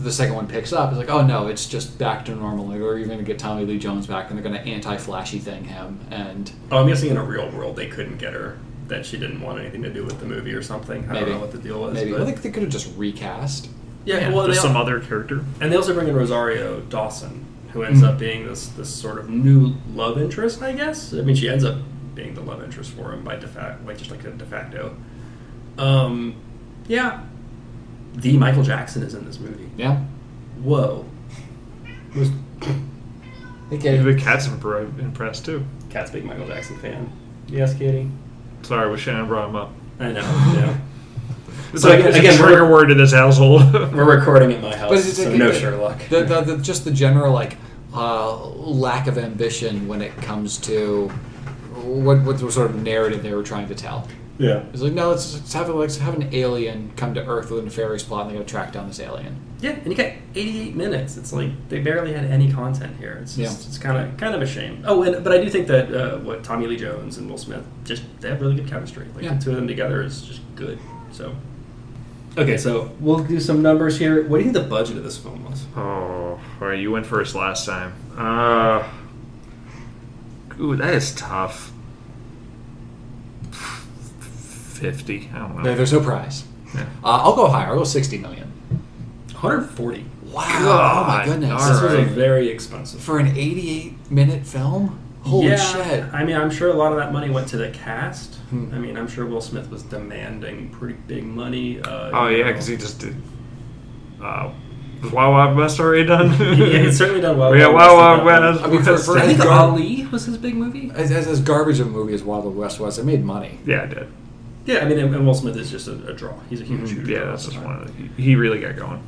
[0.04, 2.68] the second one picks up, it's like, oh no, it's just back to normal.
[2.68, 5.40] Like, we're even going to get Tommy Lee Jones back, and they're going to anti-flashy
[5.40, 6.00] thing him.
[6.12, 8.60] And Oh, I'm guessing in a real world they couldn't get her.
[8.90, 11.06] That she didn't want anything to do with the movie or something.
[11.10, 11.94] I maybe don't know what the deal was.
[11.94, 13.70] Maybe but- well, they, they could have just recast.
[14.06, 15.44] yeah, Yeah, well, just some al- other character.
[15.62, 18.08] and they also bring in Rosario Dawson, who ends Mhm.
[18.08, 21.14] up being this this sort of new love interest, I guess.
[21.14, 21.78] I mean, she ends up
[22.16, 24.96] being the love interest for him by de facto, like just like a de facto.
[25.78, 26.36] Um,
[26.88, 27.22] yeah.
[28.16, 29.70] The Michael Jackson is in this movie.
[29.78, 30.02] Yeah.
[30.64, 31.06] Whoa.
[32.16, 32.32] Was
[33.72, 33.98] Okay.
[34.00, 35.64] The cat's impre- impressed too.
[35.92, 37.12] Cat's a big Michael Jackson fan.
[37.48, 38.10] Yes, Katie.
[38.64, 39.72] Sorry, I wish Shannon brought him up.
[40.00, 40.22] I know.
[40.22, 40.78] Yeah.
[41.72, 43.62] It's So like again- it's again, a trigger word in this household.
[43.74, 46.00] We're recording at my house, But it's so like- no the- Sherlock.
[46.10, 47.58] The, the, the, just the general like
[47.94, 51.10] uh, lack of ambition when it comes to
[51.84, 54.08] what what the sort of narrative they were trying to tell.
[54.40, 54.64] yeah.
[54.74, 57.60] It's like no, let's, let's have a, let's have an alien come to Earth with
[57.60, 59.36] a nefarious plot, and they got to track down this alien.
[59.62, 61.18] Yeah, and you got 88 minutes.
[61.18, 63.20] It's like they barely had any content here.
[63.22, 63.68] It's just, Yeah.
[63.68, 64.84] it's kind of kind of a shame.
[64.88, 67.66] Oh, and but I do think that uh, what Tommy Lee Jones and Will Smith
[67.84, 69.06] just they have really good chemistry.
[69.16, 69.34] Like Yeah.
[69.34, 70.80] the two of them together is just good.
[71.12, 71.36] So.
[72.38, 74.26] Okay, so we'll do some numbers here.
[74.28, 75.66] What do you think the budget of this film was?
[75.76, 76.80] Oh, all right.
[76.80, 77.92] You went first last time.
[78.18, 78.88] Uh,
[80.60, 81.74] ooh, that is tough.
[83.52, 85.30] 50.
[85.34, 85.64] I don't know.
[85.64, 86.46] There- There's no prize.
[86.74, 86.82] Yeah.
[87.04, 87.70] Uh, I'll go higher.
[87.70, 88.49] I'll go 60 million.
[89.42, 90.06] 140.
[90.32, 90.42] Wow.
[90.44, 91.52] God, oh my goodness.
[91.52, 93.00] all This was a very expensive.
[93.02, 95.00] For an 88 minute film?
[95.22, 96.04] Holy yeah, shit.
[96.14, 98.36] I mean, I'm sure a lot of that money went to the cast.
[98.50, 98.74] Hmm.
[98.74, 101.80] I mean, I'm sure Will Smith was demanding pretty big money.
[101.82, 103.16] Uh, Oh, yeah, because he just did.
[104.22, 104.52] Uh,
[105.02, 106.30] was Wild Wild West already done?
[106.58, 107.56] yeah, he's certainly done well.
[107.56, 108.64] Yeah, Wild Wild West Wild did West.
[108.64, 110.92] I mean, for- for I think gar- Ali was his big movie.
[110.94, 113.60] As, as, as garbage of a movie as Wild Wild West was, it made money.
[113.66, 114.08] Yeah, I did.
[114.66, 116.38] Yeah, I mean, and and Will Smith is just a, a draw.
[116.50, 117.10] He's a huge, huge Mm-hmm.
[117.12, 117.94] Yeah, that's just one of the.
[118.18, 119.02] He he really got going.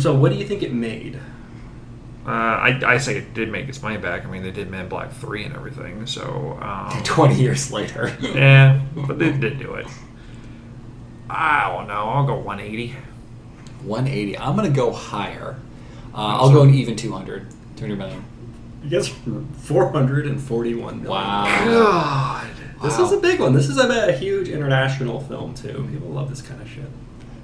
[0.00, 1.16] So, what do you think it made?
[2.26, 4.26] Uh, I, I say it did make its money back.
[4.26, 6.58] I mean, they did Men Black 3 and everything, so.
[6.60, 8.16] Um, 20 years later.
[8.20, 9.86] yeah, but they did do it.
[11.30, 11.94] I don't know.
[12.08, 12.94] I'll go 180.
[13.84, 14.38] 180.
[14.38, 15.56] I'm going to go higher.
[16.12, 17.46] Uh, I'll go an even 200.
[17.76, 18.24] 200 million.
[18.84, 21.04] You guys, 441 million.
[21.04, 21.44] Wow.
[21.64, 22.48] God.
[22.82, 23.04] This Wow.
[23.06, 23.52] is a big one.
[23.54, 25.88] This is a, a huge international film too.
[25.92, 26.84] People love this kind of shit.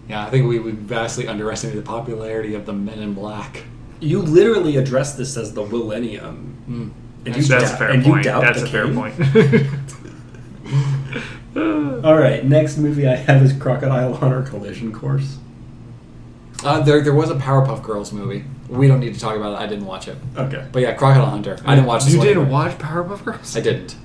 [0.09, 3.65] Yeah, I think we would vastly underestimate the popularity of the Men in Black.
[4.01, 6.57] You literally address this as the millennium.
[6.69, 6.91] Mm.
[7.27, 8.25] And you That's a doubt- fair and you point.
[8.25, 9.15] doubt That's the a fair point.
[12.05, 15.39] All right, next movie I have is Crocodile Hunter Collision Course.
[16.65, 18.45] Uh, there, there was a Powerpuff Girls movie.
[18.69, 19.65] We don't need to talk about it.
[19.65, 20.17] I didn't watch it.
[20.37, 20.67] Okay.
[20.73, 21.59] But yeah, Crocodile Hunter.
[21.65, 22.51] I didn't watch this You didn't either.
[22.51, 23.57] watch Powerpuff Girls?
[23.57, 23.97] I didn't.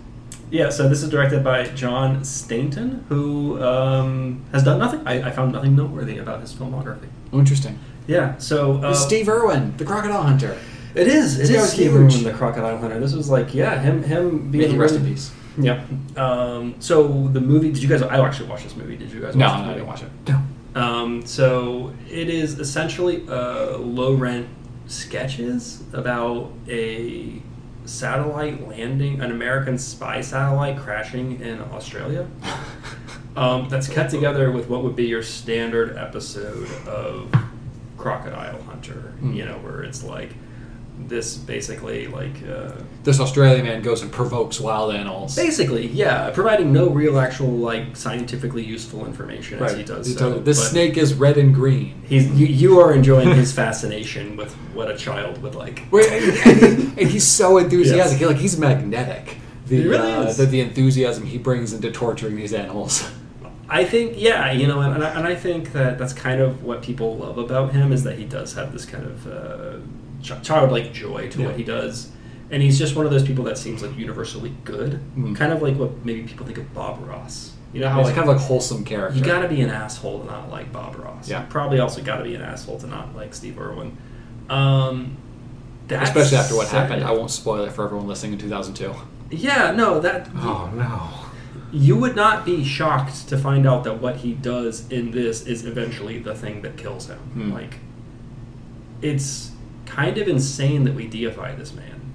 [0.50, 5.06] Yeah, so this is directed by John Stainton, who um, has done nothing.
[5.06, 7.10] I, I found nothing noteworthy about his filmography.
[7.34, 7.78] Oh, interesting.
[8.08, 10.58] Yeah, so uh, Steve Irwin, the Crocodile Hunter.
[10.96, 11.36] It is.
[11.38, 11.94] It This is Steve.
[11.94, 13.00] Irwin, the Crocodile Hunter.
[13.00, 15.32] This was like, yeah, him, him being May he rest in peace.
[15.58, 15.84] Yeah.
[16.16, 17.72] Um, so the movie.
[17.72, 18.02] Did you guys?
[18.02, 18.96] I actually watched this movie.
[18.96, 19.36] Did you guys?
[19.36, 20.10] No, no, I didn't watch it.
[20.28, 20.42] No.
[20.82, 24.48] Um, so it is essentially a low rent
[24.88, 27.42] sketches about a
[27.88, 32.28] satellite landing, an American spy satellite crashing in Australia.
[33.36, 37.34] Um, that's cut together with what would be your standard episode of
[37.98, 39.14] Crocodile Hunter.
[39.20, 39.34] Hmm.
[39.34, 40.32] You know, where it's like
[40.98, 42.36] this basically like.
[42.44, 42.72] Uh,
[43.04, 45.36] This Australian man goes and provokes wild animals.
[45.36, 50.08] Basically, yeah, providing no real actual like scientifically useful information as he does.
[50.08, 52.02] He so, this but snake is red and green.
[52.08, 55.84] He's you, you are enjoying his fascination with what a child would like.
[55.92, 58.20] Wait, and, he's so enthusiastic.
[58.20, 58.20] Yes.
[58.20, 59.38] He, like he's magnetic.
[59.68, 60.38] The, He really uh, is.
[60.38, 63.10] the the enthusiasm he brings into torturing these animals.
[63.70, 66.64] I think, yeah, you know, and, and, I, and I think that that's kind of
[66.64, 69.78] what people love about him is that he does have this kind of uh,
[70.22, 71.48] ch- childlike joy to Yeah.
[71.48, 72.10] what he does,
[72.52, 75.36] and he's just one of those people that seems like universally good, Mm.
[75.36, 77.52] kind of like what maybe people think of Bob Ross.
[77.74, 79.18] You know how He's like kind of like wholesome character.
[79.20, 81.30] You got to be an asshole to not like Bob Ross.
[81.30, 81.42] Yeah.
[81.42, 83.98] You probably also got to be an asshole to not like Steve Irwin.
[84.50, 85.18] Um,
[85.90, 87.04] Especially after what said- happened.
[87.04, 88.94] I won't spoil it for everyone listening in 2002.
[89.30, 91.10] Yeah, no, that Oh, no.
[91.72, 95.66] you would not be shocked to find out that what he does in this is
[95.66, 97.18] eventually the thing that kills him.
[97.34, 97.54] Hmm.
[97.54, 97.76] Like,
[99.02, 99.47] it's
[99.88, 102.14] kind of insane that we deify this man.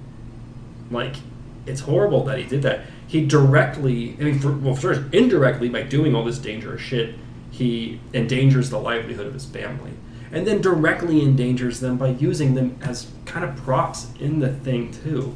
[0.89, 1.17] Like,
[1.65, 2.81] it's horrible that he did that.
[3.07, 7.15] He directly, I mean, for, well, first, indirectly, by doing all this dangerous shit,
[7.51, 9.91] he endangers the livelihood of his family.
[10.31, 14.91] And then directly endangers them by using them as kind of props in the thing,
[14.91, 15.35] too.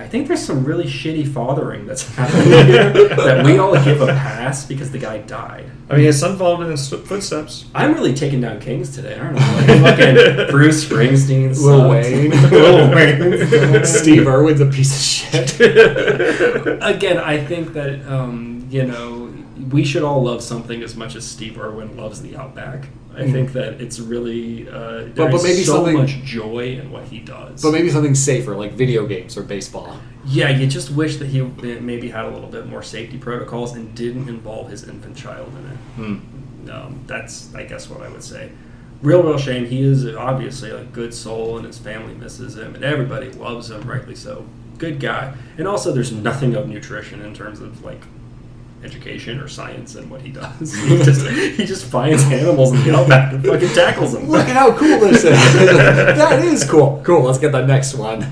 [0.00, 4.06] I think there's some really shitty fathering that's happening here that we all give a
[4.06, 5.70] pass because the guy died.
[5.88, 7.66] I mean, his son followed in his footsteps.
[7.74, 9.74] I'm really taking down kings today, aren't I?
[9.80, 11.90] Like fucking Bruce Springsteen, Lil sucks.
[11.90, 12.30] Wayne.
[12.50, 15.60] Lil Wayne, Steve Irwin's a piece of shit.
[16.80, 19.32] Again, I think that um, you know
[19.70, 22.88] we should all love something as much as Steve Irwin loves the Outback.
[23.16, 23.32] I Mm.
[23.32, 27.04] think that it's really uh, But- but there's maybe so something- much joy in what
[27.04, 27.60] he does.
[27.62, 29.96] but maybe something safer, like video games or baseball.
[30.26, 33.94] Yeah, you just wish that he maybe had a little bit more safety protocols and
[33.94, 36.10] didn't involve his infant child in it.
[36.10, 36.70] Hmm.
[36.70, 38.50] Um, that's, I guess, what I would say.
[39.02, 39.64] Real, real shame.
[39.64, 43.80] He is obviously a good soul, and his family misses him, and everybody loves him,
[43.88, 44.44] rightly so.
[44.78, 45.32] Good guy.
[45.58, 48.02] And also, there's nothing of nutrition in terms of like
[48.82, 50.74] education or science and what he does.
[50.84, 54.28] he just he just finds animals in the outback and fucking tackles them.
[54.28, 55.54] Look at how cool this is.
[55.54, 57.02] that is cool.
[57.04, 57.22] Cool.
[57.22, 58.22] Let's get the next one.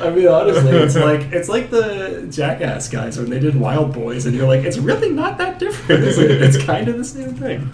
[0.00, 4.34] I mean, honestly, it's like it's like the Jackass guys when they did Wildboyz, and
[4.34, 6.04] you're like, it's really not that different.
[6.04, 7.72] It's, like, it's kind of the same thing.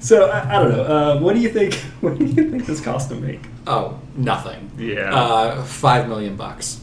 [0.00, 0.82] So I, I don't know.
[0.82, 1.74] Uh, what do you think?
[2.00, 3.40] What do you think this cost to make?
[3.66, 4.70] Oh, nothing.
[4.76, 5.14] Yeah.
[5.14, 6.82] Uh, five million bucks.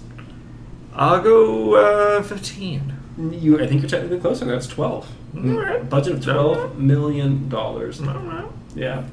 [0.93, 2.90] I'll go uh, 15.
[3.17, 4.45] You, I think you're technically closer.
[4.45, 5.05] That's twelve.
[5.33, 5.55] Hmm.
[5.57, 5.89] Alright.
[5.89, 8.01] Budget of twelve million dollars.
[8.01, 8.45] Alright.
[8.75, 9.03] Yeah.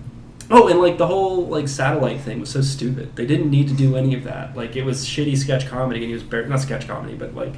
[0.50, 3.14] Oh, and like the whole like satellite thing was so stupid.
[3.16, 4.56] They didn't need to do any of that.
[4.56, 7.54] Like it was shitty sketch comedy, and he was bar- not sketch comedy, but like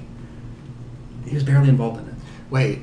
[1.27, 2.15] he was barely involved in it.
[2.51, 2.81] Wait.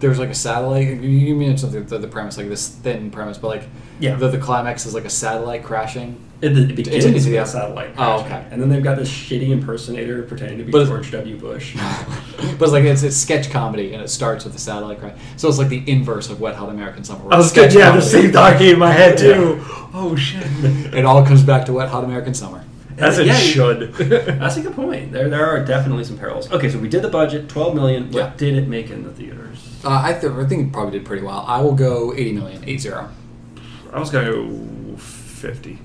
[0.00, 0.88] there's like a satellite.
[0.88, 3.62] You- You mean something the, the premise, like this thin premise, but like
[4.00, 4.16] Yeah.
[4.16, 6.20] the, the climax is like a satellite crashing.
[6.42, 7.94] It, it begins It's- it's with the- a satellite.
[7.96, 8.44] Oh, okay.
[8.50, 11.36] And then they've got this shitty impersonator pretending to be But it's- George W.
[11.38, 11.76] Bush.
[12.58, 15.16] but it's like it's, it's sketch comedy, and it starts with the satellite crash.
[15.36, 17.24] So it's like the inverse of Wet Hot American Summer.
[17.24, 17.70] where I was it's good.
[17.70, 19.60] sketch Yeah, the same thought in my head too.
[19.94, 20.42] Oh shit.
[20.94, 22.64] It all comes back to Wet Hot American Summer.
[22.98, 23.94] As it Yeah, should.
[23.94, 25.12] That's a good point.
[25.12, 26.50] There, there are definitely some parallels.
[26.52, 28.10] Okay, so we did the budget, twelve million.
[28.10, 28.32] What Yeah.
[28.36, 29.80] did it make in the theaters?
[29.84, 31.44] Uh, I, th- I think it probably did pretty well.
[31.48, 32.90] I will go 80 million, 80.
[32.92, 35.78] I was gonna go fifty.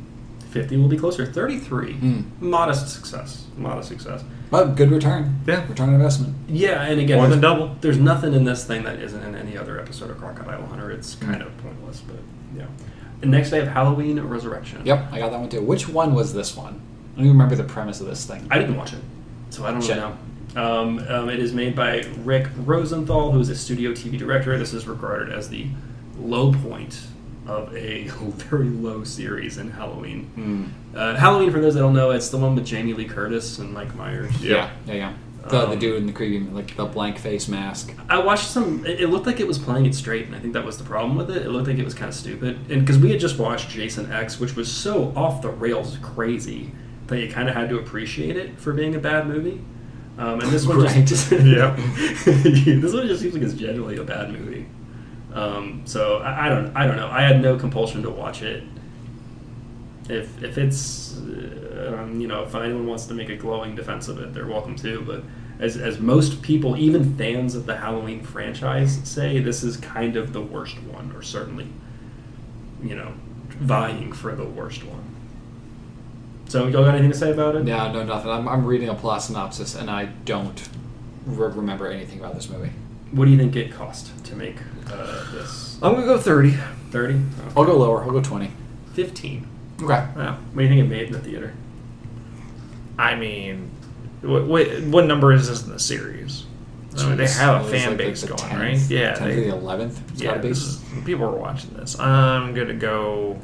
[0.61, 1.25] Fifty will be closer.
[1.25, 1.93] Thirty-three.
[1.95, 2.23] Mm.
[2.41, 3.45] Modest success.
[3.57, 4.23] Modest success.
[4.49, 5.39] But good return.
[5.45, 5.67] Yeah.
[5.67, 6.35] Return on investment.
[6.47, 7.75] Yeah, and again, More than there's- double.
[7.81, 10.89] There's nothing in this thing that isn't in any other episode of Crocodile Hunter.
[10.91, 11.31] It's Hmm.
[11.31, 12.17] kind of pointless, but
[12.55, 12.65] yeah.
[13.21, 14.81] And next, I have Halloween Resurrection.
[14.85, 15.61] Yep, I got that one too.
[15.61, 16.79] Which one was this one?
[17.13, 18.47] I don't even remember the premise of this thing.
[18.51, 18.99] I didn't watch it,
[19.49, 19.97] so I don't Shit.
[19.97, 20.15] really know.
[20.55, 24.57] Um, um, it is made by Rick Rosenthal, who is a studio TV director.
[24.57, 25.67] This is regarded as the
[26.19, 26.99] low point
[27.47, 30.71] of a very low series in Halloween.
[30.93, 30.97] Mm.
[30.97, 33.73] Uh, Halloween, for those that don't know, it's the one with Jamie Lee Curtis and
[33.73, 34.31] Mike Myers.
[34.43, 35.13] Yeah, yeah, yeah.
[35.43, 37.93] The, the Um, dude in the creepy, like the blank face mask.
[38.09, 38.85] I watched some.
[38.85, 40.83] It it looked like it was playing it straight, and I think that was the
[40.83, 41.43] problem with it.
[41.45, 44.11] It looked like it was kind of stupid, and because we had just watched Jason
[44.11, 46.71] X, which was so off the rails crazy
[47.07, 49.61] that you kind of had to appreciate it for being a bad movie.
[50.17, 51.05] Um, and this one Right.
[51.05, 51.77] just, Yep.
[51.77, 54.65] this one just seems like it's generally a bad movie.
[55.33, 57.09] Um, so I, I don't, I don't know.
[57.09, 58.63] I had no compulsion to watch it.
[60.09, 64.07] If if it's, uh, um, you know, if anyone wants to make a glowing defense
[64.07, 65.01] of it, they're welcome to.
[65.01, 65.23] But
[65.59, 70.31] as as most people, even fans of the Halloween franchise, say, this is kind of
[70.33, 71.67] the worst one, or certainly,
[72.81, 73.13] you know,
[73.49, 75.03] vying for the worst one.
[76.47, 77.65] So y'all got anything to say about it?
[77.65, 78.31] No, no, nothing.
[78.31, 80.69] I'm, I'm reading a plot synopsis and I don't
[81.25, 82.71] re- remember anything about this movie.
[83.11, 84.57] What do you think it cost to make
[84.91, 85.77] uh, this?
[85.81, 86.57] I'm gonna go thirty.
[86.91, 87.19] Thirty?
[87.55, 88.03] I'll go lower.
[88.03, 88.49] I'll go 20.
[88.93, 89.47] Fifteen.
[89.81, 89.87] Okay.
[89.93, 90.35] Yeah.
[90.37, 91.53] What do you think it made in the theater?
[92.97, 93.69] I mean,
[94.21, 96.45] what, what, what number is this in the series?
[96.97, 97.37] I mean, they Jeez.
[97.39, 98.89] have a It was fan like- like base the going, 10th, right?
[98.89, 99.13] Yeah.
[99.13, 100.09] 10th they- to the 11th.
[100.11, 100.47] It's yeah, gotta be.
[100.49, 101.99] this is, people are watching this.
[101.99, 103.39] I'm gonna go.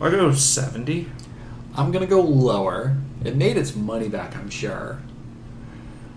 [0.00, 1.08] I'll go seventy.
[1.76, 2.96] I'm gonna go lower.
[3.24, 5.00] It made its money back, I'm sure.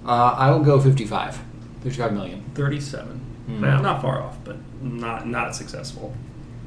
[0.05, 1.39] Uh, I will go 55.
[1.83, 2.43] 55 million.
[2.55, 3.17] Thirty-seven.
[3.47, 3.63] Hmm.
[3.63, 3.81] Yeah.
[3.81, 6.13] Not far off, but not not successful.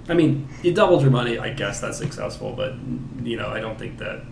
[0.09, 1.39] I mean, you doubled your money.
[1.39, 2.74] I guess that's successful, but
[3.23, 4.23] you know, I don't think that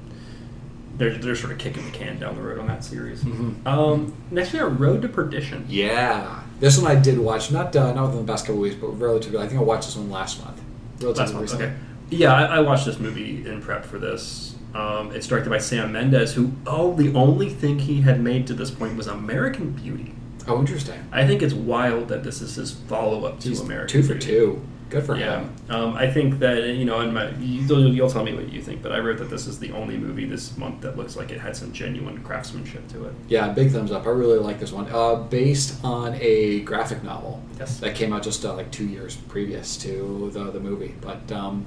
[0.98, 3.22] they're they're sort of kicking the can down the road on that series.
[3.24, 3.66] Mhm.
[3.66, 5.64] Um, next we have Road to Perdition.
[5.68, 6.40] Yeah.
[6.60, 7.50] This one I did watch.
[7.50, 9.38] Not uh, not within the past couple weeks, but relatively.
[9.38, 10.60] I think I watched this one last month.
[11.00, 11.72] Relatively Last month, okay.
[12.10, 14.54] Yeah, I, I watched this movie in prep for this.
[14.74, 18.54] Um, it's directed by Sam Mendes, who oh, the only thing he had made to
[18.54, 20.14] this point was American Beauty.
[20.48, 20.98] Oh, interesting.
[21.12, 24.14] I think it's wild that this is his follow up to He's American two for
[24.14, 24.26] Beauty.
[24.26, 24.62] two.
[24.90, 25.54] Good for Yeah, him.
[25.70, 28.82] um, I think that you know, and my you'll, you'll tell me what you think,
[28.82, 31.40] but I wrote that this is the only movie this month that looks like it
[31.40, 33.14] had some genuine craftsmanship to it.
[33.28, 34.06] Yeah, big thumbs up.
[34.06, 34.86] I really like this one.
[34.92, 37.78] Uh, based on a graphic novel Yes.
[37.80, 40.94] that came out just uh, like two years previous to the, the movie.
[41.00, 41.64] But um,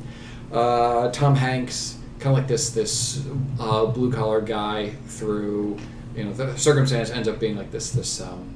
[0.52, 3.26] uh, Tom Hanks, kind of like this this
[3.60, 5.78] uh, blue collar guy through
[6.16, 8.55] you know the circumstance ends up being like this this um,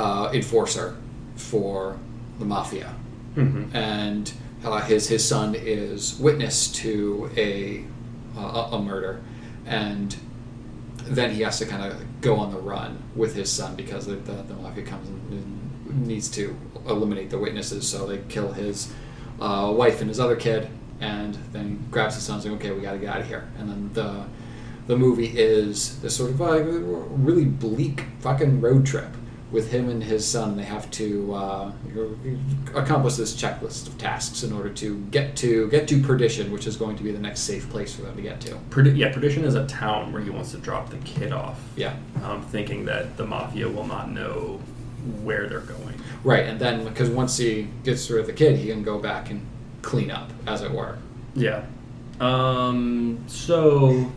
[0.00, 0.88] uh, enforcer
[1.36, 1.96] for
[2.38, 2.90] the mafia
[3.36, 3.76] Mm-hmm.
[3.76, 4.32] and
[4.64, 7.84] uh, his his son is witness to a
[8.36, 9.20] uh, a a murder,
[9.66, 10.16] and
[11.16, 14.16] then he has to kind of go on the run with his son because the,
[14.16, 16.56] the, the mafia comes and needs to
[16.88, 18.92] eliminate the witnesses, so they kill his
[19.40, 20.68] uh, wife and his other kid,
[21.00, 23.28] and then he grabs his son and says, "Okay, we got to get out of
[23.28, 24.24] here." And then the
[24.88, 26.60] the movie is this sort of uh,
[27.26, 29.10] really bleak fucking road trip
[29.50, 30.56] with him and his son.
[30.56, 31.72] They have to uh,
[32.74, 36.76] accomplish this checklist of tasks in order to get to get to perdition, which is
[36.76, 38.54] going to be the next safe place for them to get to.
[38.70, 41.94] Perdi- yeah, Perdition is a town where he wants to drop the kid off, Yeah,
[42.24, 44.60] um, thinking that the mafia will not know
[45.22, 45.94] where they're going.
[46.24, 46.44] right.
[46.44, 49.44] And then because once he gets rid of the kid, he can go back and
[49.82, 50.98] clean up, as it were.
[51.34, 51.64] Yeah.
[52.20, 54.10] Um, so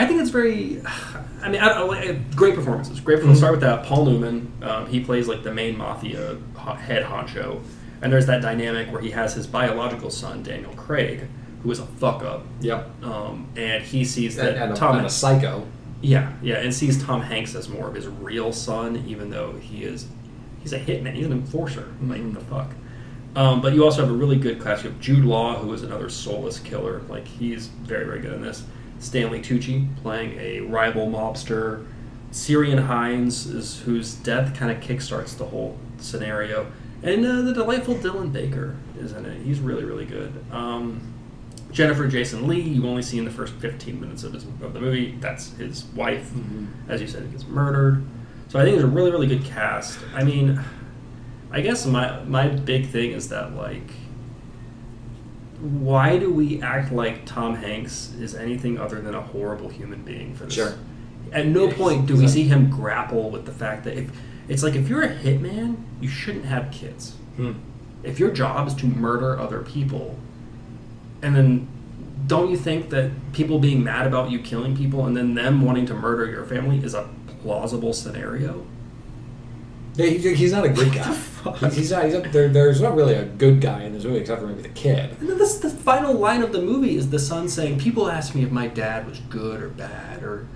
[0.00, 0.80] I think it's very.
[1.42, 3.00] I mean, I, I, like- great performances.
[3.00, 3.22] Great.
[3.24, 3.84] Let's start with that.
[3.84, 4.52] Paul Newman.
[4.62, 7.60] Um, he plays like the main mafia head honcho,
[8.02, 11.26] and there's that dynamic where he has his biological son Daniel Craig,
[11.62, 13.04] who is a fuck up, Yep.
[13.04, 14.96] um, and he sees that And, and, a, Tom.
[14.98, 15.66] and a psycho.
[16.00, 19.84] yeah, yeah, and sees Tom Hanks as more of his real son, even though he
[19.84, 20.06] is
[20.60, 21.14] he's a hitman.
[21.14, 21.88] He's an enforcer.
[22.02, 22.34] Like Mhm.
[22.34, 22.70] the fuck.
[23.36, 24.82] Um, but you also have a really good cast.
[24.82, 27.02] You have Jude Law, who is another soulless killer.
[27.08, 28.64] Like he's very very good in this.
[28.98, 31.86] Stanley Tucci playing a rival mobster.
[32.32, 36.70] Ciarán Hinds is whose death kind of kickstarts the whole scenario,
[37.02, 39.42] and uh, the delightful Dylan Baker is in it.
[39.42, 40.44] He's really really good.
[40.50, 41.14] Um,
[41.70, 44.80] Jennifer Jason Leigh, you only see in the first 15 minutes of, his, of the
[44.80, 45.16] movie.
[45.20, 46.30] That's his wife.
[46.88, 48.04] As you said, he gets murdered.
[48.48, 49.98] So I think it's a really, really good cast.
[50.14, 50.60] I mean,
[51.50, 53.90] I guess my my big thing is that like,
[55.60, 60.34] why do we act like Tom Hanks is anything other than a horrible human being
[60.34, 60.54] for this?
[60.54, 60.74] Sure.
[61.32, 64.10] At no Yeah, point do we see him grapple with the fact that if
[64.48, 67.16] it's like if you're a hitman, you shouldn't have kids.
[67.36, 67.52] Hmm.
[68.02, 70.16] If your job is to murder other people,
[71.22, 71.68] and then
[72.26, 75.86] don't you think that people being mad about you killing people and then them wanting
[75.86, 77.08] to murder your family is a
[77.42, 78.64] plausible scenario?
[79.98, 81.12] Yeah, he, he's not a good guy.
[81.60, 82.04] He's, he's not.
[82.04, 84.68] He's there, there's not really a good guy in this movie except for maybe the
[84.70, 85.10] kid.
[85.20, 88.34] And then this, the final line of the movie is the son saying, "People ask
[88.34, 90.46] me if my dad was good or bad, or."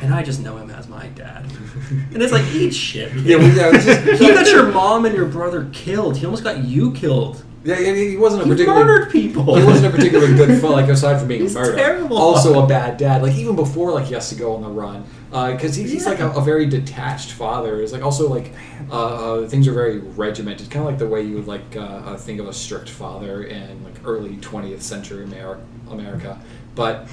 [0.00, 1.44] And I just know him as my dad.
[2.14, 3.12] And it's like, eat shit.
[3.14, 6.16] Yeah, well, yeah, just- he got your mom and your brother killed.
[6.16, 7.42] He almost got you killed.
[7.64, 8.84] Yeah, he he wasn't a He particularly.
[8.84, 9.56] murdered people.
[9.56, 11.76] He wasn't a particularly good like aside from being He's murdered.
[11.78, 12.16] terrible.
[12.16, 13.22] Also a bad dad.
[13.22, 16.20] Like even before, like he has to go on the run because he's, he's like
[16.20, 17.82] a, a very detached father.
[17.82, 18.52] It's like also like
[18.90, 21.80] uh, uh, things are very regimented, kind of like the way you would like uh,
[21.80, 25.60] uh, think of a strict father in like early twentieth century Amer-
[25.90, 26.40] America.
[26.74, 27.08] But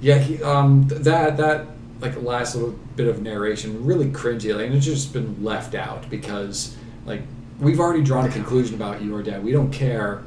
[0.00, 1.66] yeah, he, um, th- that that
[2.00, 6.08] like last little bit of narration really cringy, like, and it's just been left out
[6.08, 7.22] because like
[7.58, 9.42] we've already drawn a conclusion about you or dad.
[9.42, 10.22] We don't care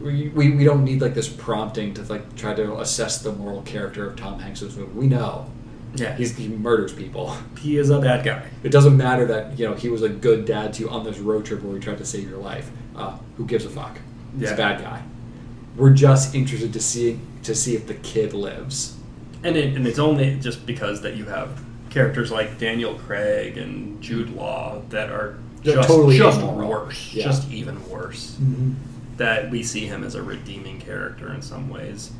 [0.00, 3.62] we, we, we don't need like this prompting to like try to assess the moral
[3.62, 4.82] character of Tom Hanks' movie.
[4.92, 5.50] We know
[5.96, 7.36] Yeah, he's, he murders people.
[7.60, 8.46] he is a bad guy.
[8.62, 11.18] It doesn't matter that you know he was a good dad to you on this
[11.18, 12.70] road trip where he tried to save your life.
[12.96, 13.98] Uh, who gives a fuck?
[14.32, 14.54] He's Yeah.
[14.54, 15.02] a bad guy.
[15.76, 18.96] We're just interested to see to see if the kid lives.
[19.42, 24.00] And it, and it's only just because that you have characters like Daniel Craig and
[24.02, 26.68] Jude Law that are They're just, totally just amoral.
[26.70, 27.24] worse, Yeah.
[27.24, 28.36] just even worse.
[29.16, 32.10] That we see him as a redeeming character in some ways.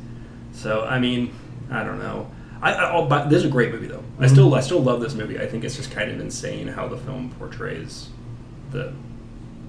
[0.53, 1.33] So I mean,
[1.71, 2.27] I don't know.
[2.61, 4.03] I, I I'll, but this is a great movie though.
[4.19, 4.29] I Mhm.
[4.31, 5.39] still I still love this movie.
[5.39, 8.09] I think it's just kind of insane how the film portrays
[8.71, 8.93] the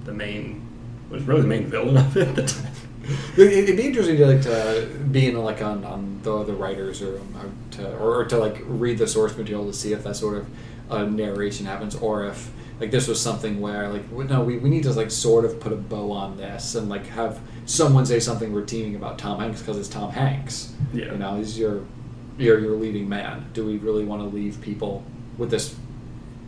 [0.05, 0.63] the main
[1.11, 2.29] was really the main villain of it.
[2.29, 2.73] at the time.
[3.37, 7.03] It- It'd be interesting to like to be in like on, on the the writers
[7.03, 10.17] or um, to or, or to like read the source material to see if that
[10.17, 10.47] sort of
[10.91, 12.51] uh, narration happens or if
[12.81, 15.73] like this was something where like no we, we need to like sort of put
[15.73, 19.79] a bow on this and like have someone say something redeeming about Tom Hanks because
[19.79, 20.73] it's Tom Hanks.
[20.93, 21.13] Yeah.
[21.13, 21.83] You know he's your
[22.39, 23.47] your your leading man.
[23.53, 25.05] Do we really want to leave people
[25.39, 25.75] with this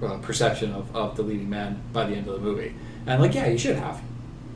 [0.03, 2.75] uh, perception of, of the leading man by the end of the movie?
[3.07, 4.01] And like yeah you should have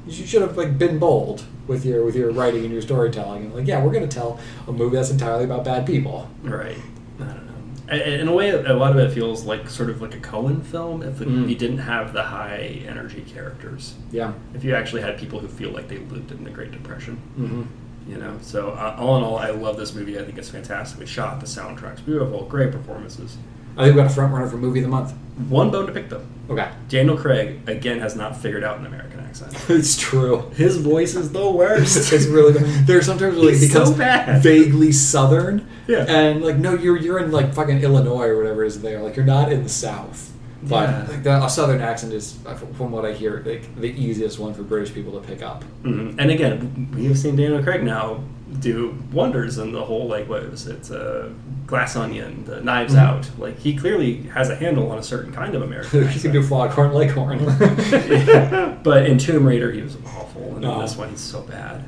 [0.07, 3.55] you should have like been bold with your with your writing and your storytelling and
[3.55, 6.77] like yeah we're going to tell a movie that's entirely about bad people Right.
[7.21, 7.53] I don't know.
[7.97, 11.03] In a way, a lot of it feels like sort of like a Coen film
[11.03, 11.49] if it, Mm.
[11.49, 13.95] you didn't have the high energy characters.
[14.11, 17.19] yeah If you actually had people who feel like they lived in the Great Depression,
[17.39, 17.63] mm-hmm.
[18.09, 18.39] You know.
[18.43, 20.19] So uh, all in all, I love this movie.
[20.19, 21.41] I think it's fantastically shot.
[21.41, 22.45] The soundtrack's beautiful.
[22.47, 23.37] Great performances.
[23.77, 25.13] i think we got a front runner for movie of the month
[25.49, 26.25] One bone to pick though.
[26.51, 29.57] okay Daniel Craig again has not figured out an American accent.
[29.71, 32.13] it's true His voice is the worst.
[32.13, 32.87] it's really bad.
[32.87, 34.43] There's sometimes where it He's so bad.
[34.43, 36.05] vaguely southern Yeah.
[36.09, 39.17] and like no you're you're in like fucking Illinois or whatever it is there like
[39.17, 40.32] you're not in the south
[40.63, 41.07] but Yeah.
[41.09, 44.55] like the, a southern accent is uh, from what I hear like the easiest one
[44.55, 46.15] for British people to pick up Mhm.
[46.19, 48.21] And again, we have seen Daniel Craig now
[48.61, 51.29] do wonders in the whole like what was it, uh,
[51.67, 52.99] Glass Onion, the Knives Mhm.
[52.99, 53.31] Out.
[53.39, 56.41] Like he clearly has a handle on a certain kind of American you can do
[56.41, 56.49] accent.
[56.49, 57.39] Foghorn Leghorn
[57.91, 58.75] Yeah.
[58.83, 60.81] But in Tomb Raider, he was awful, and in Oh.
[60.81, 61.85] this one, he's so bad.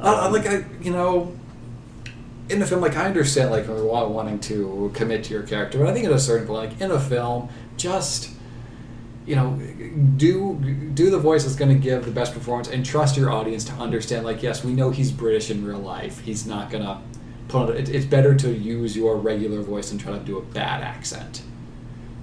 [0.00, 1.32] Uh, Um, like I, you know,
[2.48, 5.92] in the film, like I understand, like wanting to commit to your character, but I
[5.92, 7.48] think at a certain point, like in a film,
[7.80, 8.30] just
[9.26, 9.60] you know,
[10.16, 10.56] do
[10.94, 13.72] do the voice that's going to give the best performance, and trust your audience to
[13.74, 14.24] understand.
[14.24, 16.20] Like, yes, we know he's British in real life.
[16.20, 17.00] He's not gonna
[17.48, 17.76] put on.
[17.76, 21.42] It, it's better to use your regular voice and try to do a bad accent.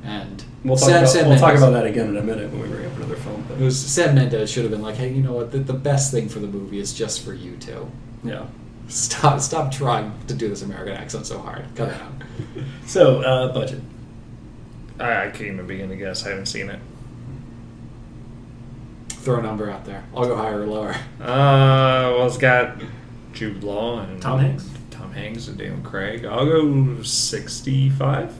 [0.03, 2.61] And we'll talk, Sam- about, Sam we'll talk about that again in a minute when
[2.61, 3.45] we bring up another film.
[3.59, 5.51] It was Sam Mendes should have been like, hey, you know what?
[5.51, 7.89] The, the best thing for the movie is just for you two.
[8.23, 8.45] yeah.
[8.89, 9.39] Stop!
[9.41, 11.65] Stop trying to do this American accent so hard.
[11.75, 12.11] Cut it out.
[12.85, 13.81] So uh, budget.
[14.99, 16.25] I, I can't even begin to guess.
[16.25, 16.79] I haven't seen it.
[19.09, 20.03] Throw a number out there.
[20.15, 20.95] I'll go higher or lower.
[21.19, 22.81] Uh, well, it's got
[23.33, 24.69] Jude Law and Tom Hanks.
[24.89, 26.23] Tom Hanks and Daniel Craig.
[26.25, 28.33] I'll go sixty-five.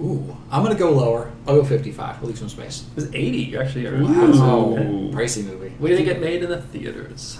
[0.00, 1.30] Ooh, I'm gonna go lower.
[1.46, 2.20] I'll go 55.
[2.22, 2.84] We'll leave some space.
[2.90, 3.38] It was eighty.
[3.38, 4.02] You actually are.
[4.02, 4.84] Wow, Okay.
[5.12, 5.74] pricey movie.
[5.78, 7.38] What do you think it made in the theaters?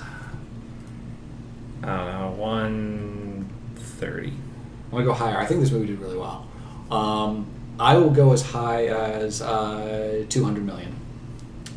[1.82, 4.28] I don't know, one thirty.
[4.28, 5.39] I'm gonna go higher.
[5.39, 6.47] I think this movie did really well.
[6.90, 7.47] Um,
[7.81, 10.94] I will go as high as uh, 200 million.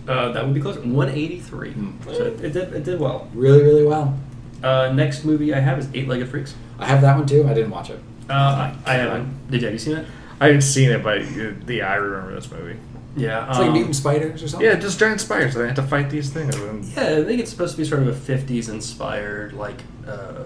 [0.07, 0.77] Uh, that would be close.
[0.77, 1.71] 183.
[1.71, 1.91] Hmm.
[2.05, 3.29] So it, it did it did well.
[3.33, 4.19] Really, really well.
[4.61, 6.55] Uh, next movie I have is Eight Legged Freaks.
[6.77, 7.47] I have that one too.
[7.47, 7.99] I didn't watch it.
[8.29, 9.49] Uh, I, I haven't.
[9.49, 10.07] Did you have you seen it?
[10.39, 12.77] I haven't seen it, but uh, the I remember this movie.
[13.15, 13.47] Yeah.
[13.49, 14.67] It's like um, mutant spiders or something.
[14.67, 15.53] Yeah, just giant spiders.
[15.53, 16.55] They had to fight these things.
[16.55, 20.43] And Yeah, I think it's supposed to be sort of a 50s inspired, like, uh,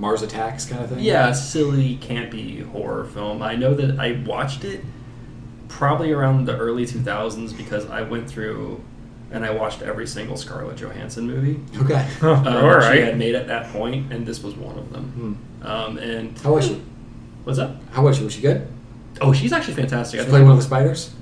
[0.00, 1.00] Mars Attacks kind of thing.
[1.00, 3.42] yeah, silly, campy horror film.
[3.42, 4.82] I know that I watched it
[5.68, 8.82] probably around the early 2000s because I went through
[9.30, 12.08] and I watched every single Scarlett Johansson movie Okay.
[12.22, 14.90] Oh, um, all that she had made at that point, and this was one of
[14.90, 15.36] them.
[15.60, 15.66] Hmm.
[15.66, 16.82] Um, and How was she?
[17.44, 17.76] What's that?
[17.92, 18.24] How was she?
[18.24, 18.66] Was she good?
[19.20, 20.18] Oh, she's actually fantastic.
[20.20, 21.14] She I played one of the spiders.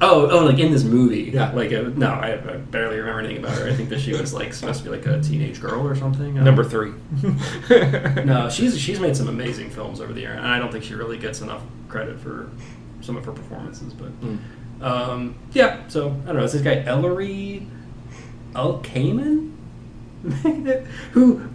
[0.00, 1.30] Oh, oh, like in this movie.
[1.32, 1.52] Yeah.
[1.52, 3.66] Like, uh, no, I, I barely remember anything about her.
[3.66, 6.36] I think that she was like supposed to be like a teenage girl or something.
[6.38, 6.92] Um, Number three.
[8.24, 10.94] No, she's she's made some amazing films over the year, and I don't think she
[10.94, 12.50] really gets enough credit for
[13.00, 13.92] some of her performances.
[13.94, 14.38] But Mm.
[14.82, 16.44] um, yeah, so I don't know.
[16.44, 17.66] It's this guy Ellery
[18.54, 19.52] El Kamen,
[21.12, 21.48] who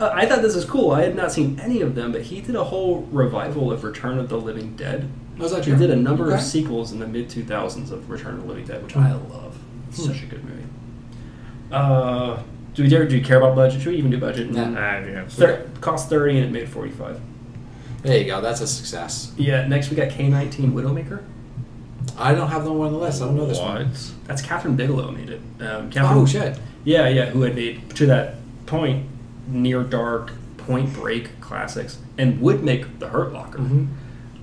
[0.00, 0.90] uh, I thought this was cool.
[0.92, 4.18] I had not seen any of them, but he did a whole revival of Return
[4.18, 5.08] of the Living Dead.
[5.38, 6.34] Was actually He did a number Okay.
[6.36, 9.32] of sequels in the mid 2000s of Return of the Living Dead, which I Hmm.
[9.32, 9.56] love.
[9.88, 10.62] It's Such a good movie.
[11.72, 12.38] Uh,
[12.74, 13.06] do we dare?
[13.06, 13.80] Do you care about budget?
[13.82, 14.50] Should we even do budget?
[14.52, 14.62] Nah.
[14.76, 15.24] Ah, yeah.
[15.28, 17.20] Thir- cost thirty and it made forty five.
[18.02, 18.40] There you go.
[18.40, 19.32] That's a success.
[19.36, 19.66] Yeah.
[19.66, 21.20] Next we got K nineteen Widowmaker.
[22.18, 23.22] I don't have the one on the list.
[23.22, 23.90] I don't know this one.
[24.26, 25.40] That's Kathryn Bigelow made it.
[25.60, 26.58] Um, Catherine, Oh shit.
[26.84, 27.26] Yeah, yeah.
[27.26, 28.36] Who had made to that
[28.66, 29.06] point
[29.48, 33.58] near dark, Point Break classics, and would make The Hurt Locker.
[33.58, 33.86] hmm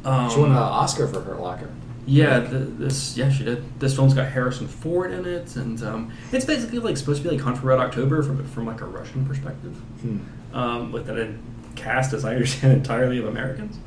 [0.05, 1.69] Um, She won an Oscar for Hurt Locker.
[2.07, 3.79] Yeah, the, this yeah she did.
[3.79, 7.35] This film's got Harrison Ford in it, and um, it's basically like supposed to be
[7.35, 10.17] like Hunt for Red October from from like a Russian perspective, Hmm.
[10.53, 11.29] um, with that
[11.75, 13.77] cast, as I understand, entirely of Americans.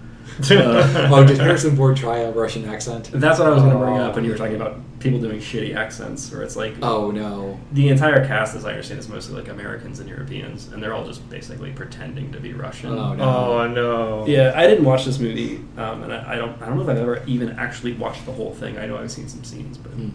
[0.51, 3.11] Uh, oh, did Harrison Ford try a Russian accent?
[3.12, 4.05] That's what I was going to bring Oh.
[4.06, 7.61] up when you were talking about people doing shitty accents, where it's like Oh no.
[7.73, 11.06] the entire cast, as I understand, is mostly like Americans and Europeans, and they're all
[11.06, 12.90] just basically pretending to be Russian.
[12.90, 13.24] Oh, no.
[13.24, 14.27] Oh no.
[14.27, 16.61] Yeah, I didn't watch this movie, um, and I, I don't.
[16.61, 18.77] I don't know if I've ever even actually watched the whole thing.
[18.78, 20.09] I know I've seen some scenes, but Hmm.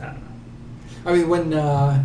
[0.00, 0.26] I don't know.
[1.06, 2.02] I mean, when uh,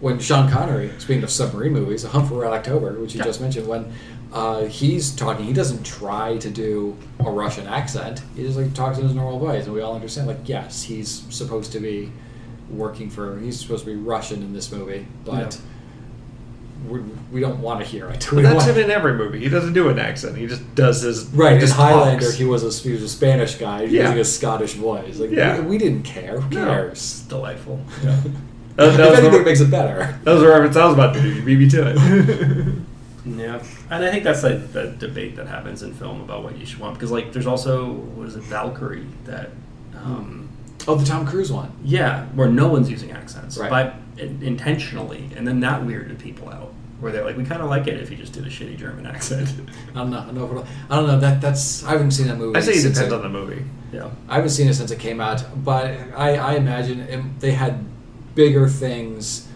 [0.00, 3.24] when Sean Connery, speaking of submarine movies, A Hunt for Red October, which you Yeah.
[3.24, 3.92] just mentioned, when
[4.32, 8.22] uh, he's talking, he doesn't try to do a Russian accent.
[8.36, 10.28] He just like talks in his normal voice, and we all understand.
[10.28, 12.12] Like, yes, he's supposed to be
[12.70, 13.38] working for.
[13.40, 15.60] He's supposed to be Russian in this movie, but
[16.88, 17.00] we,
[17.32, 18.20] we don't want to hear it.
[18.30, 19.40] But We that's want- him in every movie.
[19.40, 20.36] He doesn't do an accent.
[20.36, 22.36] He just does his Right, He in just Highlander, talks.
[22.36, 24.02] he was a he was a Spanish guy Yeah.
[24.04, 25.18] using a Scottish voice.
[25.18, 25.60] Like, Yeah.
[25.60, 26.40] we, we didn't care.
[26.40, 26.92] Who cares?
[26.92, 27.80] It's delightful.
[28.76, 30.18] That, that if anything, the, makes it better.
[30.24, 31.34] that was the reference I was about to do.
[31.34, 32.78] You beat me to it.
[33.26, 36.64] Yeah, and I think that's like the debate that happens in film about what you
[36.66, 39.50] should want because like there's also what is it Valkyrie that.
[39.96, 40.46] Um,
[40.88, 41.70] Oh, the Tom Cruise one.
[41.84, 43.68] Yeah, where no one's using accents, Right.
[43.68, 46.72] but in- intentionally, and then that weirded people out.
[47.00, 49.04] Where they're like, we kind of like it if you just did a shitty German
[49.14, 49.50] accent.
[49.94, 50.20] I don't know.
[50.20, 50.64] I don't know.
[50.88, 51.20] I don't know.
[51.20, 51.84] That that's.
[51.84, 52.56] I haven't seen that movie.
[52.58, 53.62] I say it depends on the movie.
[53.92, 55.84] yeah, I haven't seen it since it came out, but
[56.16, 57.84] I, I imagine it, they had
[58.34, 59.48] bigger things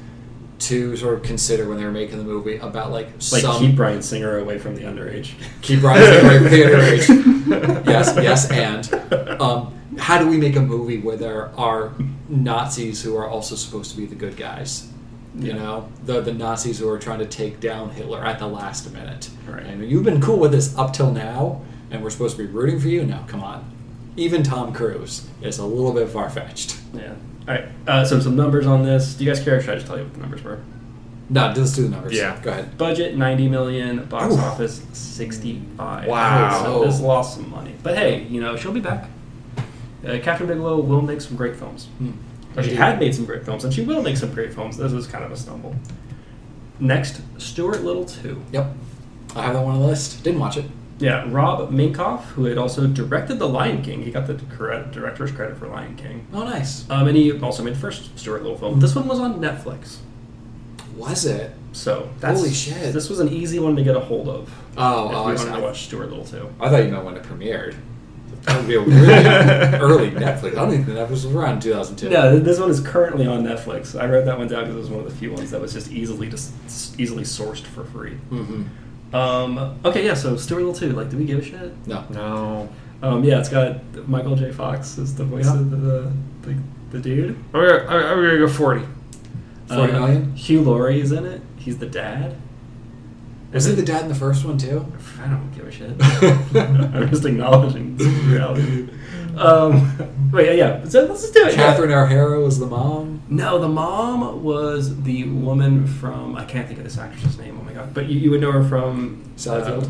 [0.60, 3.76] to sort of consider when they were making the movie about like like some keep
[3.76, 5.32] Bryan Singer away from the underage.
[5.62, 6.50] keep rising from the
[7.48, 7.86] underage.
[7.86, 11.92] Yes, yes, and um, how do we make a movie where there are
[12.28, 14.88] Nazis who are also supposed to be the good guys?
[15.36, 15.54] You Yeah.
[15.54, 19.30] know, the the Nazis who are trying to take down Hitler at the last minute.
[19.48, 19.64] Right.
[19.64, 22.78] And you've been cool with this up till now, and we're supposed to be rooting
[22.78, 23.04] for you.
[23.04, 23.64] Now, come on.
[24.16, 26.78] Even Tom Cruise is a little bit far fetched.
[26.94, 27.14] Yeah.
[27.46, 27.64] All right.
[27.86, 29.14] Uh, so some numbers on this.
[29.14, 29.56] Do you guys care?
[29.56, 30.60] Or should I just tell you what the numbers were?
[31.30, 32.12] No, let's do the numbers.
[32.12, 32.38] Yeah.
[32.42, 32.76] Go ahead.
[32.76, 34.04] Budget ninety million.
[34.06, 36.08] Box office sixty five.
[36.08, 36.62] Wow.
[36.62, 39.08] So this lost some money, but hey, you know she'll be back.
[40.04, 41.86] Uh, Kathryn Bigelow will make some great films.
[41.98, 42.12] Hmm.
[42.62, 44.76] She had made some great films, and she will make some great films.
[44.76, 45.74] This was kind of a stumble.
[46.78, 48.42] Next, Stuart Little 2.
[48.52, 48.74] Yep.
[49.34, 50.22] I have that one on the list.
[50.22, 50.66] Didn't watch it.
[50.98, 54.02] Yeah, Rob Minkoff, who had also directed The Lion King.
[54.02, 56.26] He got the credit, director's credit for Lion King.
[56.32, 56.88] Oh, nice.
[56.88, 58.80] Um, and he also made the first Stuart Little film.
[58.80, 59.96] This one was on Netflix.
[60.96, 61.52] Was it?
[61.72, 62.92] So that's, Holy shit.
[62.92, 64.54] This was an easy one to get a hold of.
[64.76, 66.48] Oh, if oh, you I, wanted to watch Stuart Little too.
[66.60, 67.74] I thought you meant when it premiered.
[68.42, 69.06] That would be a really
[69.78, 70.52] early Netflix.
[70.52, 72.10] I don't even think that was around 2002.
[72.10, 73.98] No, this one is currently on Netflix.
[73.98, 75.72] I wrote that one down because it was one of the few ones that was
[75.72, 76.52] just easily just
[77.00, 78.14] easily sourced for free.
[78.14, 78.64] hmm
[79.14, 80.14] Um, okay, yeah.
[80.14, 80.92] So Stuart Little 2.
[80.92, 81.86] Like, do we give a shit?
[81.86, 82.04] No.
[82.10, 82.68] No.
[83.02, 84.50] Um, yeah, it's got Michael J.
[84.50, 85.54] Fox as the voice Yeah.
[85.60, 86.12] of the,
[86.42, 86.56] the
[86.90, 87.36] the dude.
[87.52, 88.84] I'm gonna, I'm gonna go 40.
[89.68, 90.34] 40 Uh, million?
[90.36, 91.40] Hugh Laurie is in it.
[91.56, 92.36] He's the dad.
[93.52, 94.84] Was he the dad in the first one too?
[95.22, 95.90] I don't give a shit.
[96.56, 97.96] I'm just acknowledging
[98.28, 98.88] reality.
[99.38, 100.84] Um, wait, yeah, yeah.
[100.88, 101.50] So let's just do it.
[101.52, 101.56] yeah.
[101.56, 103.22] Catherine O'Hara was the mom.
[103.28, 107.58] No, the mom was the woman from I can't think of this actress's name.
[107.60, 107.94] Oh my god!
[107.94, 109.84] But you, you would know her from Sally Field?
[109.84, 109.88] uh,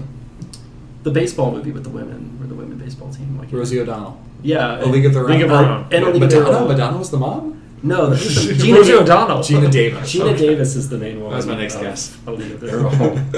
[1.03, 3.39] the baseball movie with the women, or the women baseball team.
[3.39, 4.21] Like Rosie O'Donnell.
[4.43, 5.43] Yeah, A League of Their League Own.
[5.43, 5.87] of Their Own.
[5.91, 6.59] and a League of Their Madonna.
[6.59, 6.69] Own.
[6.69, 7.63] Madonna was the mom.
[7.83, 9.39] No, the, the, Geena Rosie O'Donnell.
[9.41, 10.15] Geena Davis.
[10.15, 10.37] Geena Okay.
[10.39, 11.31] Davis is the main one.
[11.31, 12.17] That was my next of guess.
[12.27, 13.31] A League of Their Own.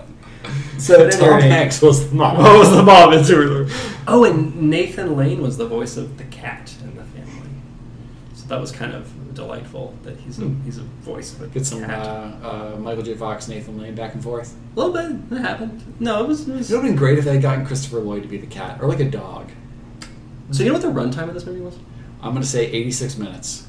[0.78, 2.36] so at any Tom rate- Hanks was the mom.
[2.38, 3.68] What was the mom in Super
[4.08, 7.48] Oh, and Nathan Lane was the voice of the cat in the family.
[8.34, 10.62] So that was kind of delightful that he's a, Hmm.
[10.64, 12.06] he's a voice of a Get some uh, cat.
[12.42, 13.14] uh, Michael J.
[13.14, 14.54] Fox, Nathan Lane back and forth.
[14.76, 15.38] a little bit.
[15.38, 15.82] It happened.
[16.00, 16.48] No, it was.
[16.48, 18.38] It was It would have been great if they had gotten Christopher Lloyd to be
[18.38, 19.50] the cat, or like a dog.
[20.52, 21.76] so you know what the runtime of this movie was?
[22.22, 23.66] I'm gonna say 86 minutes.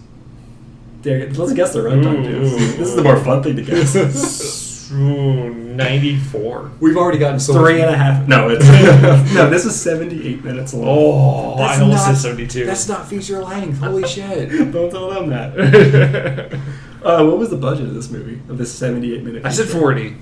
[1.02, 2.20] There, let's guess the runtime.
[2.20, 2.24] Ooh.
[2.24, 2.44] dude.
[2.78, 3.94] This is the more fun thing to guess.
[4.92, 6.72] Ooh, 94.
[6.80, 8.28] We've already gotten so Three much- and a half.
[8.28, 8.66] No, it's
[9.36, 9.50] no.
[9.50, 10.88] This is seventy-eight minutes long.
[10.88, 12.66] Oh, That's I almost not- said 72.
[12.66, 13.80] That's not feature length.
[13.80, 14.50] Holy shit!
[14.72, 16.54] Don't tell them that.
[17.04, 18.40] uh, what was the budget of this movie?
[18.50, 19.46] Of this seventy-eight minute?
[19.46, 19.80] I said feature?
[19.80, 20.16] 40.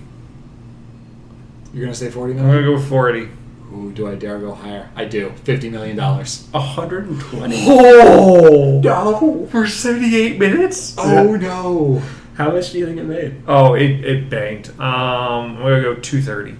[1.73, 2.71] You're gonna say 40 I'm going million?
[2.71, 3.29] to go 40.
[3.73, 4.89] Ooh, do I dare go higher?
[4.95, 5.31] I do.
[5.43, 6.47] 50 million dollars.
[6.53, 7.57] hundred and twenty.
[7.67, 8.79] Oh!
[8.81, 9.47] No!
[9.51, 10.95] For 78 minutes?
[10.97, 12.01] Oh no!
[12.35, 13.41] How much do you think it made?
[13.47, 14.69] Oh, it, it banked.
[14.79, 16.57] Um, I'm going to go 230.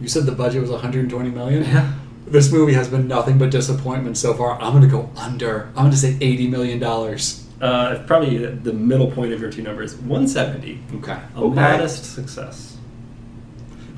[0.00, 1.62] You said the budget was 120 million.
[1.64, 1.92] Yeah.
[2.26, 4.60] This movie has been nothing but disappointment so far.
[4.60, 5.66] I'm gonna go under.
[5.76, 7.46] I'm gonna say 80 million dollars.
[7.60, 9.94] Uh, probably the middle point of your two numbers.
[9.94, 10.80] One seventy.
[10.96, 11.12] Okay.
[11.36, 11.54] A Okay.
[11.54, 12.76] modest success.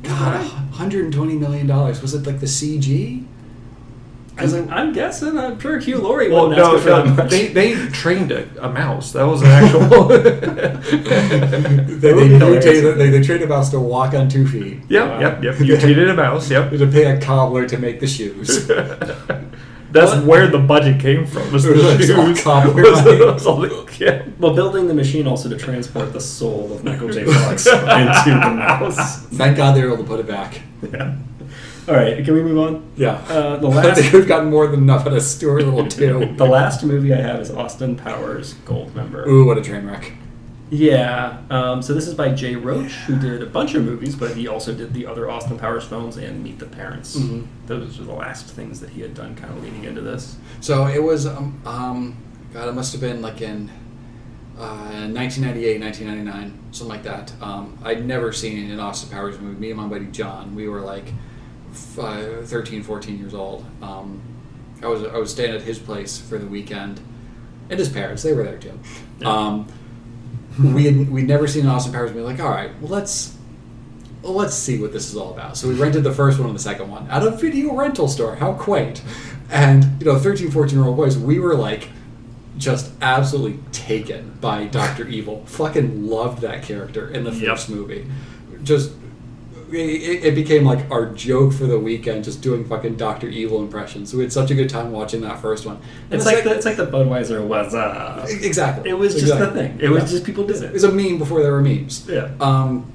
[0.02, 2.02] God, 120 million dollars.
[2.02, 3.24] Was it like the CG?
[4.38, 5.36] Because I'm, I'm guessing.
[5.36, 7.30] I'm sure Hugh Laurie Well, wouldn't no, ask for that no much.
[7.30, 9.12] they, they trained a, a mouse.
[9.12, 10.04] That was an actual.
[10.08, 10.18] they,
[11.98, 14.78] they, would be they, trained, they, they trained a mouse to walk on two feet.
[14.88, 15.60] Yep, yep, yep.
[15.60, 16.50] You treated a mouse.
[16.50, 16.70] Yep.
[16.70, 18.66] To pay a cobbler to make the shoes.
[19.90, 20.24] That's What?
[20.24, 21.50] where the budget came from.
[21.50, 22.42] Was the It's all shoes.
[22.42, 23.42] cobbler Was the- was
[23.98, 24.22] the- yeah.
[24.38, 27.24] Well, building the machine also to transport the soul of Michael J.
[27.24, 27.80] Fox into
[28.30, 29.22] the mouse.
[29.28, 30.60] Thank God they were able to put it back.
[30.82, 31.16] Yeah.
[31.88, 32.90] All right, can we move on?
[32.96, 33.12] Yeah.
[33.28, 36.34] Uh, the I last think we've gotten more than enough out of Stuart Little too.
[36.36, 39.26] the last movie I have is Austin Powers Goldmember.
[39.26, 40.12] Ooh, what a train wreck.
[40.70, 41.40] Yeah.
[41.48, 44.48] Um, so this is by Jay Roach, who did a bunch of movies, but he
[44.48, 47.16] also did the other Austin Powers films and Meet the Parents.
[47.16, 47.46] Mhm.
[47.66, 50.36] Those were the last things that he had done, kind of leading into this.
[50.60, 52.16] So it was, um, um,
[52.52, 53.70] God, it must have been like in
[54.58, 57.32] uh, 1998, 1999, something like that.
[57.40, 59.58] Um, I'd never seen an Austin Powers movie.
[59.58, 61.14] Me and my buddy John, we were like
[61.96, 63.64] f- uh, 13, 14 years old.
[63.82, 64.20] Um,
[64.82, 67.00] I was I was staying at his place for the weekend,
[67.70, 68.78] and his parents they were there too.
[69.20, 69.28] Yeah.
[69.28, 69.66] Um,
[70.74, 72.22] we had we'd never seen an Austin Powers movie.
[72.22, 73.36] Like, all right, well let's
[74.22, 75.56] well, let's see what this is all about.
[75.56, 78.34] So we rented the first one and the second one at a video rental store.
[78.36, 79.00] How quaint.
[79.50, 81.88] And, you know, 13, 14 year old boys, we were like
[82.58, 85.06] just absolutely taken by Dr.
[85.06, 85.44] Evil.
[85.46, 87.68] Fucking loved that character in the Yep.
[87.68, 88.06] movie.
[88.64, 88.90] Just,
[89.70, 93.28] it, it became like our joke for the weekend, just doing fucking Dr.
[93.28, 94.14] Evil impressions.
[94.14, 95.76] We had such a good time watching that first one.
[96.10, 97.74] And It's like sec- the, it's like the Budweiser was.
[97.74, 98.90] Uh, Exactly.
[98.90, 99.46] it was just Exactly.
[99.62, 99.80] the thing.
[99.80, 100.08] It was Yeah.
[100.10, 100.72] just people did It it.
[100.72, 102.06] was a meme before there were memes.
[102.08, 102.30] Yeah.
[102.40, 102.90] Um,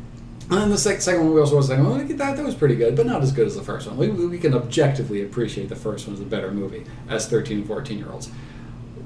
[0.50, 2.76] and then the sec- second one, we also was like, well, that, that was pretty
[2.76, 3.98] good, but not as good as the first one.
[3.98, 7.68] We, we can objectively appreciate the first one as a better movie as 13 and
[7.68, 8.30] 14 year olds.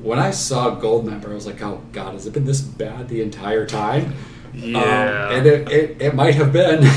[0.02, 3.22] When I saw Goldmember, I was like, oh, God, has it been this bad the
[3.22, 4.14] entire time?
[4.54, 4.78] Yeah.
[5.30, 6.80] Um, and it, it, it might have been.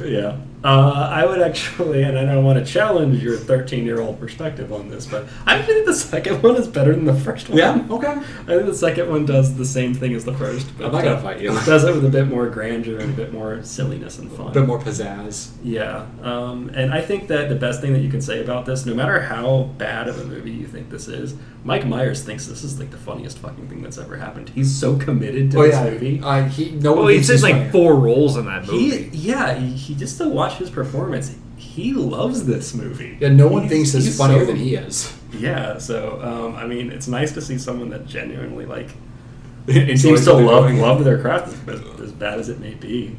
[0.10, 0.36] Yeah.
[0.62, 4.74] Uh, I would actually, and I don't want to challenge your 13 year old perspective
[4.74, 7.56] on this, but I think the second one is better than the first one.
[7.56, 8.08] yeah, okay.
[8.08, 10.66] I think the second one does the same thing as the first.
[10.76, 11.56] But I'm not gonna uh, fight you.
[11.56, 14.48] It does it with a bit more grandeur and a bit more silliness and fun.
[14.48, 15.50] A bit more pizzazz.
[15.62, 18.84] Yeah, um, and I think that the best thing that you can say about this,
[18.84, 22.64] no matter how bad of a movie you think this is, Mike Myers thinks this
[22.64, 24.48] is like the funniest fucking thing that's ever happened.
[24.50, 25.90] He's so committed to Oh, this yeah.
[25.90, 26.20] movie.
[26.22, 27.70] Uh, he, no Well, one he says like funny.
[27.70, 29.10] four roles in that He, movie.
[29.12, 33.18] yeah, he, he just to watch his performance, he loves this movie.
[33.20, 35.14] Yeah, no one He's- thinks he's, he's funnier so- than he is.
[35.38, 38.88] Yeah, so um, I mean, it's nice to see someone that genuinely like
[39.68, 40.80] Enjoys seems to love doing.
[40.80, 43.16] love their craft as, as bad as it may be.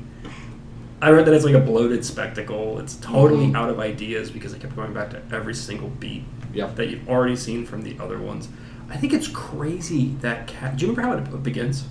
[1.01, 2.79] I read that it's like a bloated spectacle.
[2.79, 3.55] It's totally Mhm.
[3.55, 6.75] out of ideas because they kept going back to every single beat Yep.
[6.75, 8.49] that you've already seen from the other ones.
[8.89, 10.77] I think it's crazy that cat.
[10.77, 11.85] Do you remember how it begins?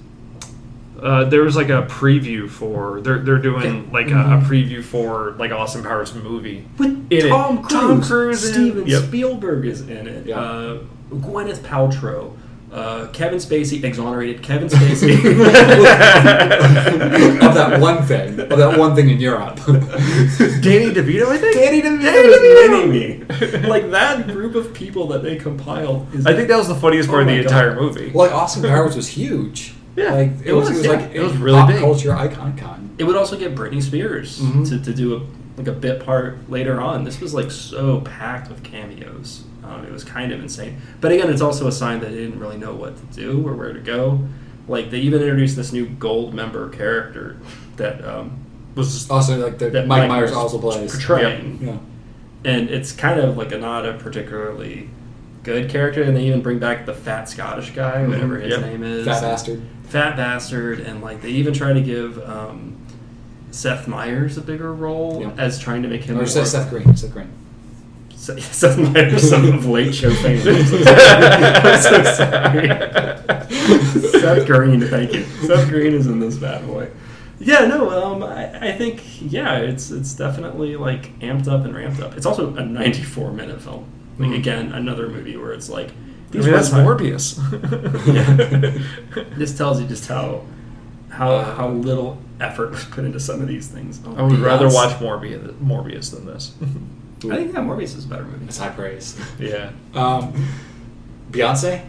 [1.01, 3.93] Uh, there was like a preview for they're they're doing Yeah.
[3.93, 4.33] like a, Mm-hmm.
[4.33, 6.67] a preview for like Austin Powers movie.
[6.77, 7.29] With In it.
[7.31, 9.03] Tom Cruise, Tom Cruise in- Steven Yep.
[9.05, 10.27] Spielberg is in it.
[10.27, 10.39] Yeah.
[10.41, 10.79] Uh,
[11.11, 12.37] Gwyneth Paltrow,
[12.73, 15.15] Uh, Kevin Spacey exonerated Kevin Spacey.
[17.43, 19.57] of that one thing, of that one thing in Europe.
[19.67, 21.55] Danny DeVito, I think.
[21.57, 22.31] Danny That DeVito.
[22.31, 23.69] was mini me.
[23.69, 27.09] Like that group of people that they compiled is I think that was the funniest
[27.09, 27.43] part Oh of the God.
[27.43, 28.11] entire movie.
[28.11, 29.75] Like Austin Powers was huge.
[29.97, 30.69] Yeah, like it, it was.
[30.69, 30.93] was, It was yeah.
[31.07, 31.81] like It was really pop big.
[31.81, 32.57] culture icon.
[32.57, 32.91] Con.
[32.99, 34.69] It would also get Britney Spears Mhm.
[34.69, 35.21] to, to do a
[35.59, 37.03] like a bit part later on.
[37.05, 39.43] This was like so packed with cameos.
[39.65, 40.79] Um, it was kind of insane.
[41.01, 43.55] But again, it's also a sign that they didn't really know what to do or
[43.55, 44.27] where to go.
[44.69, 47.37] Like they even introduced this new gold member character
[47.77, 48.39] that um,
[48.75, 50.93] was Also, like the that Mike Myers also plays.
[50.93, 51.59] portraying.
[51.63, 51.79] Yeah.
[52.51, 54.89] and it's kind of like a not a particularly
[55.43, 56.03] good character.
[56.03, 58.61] And they even bring back the fat Scottish guy, whatever his Yep.
[58.63, 59.63] name is, Fat bastard.
[59.85, 62.77] fat bastard, and like they even try to give um,
[63.51, 65.33] Seth Meyers a bigger role Yeah.
[65.43, 66.95] as trying to make him Or more Seth, Seth Green.
[68.21, 68.45] Seth Green.
[68.53, 70.41] Seth Seth Meyers of Late Show fame.
[70.47, 72.69] I'm so sorry.
[74.21, 75.25] Seth Green, thank you.
[75.47, 76.89] Seth Green is in this bad boy.
[77.39, 82.01] Yeah, no, um, I, I think yeah, it's it's definitely like amped up and ramped
[82.01, 82.15] up.
[82.17, 83.87] It's also a 94 minute film.
[84.19, 84.37] Like Mhm.
[84.37, 85.91] again, another movie where it's like
[86.35, 87.39] I mean, that's runtime- Morbius.
[89.15, 89.25] Yeah.
[89.39, 90.45] this tells you just how
[91.09, 93.99] how Uh, how little effort was put into some of these things.
[94.07, 96.53] Oh, I would rather watch Morbius, Morbius than this.
[97.25, 98.45] I think yeah, Morbius is a better movie.
[98.47, 99.19] That's high praise.
[99.39, 99.71] yeah.
[99.95, 100.33] Um,
[101.31, 101.85] Beyonce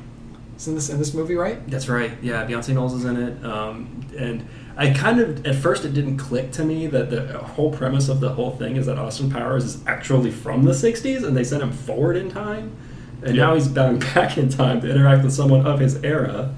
[0.58, 1.66] is in this in this movie, right?
[1.70, 2.12] That's right.
[2.22, 4.48] Yeah, Beyonce Knowles is in it, um, and
[4.78, 8.20] I kind of at first it didn't click to me that the whole premise of
[8.20, 11.64] the whole thing is that Austin Powers is actually from the '60s, and they sent
[11.64, 12.76] him forward in time,
[13.24, 13.48] and Yeah.
[13.48, 16.54] now he's bound back in time to interact with someone of his era,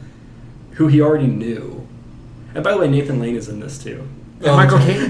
[0.71, 1.87] who he already knew.
[2.55, 4.07] And by the way, Nathan Lane is in this too.
[4.45, 5.01] And Michael Caine.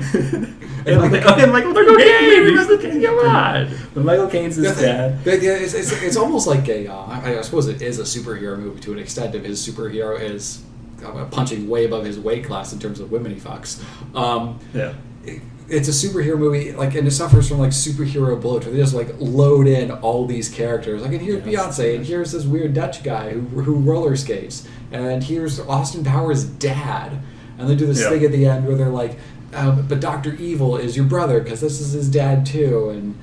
[0.85, 2.19] and, Michael Michael, and Michael Michael Caine.
[2.19, 3.76] Caine, He's Michael Caine, come on.
[3.93, 5.19] But Michael Caine's his dad.
[5.26, 6.88] Yeah, yeah, it's, it's, it's almost like a.
[6.88, 9.34] Uh, I, I suppose it is a superhero movie to an extent.
[9.35, 10.61] If his superhero is
[11.05, 13.81] uh, punching way above his weight class in terms of women he fucks.
[14.15, 14.93] Um, Yeah.
[15.26, 18.80] it- it's a superhero movie, like, and it suffers from like superhero bloat, where they
[18.81, 21.01] just like load in all these characters.
[21.01, 21.80] Like, and here's Yes.
[21.80, 26.43] Beyonce, and here's this weird Dutch guy who who roller skates, and here's Austin Powers'
[26.43, 27.18] dad,
[27.57, 28.09] and they do this Yeah.
[28.09, 29.17] thing at the end where they're like,
[29.53, 33.15] um, "But Doctor Evil is your brother because this is his dad too," and.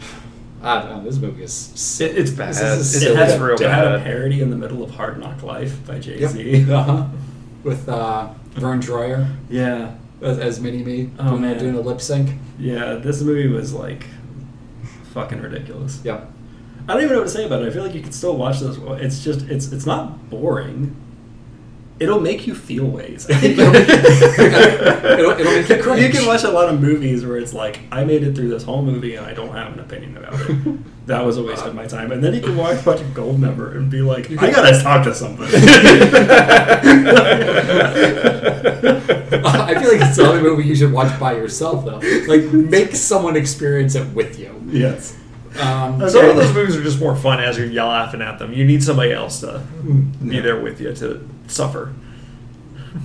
[0.62, 1.04] I don't know.
[1.04, 1.52] This movie is.
[1.52, 2.12] sick.
[2.12, 2.54] It- it's bad.
[2.54, 3.16] This is It sick.
[3.16, 5.86] had, it's a, real it had a parody in the middle of Hard Knock Life
[5.86, 6.30] by Jay Yep.
[6.30, 6.66] Z.
[6.72, 7.04] Uh-huh.
[7.62, 9.92] With uh, Verne Troyer Yeah.
[10.22, 11.58] as, as Mini Me Oh, doing, man.
[11.58, 12.30] doing a lip sync.
[12.58, 14.06] Yeah, this movie was like
[15.12, 16.00] fucking ridiculous.
[16.04, 16.30] Yep.
[16.88, 17.68] I don't even know what to say about it.
[17.68, 18.76] I feel like you could still watch this.
[19.00, 20.94] It's just it's it's not boring.
[22.04, 23.26] It'll make you feel ways.
[23.28, 26.00] It'll- it'll- it'll make you cringe.
[26.04, 28.62] You can watch a lot of movies where it's like I made it through this
[28.62, 30.78] whole movie and I don't have an opinion about it.
[31.06, 32.12] That was a waste of my time.
[32.12, 35.04] And then you can watch watch a Gold Member and be like, I gotta talk
[35.04, 35.52] to somebody.
[39.46, 41.98] I feel like it's the only movie you should watch by yourself, though.
[42.26, 44.58] Like, make someone experience it with you.
[44.66, 45.14] yes.
[45.60, 48.52] Um, Some of those movies are just more fun as you're laughing at them.
[48.52, 49.62] You need somebody else to
[50.22, 50.40] be Yeah.
[50.42, 51.92] there with you to suffer.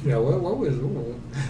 [0.06, 0.76] Yeah, what, what was?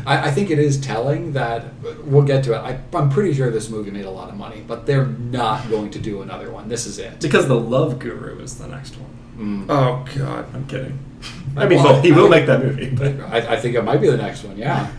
[0.06, 1.66] I, I think it is telling that
[2.06, 2.58] we'll get to it.
[2.58, 5.92] I, I'm pretty sure this movie made a lot of money, but they're not going
[5.92, 6.70] to do another one.
[6.70, 7.20] This is it.
[7.20, 9.10] Because the Love Guru is the next one.
[9.38, 9.66] Mm.
[9.70, 10.46] Oh God.
[10.54, 11.00] I'm kidding.
[11.58, 13.84] I mean, Well, well, he will I- make that movie, but I, I think it
[13.84, 14.58] might be the next one.
[14.58, 14.90] Yeah,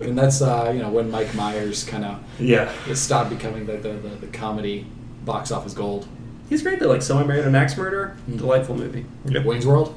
[0.00, 3.90] and that's uh, you know when Mike Myers kind of yeah, stopped becoming the, the,
[3.94, 4.86] the, the comedy
[5.24, 6.06] box office gold.
[6.48, 6.78] he's great.
[6.80, 8.16] Though, like, so I married an axe murderer.
[8.28, 8.38] Mm.
[8.38, 9.06] Delightful movie.
[9.26, 9.44] Yep.
[9.44, 9.94] Wayne's World.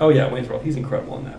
[0.00, 0.62] Oh yeah, Wayne's World.
[0.62, 1.38] He's incredible in that.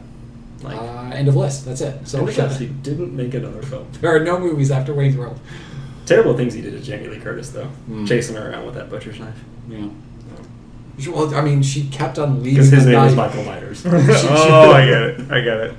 [0.61, 1.65] Like, Uh, end of list.
[1.65, 2.07] That's it.
[2.07, 3.87] So so we got- he didn't make another film.
[4.01, 5.39] there are no movies after Wayne's World.
[6.05, 8.07] Terrible things he did to Jamie Lee Curtis, though, Mm.
[8.07, 9.39] chasing her around with that butcher's knife.
[9.69, 9.87] Yeah.
[11.09, 12.53] Well, I mean, she kept on leaving.
[12.55, 13.35] Because his the name is knife.
[13.35, 13.83] Michael Myers.
[13.87, 15.31] oh, I get it.
[15.31, 15.75] I get it.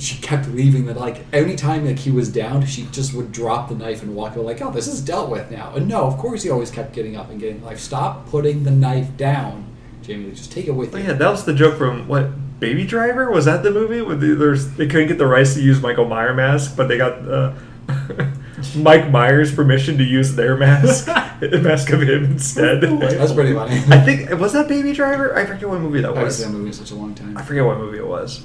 [0.00, 3.74] She kept leaving the like anytime like he was down, she just would drop the
[3.74, 5.74] knife and walk away like, oh, this is dealt with now.
[5.74, 7.78] And no, of course he always kept getting up and getting like.
[7.78, 9.66] Stop putting the knife down,
[10.02, 10.30] Jamie.
[10.32, 11.04] Just take it with Oh, you.
[11.04, 14.00] yeah, that was the joke from what Baby Driver was that the movie?
[14.00, 16.96] Where the, there's they couldn't get the rights to use Michael Myers mask, but they
[16.98, 17.52] got uh,
[18.76, 21.06] Mike Myers permission to use their mask,
[21.40, 22.80] the mask of him instead.
[23.00, 23.76] That's pretty funny.
[23.88, 25.36] I think was that Baby Driver.
[25.36, 26.36] I forget what movie that I haven't was.
[26.38, 27.36] seen that movie in such a long time.
[27.36, 28.44] I forget what movie it was.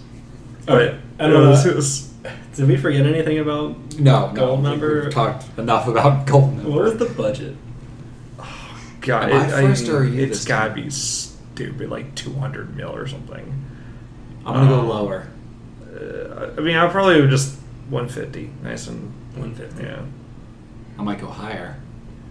[0.68, 0.98] Okay.
[1.18, 2.14] But And, it was, uh, it was
[2.56, 4.34] Did we forget anything about No, no.
[4.34, 5.02] Gold we- Member?
[5.04, 6.64] We've talked enough about Goldmember.
[6.64, 7.56] what was the budget?
[9.02, 12.34] God, Am I it- first or are you it's this gotta be stupid, like two
[12.34, 13.54] hundred mil or something.
[14.46, 15.28] I'm gonna go Um, lower.
[15.96, 17.56] Uh, I mean, I probably would just
[17.90, 19.84] one fifty, nice and 150.
[19.84, 20.02] yeah.
[20.98, 21.76] I might go higher.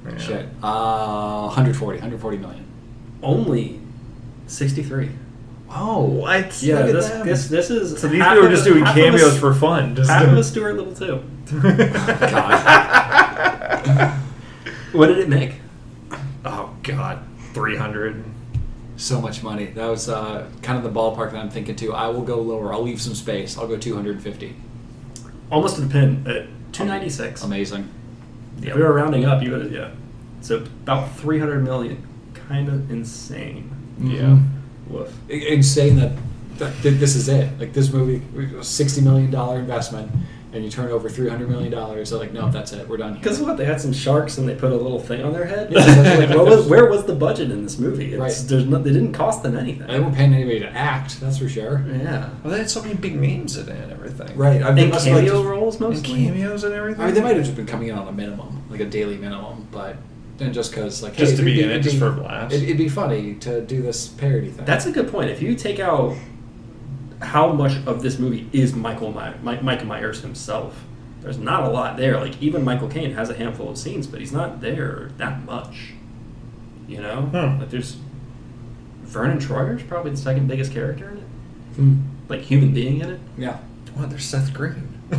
[0.04, 0.16] yeah.
[0.18, 0.46] Shit.
[0.62, 2.64] Uh, 140, 140 million.
[3.22, 3.78] Only
[4.48, 5.10] 63.
[5.70, 6.62] Oh, What?
[6.62, 7.26] Yeah, Look at this, them.
[7.26, 9.06] this this is So these half people are of just a- doing half of a
[9.10, 9.96] cameos for fun.
[9.96, 11.22] Just half of a Stuart Little too.
[12.30, 14.10] God.
[14.92, 15.54] What did it make?
[16.44, 17.20] oh God,
[17.52, 18.22] three hundred.
[18.96, 19.66] so much money.
[19.66, 21.92] That was uh, kind of the ballpark that I'm thinking too.
[21.92, 22.72] I will go lower.
[22.72, 23.58] I'll leave some space.
[23.58, 24.54] I'll go 250.
[25.50, 27.42] Almost to the pin at two ninety six.
[27.42, 27.88] Amazing.
[28.62, 29.90] If we were rounding up, you would have yeah.
[30.42, 32.06] So about three hundred million.
[32.48, 33.70] Kind of insane.
[33.98, 34.38] Yeah.
[34.88, 35.12] Woof.
[35.28, 36.12] Insane that,
[36.58, 37.58] that this is it.
[37.58, 40.10] Like this movie, $60 million investment,
[40.52, 41.70] and you turn over $300 million.
[41.72, 42.86] They're like, no, that's it.
[42.88, 43.14] We're done.
[43.14, 45.72] Because what they had some sharks and they put a little thing on their head.
[45.72, 45.80] Yeah,
[46.16, 48.12] like, what was, where was the budget in this movie?
[48.12, 48.44] It's, Right.
[48.48, 49.88] There's no, they didn't cost them anything.
[49.88, 51.84] They weren't paying anybody to act, that's for sure.
[51.88, 52.30] yeah.
[52.44, 54.36] Well, they had so many big names in it and everything.
[54.36, 54.62] Right.
[54.62, 55.48] I mean, And must have, like, cameo just-
[55.80, 57.02] roles And cameos and everything.
[57.02, 59.16] I mean, they might have just been coming in on a minimum, like a daily
[59.16, 59.96] minimum, but
[60.38, 62.52] then just because, like, Just hey, to be it'd in it, just be- for laughs.
[62.54, 64.64] It'd, it'd be funny to do this parody thing.
[64.64, 65.30] That's a good point.
[65.30, 66.16] If you take out
[67.22, 70.84] how much of this movie is Michael My- Mi- Mike Myers himself,
[71.20, 72.18] there's not a lot there.
[72.20, 75.92] Like even Michael Caine has a handful of scenes, but he's not there that much.
[76.86, 77.60] You know, Hmm.
[77.60, 77.96] like there's
[79.04, 81.24] Vernon Troyer's probably the second biggest character in it,
[81.76, 81.94] Hmm.
[82.28, 83.20] like human being in it.
[83.38, 83.58] Yeah.
[83.94, 84.10] What?
[84.10, 84.93] There's Seth Green.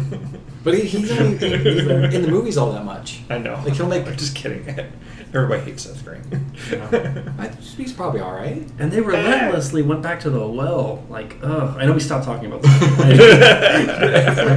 [0.66, 3.22] But he, he's not even even in the movies all that much.
[3.30, 3.54] I know.
[3.64, 4.68] Like, he'll make- I'm just kidding.
[5.34, 6.24] Everybody hates Seth Green.
[7.38, 8.68] I, he's probably all right.
[8.80, 11.04] And they relentlessly went back to the well.
[11.08, 11.78] Like, ugh.
[11.78, 12.82] I know we stopped talking about this.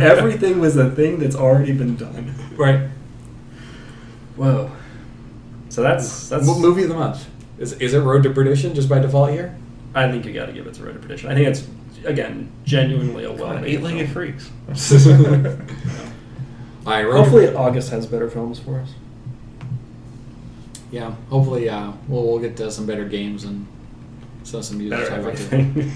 [0.02, 2.34] Everything was a thing that's already been done.
[2.56, 2.88] Right.
[4.36, 4.70] Whoa.
[5.68, 6.46] So that's that's.
[6.46, 7.28] What movie of the month?
[7.58, 9.54] Is, is it Road to Perdition just by default here?
[9.94, 11.30] I think you got to give it to Road to Perdition.
[11.30, 11.66] I think it's
[12.04, 13.74] again genuinely a well Well, made.
[13.74, 14.50] eight-legged freaks.
[16.86, 18.90] All right, Road Hopefully, August has better films for us.
[20.90, 21.14] yeah.
[21.28, 23.66] Hopefully, uh, we'll we'll get to some better games and
[24.44, 24.98] some some music.
[24.98, 25.56] Better to talk about, too.
[25.56, 25.92] everything.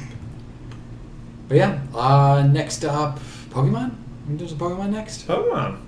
[1.49, 3.19] But yeah, uh, next up,
[3.51, 3.91] Pokemon.
[4.23, 5.27] We can do some Pokemon next.
[5.27, 5.81] Pokemon.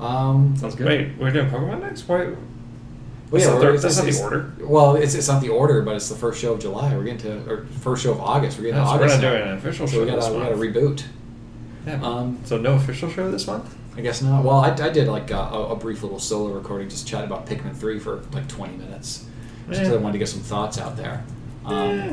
[0.00, 0.86] Um, Sounds good.
[0.86, 2.08] Wait, we're doing Pokemon next?
[2.08, 2.32] Why?
[3.30, 4.52] Well, yeah, not we're- that's it's- not the order.
[4.66, 6.94] Well, it's, it's not the order, but it's the first show of July.
[6.96, 8.58] We're getting to or first show of August.
[8.58, 9.16] We're getting to so we're August.
[9.16, 9.30] not now.
[9.36, 10.60] doing an official So show we gotta month.
[10.60, 11.02] reboot.
[11.86, 12.02] Yeah.
[12.02, 13.74] Um, so no official show this month?
[13.96, 14.44] I guess not.
[14.44, 17.74] Well, I, I did like a, a brief little solo recording, just chatting about Pikmin
[17.74, 19.26] three for like twenty minutes,
[19.68, 21.24] just because I wanted to get some thoughts out there.
[21.64, 22.12] Um, Yeah.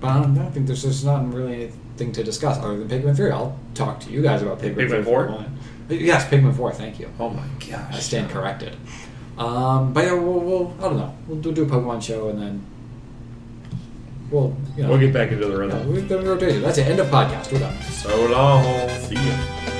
[0.00, 2.88] But I don't, I don't think there's just not really anything to discuss other than
[2.88, 3.30] Pikmin three.
[3.30, 5.44] I'll talk to you guys about Pikmin, Pikmin 3 if you 4?
[5.90, 6.72] Yes, Pikmin four.
[6.72, 7.10] Thank you.
[7.18, 7.94] Oh my gosh.
[7.94, 8.76] I stand corrected.
[9.38, 11.16] Um, but yeah, we'll, we'll I don't know.
[11.26, 12.66] We'll do, do a Pokemon show and then
[14.30, 16.62] we'll you know We'll get back into the yeah, we're gonna rotate.
[16.62, 16.86] That's it.
[16.86, 17.52] End of podcast.
[17.52, 17.80] We're done.
[17.82, 18.88] So long.
[19.00, 19.74] See ya.